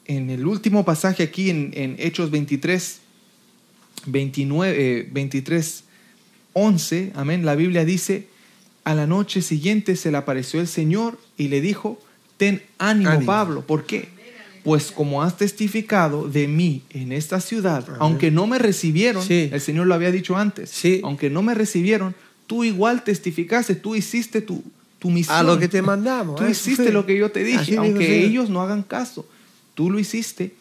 [0.06, 3.02] en el último pasaje aquí en, en Hechos 23,
[4.06, 5.84] 29, eh, 23,
[6.54, 8.28] 11, amén, la Biblia dice,
[8.84, 12.00] a la noche siguiente se le apareció el Señor y le dijo,
[12.38, 13.26] ten ánimo, Ánimo.
[13.26, 14.10] Pablo, ¿por qué?
[14.64, 17.98] Pues como has testificado de mí en esta ciudad, Amén.
[18.00, 19.50] aunque no me recibieron, Sí.
[19.52, 21.02] el Señor lo había dicho antes, Sí.
[21.04, 22.16] aunque no me recibieron,
[22.48, 24.64] tú igual testificaste, tú hiciste tu,
[25.00, 25.38] tu misión.
[25.38, 26.36] A lo que te mandamos.
[26.38, 26.52] Tú ¿eh?
[26.52, 26.92] hiciste Sí.
[26.92, 29.28] lo que yo te Así dije, dijo aunque ellos no hagan caso.
[29.76, 30.54] Tú lo hiciste.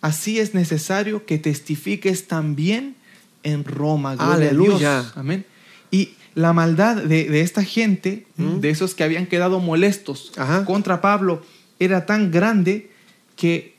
[0.00, 2.96] Así es necesario que testifiques también
[3.42, 4.14] en Roma.
[4.14, 5.00] Gloria a Aleluya.
[5.02, 5.12] Dios.
[5.16, 5.44] Amén.
[5.90, 8.58] Y la maldad de, de esta gente, ¿Mm?
[8.60, 10.64] de esos que habían quedado molestos Ajá.
[10.64, 11.42] contra Pablo,
[11.78, 12.90] era tan grande
[13.36, 13.74] que,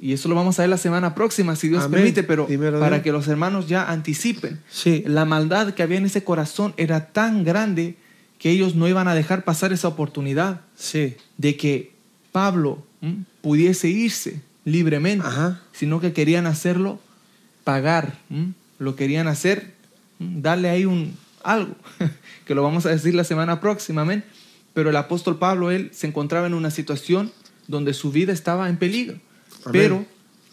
[0.00, 2.00] y eso lo vamos a ver la semana próxima, si Dios Amén.
[2.00, 2.46] permite, pero
[2.80, 4.60] para que los hermanos ya anticipen.
[4.70, 5.02] Sí.
[5.06, 7.96] La maldad que había en ese corazón era tan grande
[8.38, 11.14] que ellos no iban a dejar pasar esa oportunidad Sí.
[11.38, 11.92] de que
[12.32, 13.24] Pablo ¿m?
[13.40, 15.60] pudiese irse libremente, Ajá.
[15.72, 17.00] sino que querían hacerlo
[17.64, 18.52] pagar, ¿m?
[18.78, 19.74] lo querían hacer,
[20.20, 20.40] ¿m?
[20.40, 21.74] darle ahí un algo,
[22.46, 24.24] que lo vamos a decir la semana próxima, amén.
[24.74, 27.32] Pero el apóstol Pablo, él se encontraba en una situación
[27.68, 29.18] donde su vida estaba en peligro.
[29.64, 29.72] Amén.
[29.72, 30.06] Pero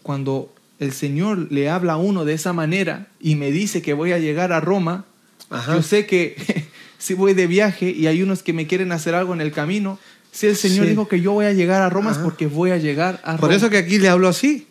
[0.04, 4.12] cuando el Señor le habla a uno de esa manera y me dice que voy
[4.12, 5.06] a llegar a Roma,
[5.50, 5.76] Ajá.
[5.76, 6.36] yo sé que
[6.98, 10.00] si voy de viaje y hay unos que me quieren hacer algo en el camino,
[10.32, 10.90] si el Señor Sí.
[10.92, 12.26] dijo que yo voy a llegar a Roma es Ajá.
[12.26, 13.40] porque voy a llegar a Roma.
[13.40, 14.66] Por eso que aquí le hablo así.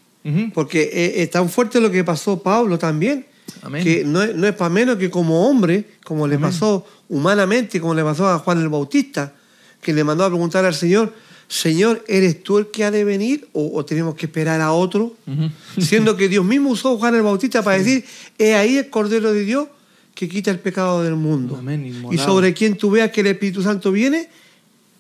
[0.53, 3.25] Porque es, es tan fuerte lo que pasó Pablo también,
[3.63, 3.83] Amén.
[3.83, 7.95] que no es, no es para menos que como hombre, como le pasó humanamente, como
[7.95, 9.33] le pasó a Juan el Bautista,
[9.81, 11.15] que le mandó a preguntar al Señor,
[11.47, 15.17] Señor, ¿eres tú el que ha de venir o, o tenemos que esperar a otro?
[15.79, 18.05] Siendo que Dios mismo usó a Juan el Bautista para decir,
[18.37, 19.69] he ahí el Cordero de Dios
[20.15, 21.57] que quita el pecado del mundo.
[21.59, 24.29] Amén, y sobre quien tú veas que el Espíritu Santo viene,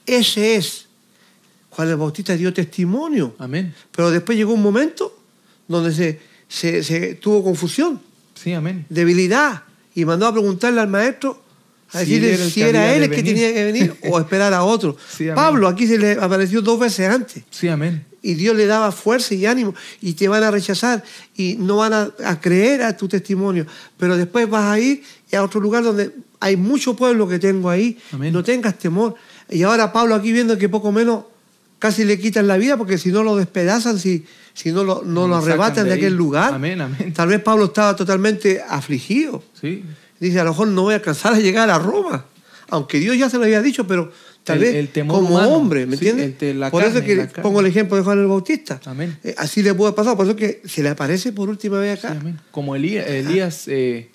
[0.08, 0.86] ese es.
[1.70, 3.34] Juan el Bautista dio testimonio.
[3.38, 3.74] Amén.
[3.92, 5.16] Pero después llegó un momento
[5.68, 6.18] donde se,
[6.48, 8.00] se- se tuvo confusión,
[8.34, 8.86] Sí, amén.
[8.88, 9.62] debilidad,
[9.94, 11.42] y mandó a preguntarle al maestro
[11.92, 14.96] a Si decirle si era él el que tenía que venir o esperar a otro.
[15.16, 15.28] Sí.
[15.34, 18.04] Pablo aquí se le apareció dos veces antes Sí, amén.
[18.22, 21.02] y Dios le daba fuerza y ánimo y te van a rechazar
[21.36, 23.66] y no van a, a creer a tu testimonio.
[23.96, 25.02] Pero después vas a ir
[25.32, 26.10] a otro lugar donde
[26.40, 27.98] hay mucho pueblo que tengo ahí.
[28.12, 28.32] Amén.
[28.32, 29.14] No tengas temor.
[29.50, 31.24] Y ahora Pablo aquí viendo que poco menos
[31.78, 35.28] casi le quitan la vida porque si no lo despedazan, si, si no lo, no
[35.28, 36.54] Lo arrebatan de aquel lugar.
[36.54, 37.12] Amén, amén.
[37.14, 39.42] Tal vez Pablo estaba totalmente afligido.
[39.60, 39.84] Sí.
[40.20, 42.24] Dice, a lo mejor no voy a alcanzar a llegar a Roma.
[42.70, 44.12] Aunque Dios ya se lo había dicho, pero
[44.44, 45.48] tal El- vez el temor como humano.
[45.50, 46.42] hombre, ¿me Sí, entiendes?
[46.42, 48.80] el por eso es que pongo el ejemplo de Juan el Bautista.
[48.84, 49.16] Amén.
[49.24, 52.06] Eh, así le puede pasar, por eso que se le aparece por última vez Sí,
[52.06, 52.18] acá.
[52.20, 52.38] amén.
[52.50, 54.10] Como Elías, Elías eh,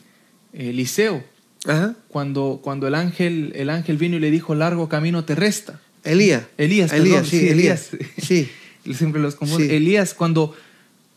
[0.51, 1.23] Eliseo,
[1.65, 1.95] Ajá.
[2.09, 5.79] cuando, cuando el, ángel, el ángel vino y le dijo, largo camino te resta.
[6.03, 6.43] Elías.
[6.57, 7.89] Elías, Elías, perdón, sí, sí, Elías.
[7.93, 8.09] Elías.
[8.23, 8.49] Sí,
[8.93, 9.63] Siempre los confundo.
[9.65, 9.73] Sí.
[9.73, 10.53] Elías, cuando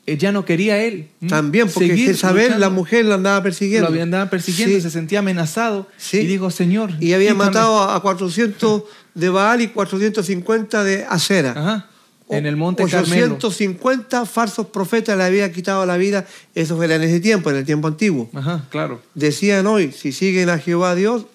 [0.07, 1.09] eh, ya no quería él.
[1.29, 3.91] también, porque Jezabel, la mujer, lo andaba persiguiendo.
[3.91, 4.83] Lo andado persiguiendo, Sí.
[4.83, 5.89] se sentía amenazado.
[5.97, 6.19] Sí.
[6.19, 6.93] Y dijo, Señor.
[7.01, 7.47] Y había quítame".
[7.47, 11.51] matado a 400 de Baal y 450 de Acera.
[11.57, 11.91] Ajá.
[12.29, 13.35] En el monte Carmelo.
[13.37, 16.27] 850 falsos profetas le había quitado la vida.
[16.55, 18.29] Eso era en ese tiempo, en el tiempo antiguo.
[18.35, 19.01] Ajá, claro.
[19.15, 21.27] Decían hoy, si siguen a Jehová Dios,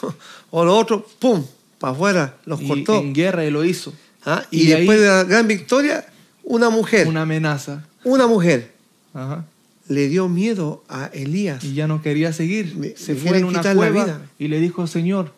[0.50, 1.44] o lo otro, ¡pum!
[1.78, 2.98] Para afuera, los Y cortó.
[3.00, 3.92] en guerra él lo hizo.
[4.26, 4.44] ¿Ah?
[4.50, 6.06] y Y, de después ahí- de la gran victoria,
[6.42, 7.84] una mujer, Una una, amenaza.
[8.04, 8.72] mujer
[9.12, 9.44] Ajá.
[9.88, 11.62] le dio miedo a Elías.
[11.64, 12.74] Y ya no quería seguir.
[12.76, 14.20] Me- se me fue en una cueva vida.
[14.38, 15.32] y le dijo, Señor,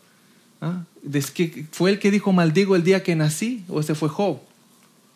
[0.61, 0.83] ¿ah?
[1.03, 3.65] ¿des que ¿fue el que dijo maldigo el día que nací?
[3.69, 4.39] ¿O ese fue Job?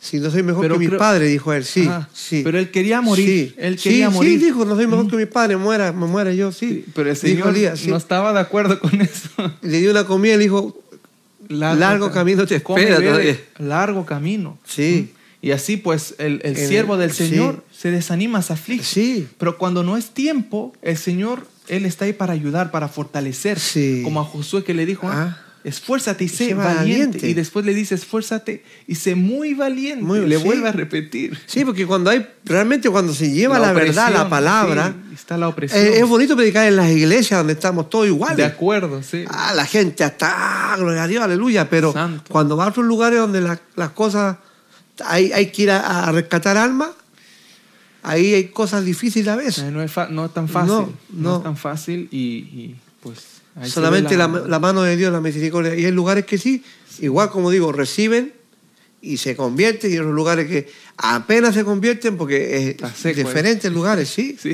[0.02, 2.08] Si no soy mejor Pero que mi padre, dijo él, sí, Ajá.
[2.14, 2.40] sí.
[2.42, 3.26] Pero él quería morir.
[3.50, 4.38] Sí, Él quería sí, morir.
[4.40, 6.86] Sí, dijo, no soy mejor que mi padre, muera, me muera yo, sí.
[6.94, 7.90] Pero el Dijo Señor sí.
[7.90, 9.28] no estaba de acuerdo con eso.
[9.60, 10.80] Le dio una comida y le dijo,
[11.48, 13.38] Largo ca- camino te espera todavía.
[13.58, 14.58] Largo camino.
[14.64, 15.12] Sí.
[15.42, 17.28] Y así pues el, el El- siervo del sí.
[17.28, 18.84] Señor se desanima, se aflige.
[18.84, 23.58] sí, Pero cuando no es tiempo, el Señor, Él está ahí para ayudar, para fortalecer.
[23.58, 24.00] Sí.
[24.04, 25.46] Como a Josué que le dijo, ah, Ah.
[25.64, 26.78] Esfuérzate y sé, Sé valiente.
[26.80, 27.28] valiente.
[27.28, 30.02] Y después le dice, esfuérzate y sé muy valiente.
[30.04, 30.42] Muy- le sí.
[30.44, 31.38] vuelve a repetir.
[31.46, 35.48] sí, porque cuando hay, realmente cuando se lleva la, verdad, la palabra, sí, está la
[35.48, 35.80] opresión.
[35.84, 38.46] eh, es bonito predicar en las iglesias donde estamos todos de iguales.
[38.46, 39.24] acuerdo, sí.
[39.28, 42.32] Ah, la gente hasta, ah, gloria a Dios, aleluya, pero Santo.
[42.32, 44.36] cuando va a otros lugares donde la- las cosas,
[45.04, 46.90] hay, hay que ir a, a rescatar almas,
[48.02, 49.64] ahí hay cosas difíciles a veces.
[49.64, 50.68] Eh, No es, no es tan fácil.
[50.70, 50.80] No,
[51.10, 51.36] No, no.
[51.36, 53.39] es tan fácil y, y, pues...
[53.56, 55.74] ahí Solamente la, la mano de Dios, la misericordia.
[55.74, 56.62] Y hay lugares que sí,
[57.00, 58.32] igual como digo, reciben
[59.02, 60.68] y se convierten, y otros lugares que
[60.98, 63.24] apenas se convierten porque es seco, ¿eh?
[63.24, 64.36] diferentes lugares, sí.
[64.42, 64.50] Sí.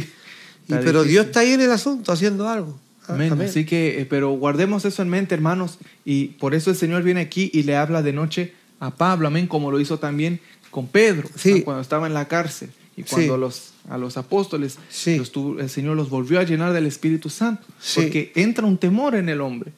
[0.68, 1.10] Y- pero difícil.
[1.10, 2.78] Dios está ahí en el asunto haciendo algo.
[3.08, 3.32] Ah, Amén.
[3.32, 3.48] amén.
[3.48, 7.20] Así que, eh, pero guardemos eso en mente, hermanos, y por eso el Señor viene
[7.20, 10.40] aquí y le habla de noche a Pablo, amén, como lo hizo también
[10.72, 11.62] con Pedro, Sí.
[11.62, 13.40] cuando estaba en la cárcel y cuando Sí.
[13.40, 15.16] los, a los apóstoles Sí.
[15.18, 18.00] los tuvo- el Señor los volvió a llenar del Espíritu Santo, Sí.
[18.00, 19.72] porque entra un temor en el hombre,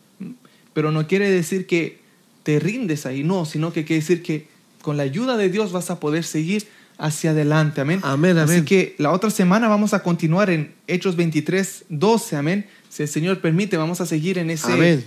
[0.73, 1.99] pero no quiere decir que
[2.43, 4.47] te rindes ahí, no, sino que quiere decir que
[4.83, 6.67] con la ayuda de Dios vas a poder seguir
[6.97, 8.01] hacia adelante, amén.
[8.03, 8.65] Amén, Así amén.
[8.65, 12.67] que la otra semana vamos a continuar en Hechos 23, 12, amén.
[12.89, 15.05] Si el Señor permite, vamos a seguir en, ese, Amén.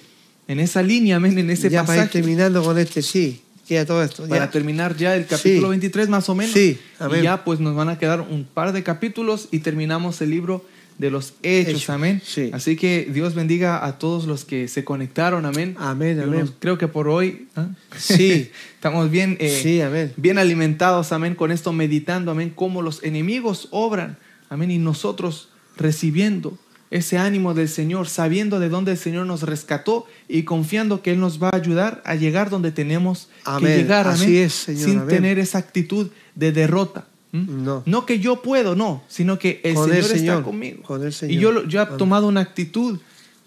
[0.47, 2.09] en esa línea, amén, en ese ya pasaje.
[2.09, 4.27] terminando con este, sí, queda todo esto.
[4.27, 4.51] Para ya.
[4.51, 5.69] terminar ya el capítulo Sí.
[5.69, 6.53] 23 más o menos.
[6.53, 7.23] Sí, y amén.
[7.23, 10.65] ya pues nos van a quedar un par de capítulos y terminamos el libro
[10.97, 12.21] de los hechos, Hechos, amén.
[12.23, 12.51] sí.
[12.53, 15.75] Así que Dios bendiga a todos los que se conectaron, amén.
[15.79, 16.41] Amén, Yo amén.
[16.41, 17.69] nos- creo que por hoy ¿ah?
[17.97, 18.51] Sí.
[18.75, 20.13] estamos bien, eh, Sí, amén.
[20.17, 24.17] bien alimentados, amén, con esto meditando, amén, cómo los enemigos obran,
[24.49, 26.57] amén, y nosotros recibiendo
[26.91, 31.19] ese ánimo del Señor, sabiendo de dónde el Señor nos rescató y confiando que Él
[31.19, 33.72] nos va a ayudar a llegar donde tenemos Amén.
[33.72, 35.07] que llegar, amén, Así es, Señor, sin amén.
[35.15, 37.07] tener esa actitud de derrota.
[37.31, 37.81] No.
[37.85, 40.84] No que yo puedo, no, sino que el Señor, el Señor, está conmigo.
[40.84, 41.34] con el Señor.
[41.34, 42.99] Y yo, yo he tomado una actitud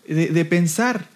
[0.08, 1.06] de, de pensar,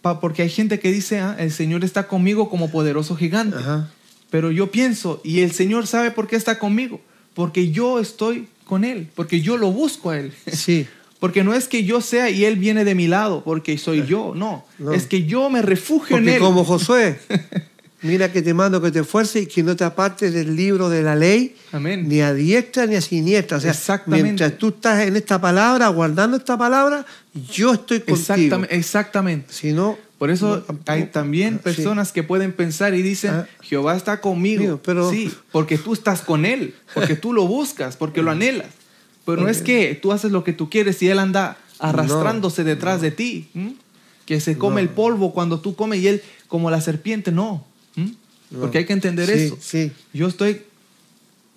[0.00, 3.58] pa- porque hay gente que dice, ah, el Señor está conmigo como poderoso gigante.
[3.58, 3.90] Ajá.
[4.30, 7.00] Pero yo pienso, y el Señor sabe por qué está conmigo,
[7.34, 10.32] porque yo estoy con Él, porque yo lo busco a Él.
[10.50, 10.86] Sí.
[11.20, 14.32] Porque no es que yo sea y Él viene de mi lado, porque soy yo,
[14.36, 14.64] no.
[14.78, 14.92] No.
[14.92, 16.38] Es que yo me refugio en Él.
[16.40, 17.18] como Josué,
[18.02, 21.02] Mira que te mando que te esfuerces y que no te apartes del libro de
[21.02, 22.06] la ley, Amén.
[22.06, 23.56] ni a diestra ni a siniestra.
[23.56, 24.22] O sea, Exactamente.
[24.22, 27.06] mientras tú estás en esta palabra, guardando esta palabra,
[27.50, 28.16] yo estoy contigo.
[28.18, 28.76] Exactamente.
[28.76, 29.52] exactamente.
[29.52, 31.60] Si no, Por eso hay también sí.
[31.64, 33.46] personas que pueden pensar y dicen, Ah.
[33.62, 34.62] Jehová está conmigo.
[34.62, 38.68] Mío, pero- Sí, porque tú estás con Él, porque tú lo buscas, porque lo anhelas.
[39.26, 43.00] Pero no es que tú haces lo que tú quieres y Él anda arrastrándose detrás
[43.02, 43.48] de ti.
[43.54, 43.74] ¿m?
[44.24, 47.64] Que se come el polvo cuando tú comes y Él como la serpiente, no.
[48.60, 49.58] Porque hay que entender Sí, eso.
[49.60, 49.90] sí.
[50.12, 50.62] Yo estoy,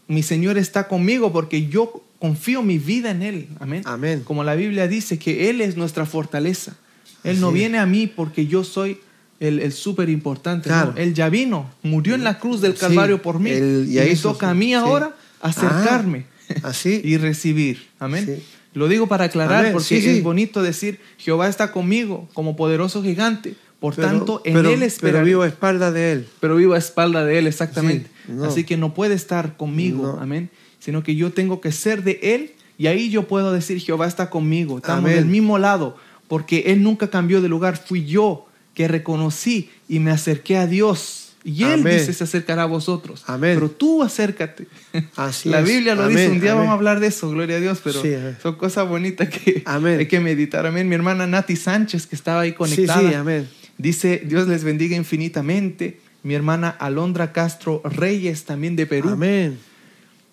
[0.08, 3.48] mi Señor está conmigo porque yo confío mi vida en Él.
[3.60, 3.84] Amén.
[3.86, 4.24] Amén.
[4.26, 6.76] Como la Biblia dice que Él es nuestra fortaleza.
[7.24, 9.00] Él no viene a mí porque yo soy
[9.40, 10.70] el, el súper importante.
[10.70, 10.94] Claro.
[10.98, 13.52] Él ya vino, murió en la cruz del Calvario por mí.
[13.52, 16.29] Y me hizo toca a mí ahora acercarme Ah,
[16.64, 17.02] así.
[17.06, 17.88] y recibir.
[18.00, 18.26] Amén.
[18.26, 18.44] Sí.
[18.74, 20.10] Lo digo para aclarar Amén, porque sí, sí.
[20.10, 23.56] es bonito decir, Jehová está conmigo como poderoso gigante.
[23.80, 26.28] Por Pero- tanto, en pero- Él Pero esperaré vivo a espalda de él.
[26.42, 28.10] pero vivo a espalda de Él, exactamente.
[28.28, 28.44] No.
[28.44, 30.22] Así que no puede estar conmigo, No.
[30.22, 30.50] amén.
[30.80, 34.30] Sino que yo tengo que ser de Él y ahí yo puedo decir, Jehová está
[34.30, 35.16] conmigo, estamos Amén.
[35.16, 35.96] del mismo lado,
[36.28, 41.29] porque Él nunca cambió de lugar, fui yo que reconocí y me acerqué a Dios.
[41.44, 41.98] Y Él Amén.
[42.00, 43.24] dice, se acercará a vosotros.
[43.28, 43.56] Amén.
[43.56, 44.68] Pero tú acércate.
[45.16, 45.66] Así La es.
[45.66, 48.02] Biblia lo Amén, dice, un día vamos a hablar de eso, gloria a Dios, pero
[48.02, 50.66] Sí, son cosas bonitas que hay que meditar.
[50.66, 50.90] Amén.
[50.90, 53.00] Mi hermana Nati Sánchez, que estaba ahí Sí, conectada.
[53.10, 53.48] sí, amén.
[53.78, 56.02] Dice, Dios les bendiga infinitamente.
[56.24, 59.10] Mi hermana Alondra Castro Reyes, también de Perú.
[59.10, 59.58] Amén.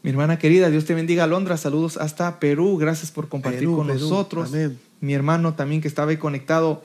[0.03, 1.57] Mi hermana querida, Dios te bendiga, Alondra.
[1.57, 2.77] Saludos hasta Perú.
[2.79, 4.01] Gracias por compartir Perú, con Perú.
[4.01, 4.49] nosotros.
[4.49, 4.79] Amén.
[5.01, 6.85] Mi hermano también que estaba ahí conectado.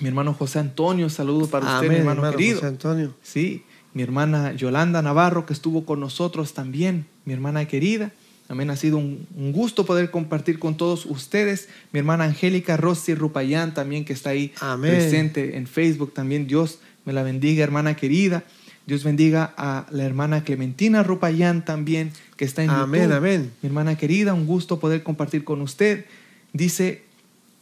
[0.00, 2.56] Mi hermano José Antonio, saludos para usted, Amén, mi hermano, hermano querido.
[2.56, 3.14] José Antonio.
[3.22, 3.62] Sí,
[3.92, 8.12] mi hermana Yolanda Navarro, que estuvo con nosotros también, mi hermana querida.
[8.48, 11.68] Amén, ha sido un, un gusto poder compartir con todos ustedes.
[11.92, 14.90] Mi hermana Angélica Rossi Rupayán también, que está ahí Amén.
[14.90, 16.46] presente en Facebook también.
[16.46, 18.44] Dios me la bendiga, hermana querida.
[18.86, 23.16] Dios bendiga a la hermana Clementina Rupayán también, que está en Amén, YouTube.
[23.16, 23.52] amén.
[23.62, 26.04] Mi hermana querida, un gusto poder compartir con usted.
[26.52, 27.02] Dice,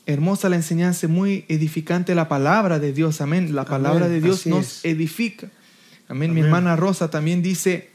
[0.06, 3.20] hermosa la enseñanza, muy edificante la palabra de Dios.
[3.20, 3.54] Amén.
[3.54, 4.84] La palabra Amén, de Dios así nos es.
[4.84, 5.48] edifica.
[6.08, 6.34] Amén.
[6.34, 7.90] Mi hermana Rosa también dice,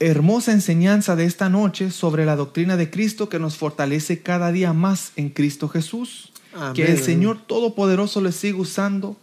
[0.00, 4.72] hermosa enseñanza de esta noche sobre la doctrina de Cristo que nos fortalece cada día
[4.72, 6.32] más en Cristo Jesús.
[6.54, 6.98] Amén, que el.
[6.98, 9.16] Señor Todopoderoso les siga usando.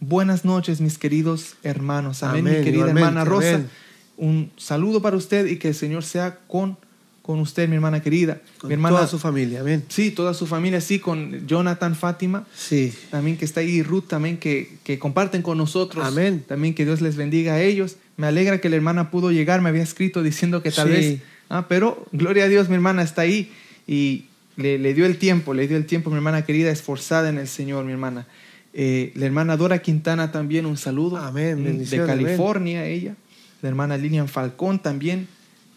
[0.00, 2.22] Buenas noches, mis queridos hermanos.
[2.22, 3.56] Amén, mi querida hermana Rosa.
[3.56, 3.70] amén.
[4.16, 6.76] Un saludo para usted y que el Señor sea con,
[7.22, 8.40] con usted, mi hermana querida.
[8.58, 9.60] Con mi hermana, toda su familia.
[9.60, 9.84] Amén.
[9.88, 12.92] Sí, toda su familia, sí, con Jonathan Fátima, Sí.
[13.10, 16.04] también que está ahí, Ruth también, que, que comparten con nosotros.
[16.06, 16.44] Amén.
[16.48, 17.96] También que Dios les bendiga a ellos.
[18.16, 20.92] Me alegra que la hermana pudo llegar, me había escrito diciendo que tal Sí.
[20.94, 21.20] vez...
[21.48, 23.50] Ah, pero gloria a Dios, mi hermana está ahí
[23.86, 24.26] y
[24.56, 27.48] le, le dio el tiempo, le dio el tiempo, mi hermana querida, esforzada en el
[27.48, 28.26] Señor, mi hermana.
[28.72, 31.16] Eh, la hermana Dora Quintana también, un saludo.
[31.16, 32.06] Amén, Mm, De amén.
[32.06, 33.16] California, ella.
[33.62, 35.26] La hermana Lilian Falcón también,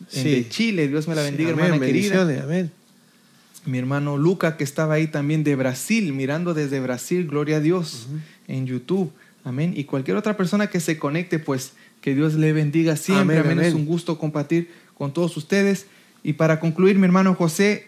[0.10, 0.24] Sí.
[0.24, 0.88] de Chile.
[0.88, 2.72] Dios me la bendiga, Amén, hermana querida Amén.
[3.66, 8.08] mi hermano Luca, que estaba ahí también de Brasil, mirando desde Brasil, gloria a Dios,
[8.48, 9.12] en YouTube.
[9.44, 9.74] Amén.
[9.76, 13.40] Y cualquier otra persona que se conecte, pues que Dios le bendiga siempre.
[13.40, 13.66] Amén, Amén.
[13.66, 13.82] Es amén.
[13.82, 15.86] un gusto compartir con todos ustedes.
[16.24, 17.88] Y para concluir, mi hermano José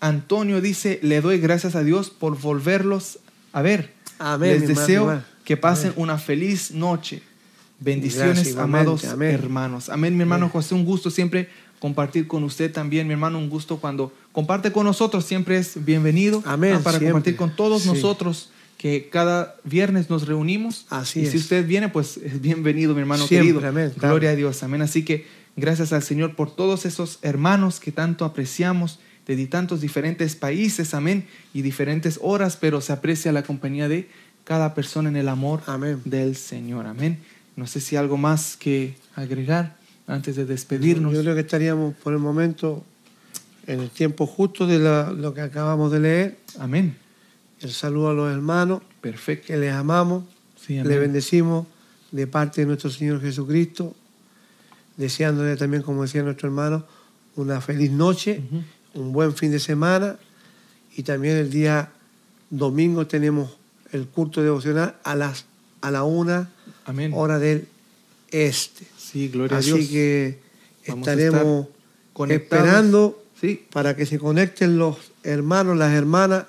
[0.00, 3.18] Antonio dice, le doy gracias a Dios por volverlos
[3.52, 3.92] a ver.
[4.18, 6.02] Amén, Les deseo que pasen Amén.
[6.02, 7.22] una feliz noche.
[7.80, 9.30] Bendiciones, Gracias, amados Amén.
[9.34, 9.88] hermanos.
[9.88, 10.52] Amén, mi hermano Amén.
[10.52, 11.48] José, un gusto siempre
[11.78, 16.42] compartir con usted también, mi hermano, un gusto cuando comparte con nosotros, siempre es bienvenido
[16.44, 17.12] Amén, ah, para siempre.
[17.12, 17.88] compartir con todos Sí.
[17.88, 20.86] nosotros que cada viernes nos reunimos.
[20.90, 21.42] Así y si es.
[21.44, 23.68] usted viene, pues es bienvenido, mi hermano Siempre, querido.
[23.68, 24.14] amén, claro.
[24.14, 24.82] Gloria a Dios, amén.
[24.82, 25.26] Así que
[25.56, 31.24] gracias al Señor por todos esos hermanos que tanto apreciamos de tantos diferentes países, amén,
[31.54, 34.08] y diferentes horas, pero se aprecia la compañía de
[34.44, 36.00] cada persona en el amor Amén.
[36.04, 37.20] del Señor, amén.
[37.60, 39.76] No sé si algo más que agregar
[40.06, 41.12] antes de despedirnos.
[41.12, 42.82] Yo creo que estaríamos por el momento
[43.66, 46.38] en el tiempo justo de la- lo que acabamos de leer.
[46.58, 46.96] Amén.
[47.60, 49.48] El saludo a los hermanos, Perfecto.
[49.48, 50.24] que les amamos,
[50.56, 51.00] Sí, le amén.
[51.00, 51.66] bendecimos
[52.10, 53.94] de parte de nuestro Señor Jesucristo,
[54.96, 56.86] deseándole también, como decía nuestro hermano,
[57.36, 58.40] una feliz noche,
[58.94, 60.16] un buen fin de semana
[60.96, 61.92] y también el día
[62.48, 63.58] domingo tenemos
[63.92, 65.44] el culto devocional a las
[65.82, 66.48] a la una
[66.90, 67.12] Amén.
[67.14, 67.66] hora del
[68.30, 68.84] este.
[68.98, 69.88] Sí, gloria Así a Dios.
[69.88, 70.38] que
[70.88, 71.66] Vamos estaremos
[72.28, 76.44] esperando Sí, para que se conecten los hermanos, las hermanas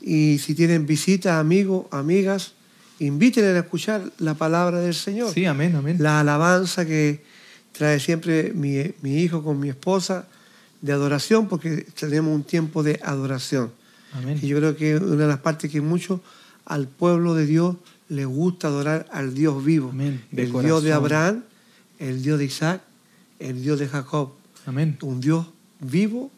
[0.00, 2.52] y si tienen visitas, amigos, amigas,
[3.00, 5.30] invítenle a escuchar la palabra del Señor.
[5.34, 5.96] sí, amén, amén.
[6.00, 7.22] La alabanza que
[7.72, 10.26] trae siempre mi, mi hijo con mi esposa
[10.80, 13.70] de adoración, porque tenemos un tiempo de adoración.
[14.12, 14.38] Amén.
[14.40, 16.22] Y yo creo que una de las partes que mucho
[16.64, 17.76] al pueblo de Dios
[18.08, 19.90] le gusta adorar al Dios vivo.
[19.90, 20.22] Amén.
[20.34, 20.92] El Dios de.
[20.92, 21.42] Abraham,
[21.98, 22.82] el Dios de Isaac,
[23.38, 24.32] el Dios de Jacob.
[24.66, 24.96] Amén.
[25.02, 25.46] Un Dios
[25.80, 26.30] vivo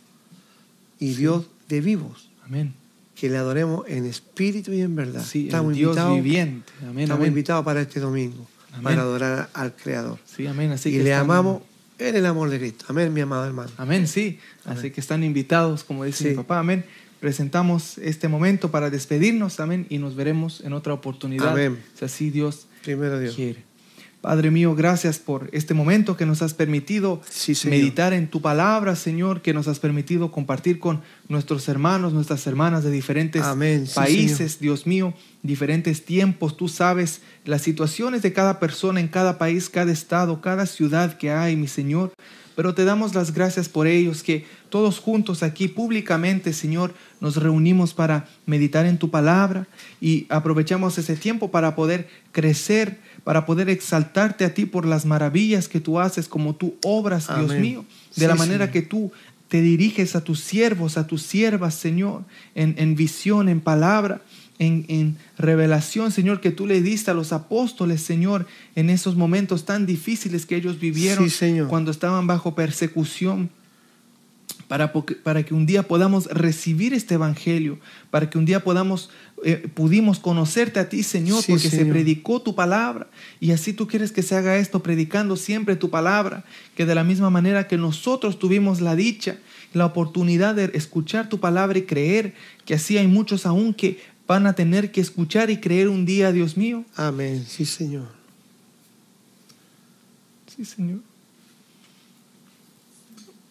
[0.99, 2.29] y Dios de vivos.
[2.45, 2.75] Amén.
[3.15, 5.25] Que le adoremos en espíritu y en verdad.
[5.25, 6.73] Sí, el estamos Dios invitados, viviente.
[6.83, 6.99] Amén.
[7.01, 7.29] estamos Amén.
[7.29, 8.83] invitados para este domingo, Amén.
[8.85, 10.19] para adorar al Creador.
[10.25, 10.71] Sí, amén.
[10.73, 11.63] Así y que le están- amamos
[11.99, 12.85] en el amor de Cristo.
[12.89, 13.71] Amén, mi amado hermano.
[13.77, 14.39] Amén, sí.
[14.65, 16.31] Así que están invitados, como dice Sí.
[16.31, 16.61] mi papá.
[16.61, 16.85] Amén.
[17.21, 19.61] Presentamos este momento para despedirnos.
[19.61, 19.87] Amén.
[19.89, 21.49] Y nos veremos en otra oportunidad.
[21.49, 21.83] Amén.
[21.95, 23.35] Si así Dios Primero Dios.
[23.35, 23.69] quiere.
[24.21, 28.97] Padre mío, gracias por este momento que nos has permitido Sí, meditar en tu palabra,
[28.97, 33.87] Señor, que nos has permitido compartir con nuestros hermanos, nuestras hermanas de diferentes Amén.
[33.87, 35.15] Sí, países, Dios mío,
[35.45, 36.57] diferentes tiempos.
[36.57, 41.31] Tú sabes las situaciones de cada persona en cada país, cada estado, cada ciudad que
[41.31, 42.13] hay, mi Señor.
[42.57, 47.95] Pero te damos las gracias por ellos, que todos juntos aquí públicamente, Señor, nos reunimos
[47.95, 49.67] para meditar en tu palabra
[50.01, 55.69] y aprovechamos ese tiempo para poder crecer, para poder exaltarte a ti por las maravillas
[55.69, 57.85] que tú haces, como tú obras, Dios mío,
[58.15, 59.11] de Sí, la manera que tú
[59.49, 62.25] te diriges a tus siervos, a tus siervas, Señor,
[62.55, 64.21] en, en visión, en palabra,
[64.59, 69.65] en, en revelación, Señor, que tú le diste a los apóstoles, Señor, en esos momentos
[69.65, 71.69] tan difíciles que ellos vivieron Sí, Señor.
[71.69, 73.51] cuando estaban bajo persecución.
[74.69, 77.79] Para, para que un día podamos recibir este evangelio,
[78.11, 79.09] para que un día podamos,
[79.43, 83.09] eh, pudimos conocerte a ti, Señor, Sí, porque se predicó tu palabra.
[83.41, 86.45] Y así tú quieres que se haga esto, predicando siempre tu palabra,
[86.77, 89.39] que de la misma manera que nosotros tuvimos la dicha,
[89.73, 92.35] la oportunidad de escuchar tu palabra y creer,
[92.67, 96.31] que así hay muchos aún que van a tener que escuchar y creer un día,
[96.31, 96.85] Dios mío.
[96.95, 97.45] Amén.
[97.49, 98.09] Sí, Señor.
[100.55, 101.08] Sí, Señor.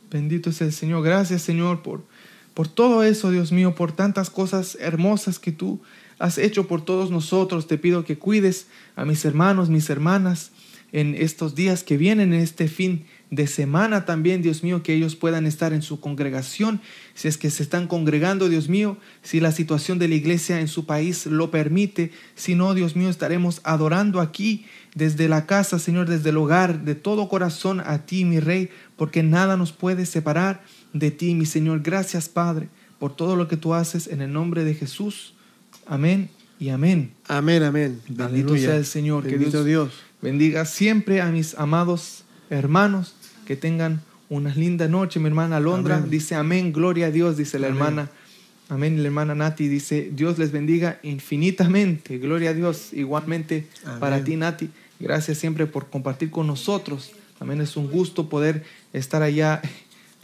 [0.10, 1.04] Bendito es el Señor.
[1.04, 2.06] Gracias, Señor, por,
[2.54, 5.82] por todo eso, Dios mío, por tantas cosas hermosas que tú
[6.20, 7.68] has hecho por todos nosotros.
[7.68, 10.52] Te pido que cuides a mis hermanos, mis hermanas,
[10.92, 15.16] en estos días que vienen, en este fin de semana también, Dios mío, que ellos
[15.18, 16.80] puedan estar en su congregación,
[17.14, 20.70] si es que se están congregando, Dios mío, si la situación de la iglesia en
[20.70, 26.08] su país lo permite, si no, Dios mío, estaremos adorando aquí desde la casa, Señor,
[26.08, 30.64] desde el hogar, de todo corazón a ti, mi Rey, porque nada nos puede separar
[30.94, 31.82] de ti, mi Señor.
[31.82, 35.34] Gracias, Padre, por todo lo que tú haces en el nombre de Jesús.
[35.86, 36.30] Amén
[36.60, 37.12] y amén.
[37.28, 38.00] Amén, amén.
[38.08, 38.24] Bendito
[38.54, 38.68] Aleluya.
[38.70, 40.04] sea el Señor, que Bendito Dios- Dios.
[40.22, 43.14] Bendiga siempre a mis amados hermanos,
[43.48, 45.20] que tengan una linda noche.
[45.22, 46.10] Mi hermana Alondra Amén.
[46.10, 47.78] dice amén, gloria a Dios, dice la Amén.
[47.82, 48.10] hermana.
[48.70, 52.92] Amén, la hermana Nati dice, Dios les bendiga infinitamente, gloria a Dios.
[52.92, 54.00] Igualmente Amén.
[54.02, 54.70] para ti, Nati,
[55.00, 57.12] gracias siempre por compartir con nosotros.
[57.40, 59.62] También es un gusto poder estar allá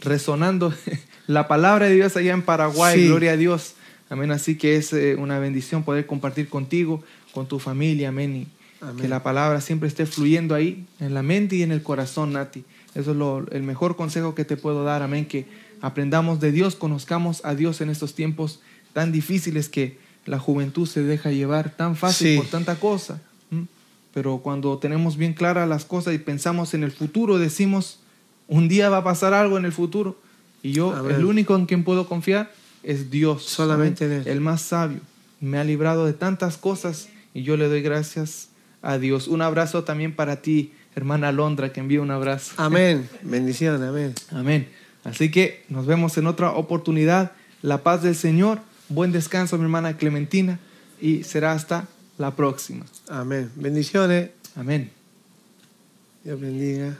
[0.02, 0.74] resonando
[1.26, 3.06] la palabra de Dios allá en Paraguay, Sí.
[3.06, 3.74] gloria a Dios.
[4.10, 7.02] Amén, así que es eh, una bendición poder compartir contigo,
[7.32, 8.36] con tu familia, amén.
[8.36, 8.46] Y
[8.84, 8.96] Amén.
[9.00, 12.64] que la palabra siempre esté fluyendo ahí, en la mente y en el corazón, Nati.
[12.94, 15.26] Eso es lo- el mejor consejo que te puedo dar, amén.
[15.26, 15.46] Que
[15.80, 18.60] aprendamos de Dios, conozcamos a Dios en estos tiempos
[18.92, 22.36] tan difíciles que la juventud se deja llevar tan fácil Sí.
[22.36, 23.20] por tanta cosa.
[24.12, 27.98] Pero cuando tenemos bien claras las cosas y pensamos en el futuro, decimos,
[28.46, 30.16] un día va a pasar algo en el futuro.
[30.62, 32.52] Y yo, el único en quien puedo confiar
[32.84, 33.42] es Dios.
[33.44, 34.28] Solamente amén, en Él.
[34.34, 35.00] El más sabio.
[35.40, 38.50] Me ha librado de tantas cosas y yo le doy gracias
[38.82, 39.26] a Dios.
[39.26, 42.52] Un abrazo también para ti, hermana Alondra, que envía un abrazo.
[42.56, 43.08] Amén.
[43.22, 44.14] Bendición, amén.
[44.30, 44.68] Amén.
[45.04, 47.32] Así que nos vemos en otra oportunidad.
[47.62, 48.60] La paz del Señor.
[48.88, 50.58] Buen descanso, mi hermana Clementina.
[51.00, 51.88] Y será hasta
[52.18, 52.84] la próxima.
[53.08, 53.50] Amén.
[53.56, 54.30] Bendiciones.
[54.56, 54.90] Amén.
[56.22, 56.96] Dios bendiga.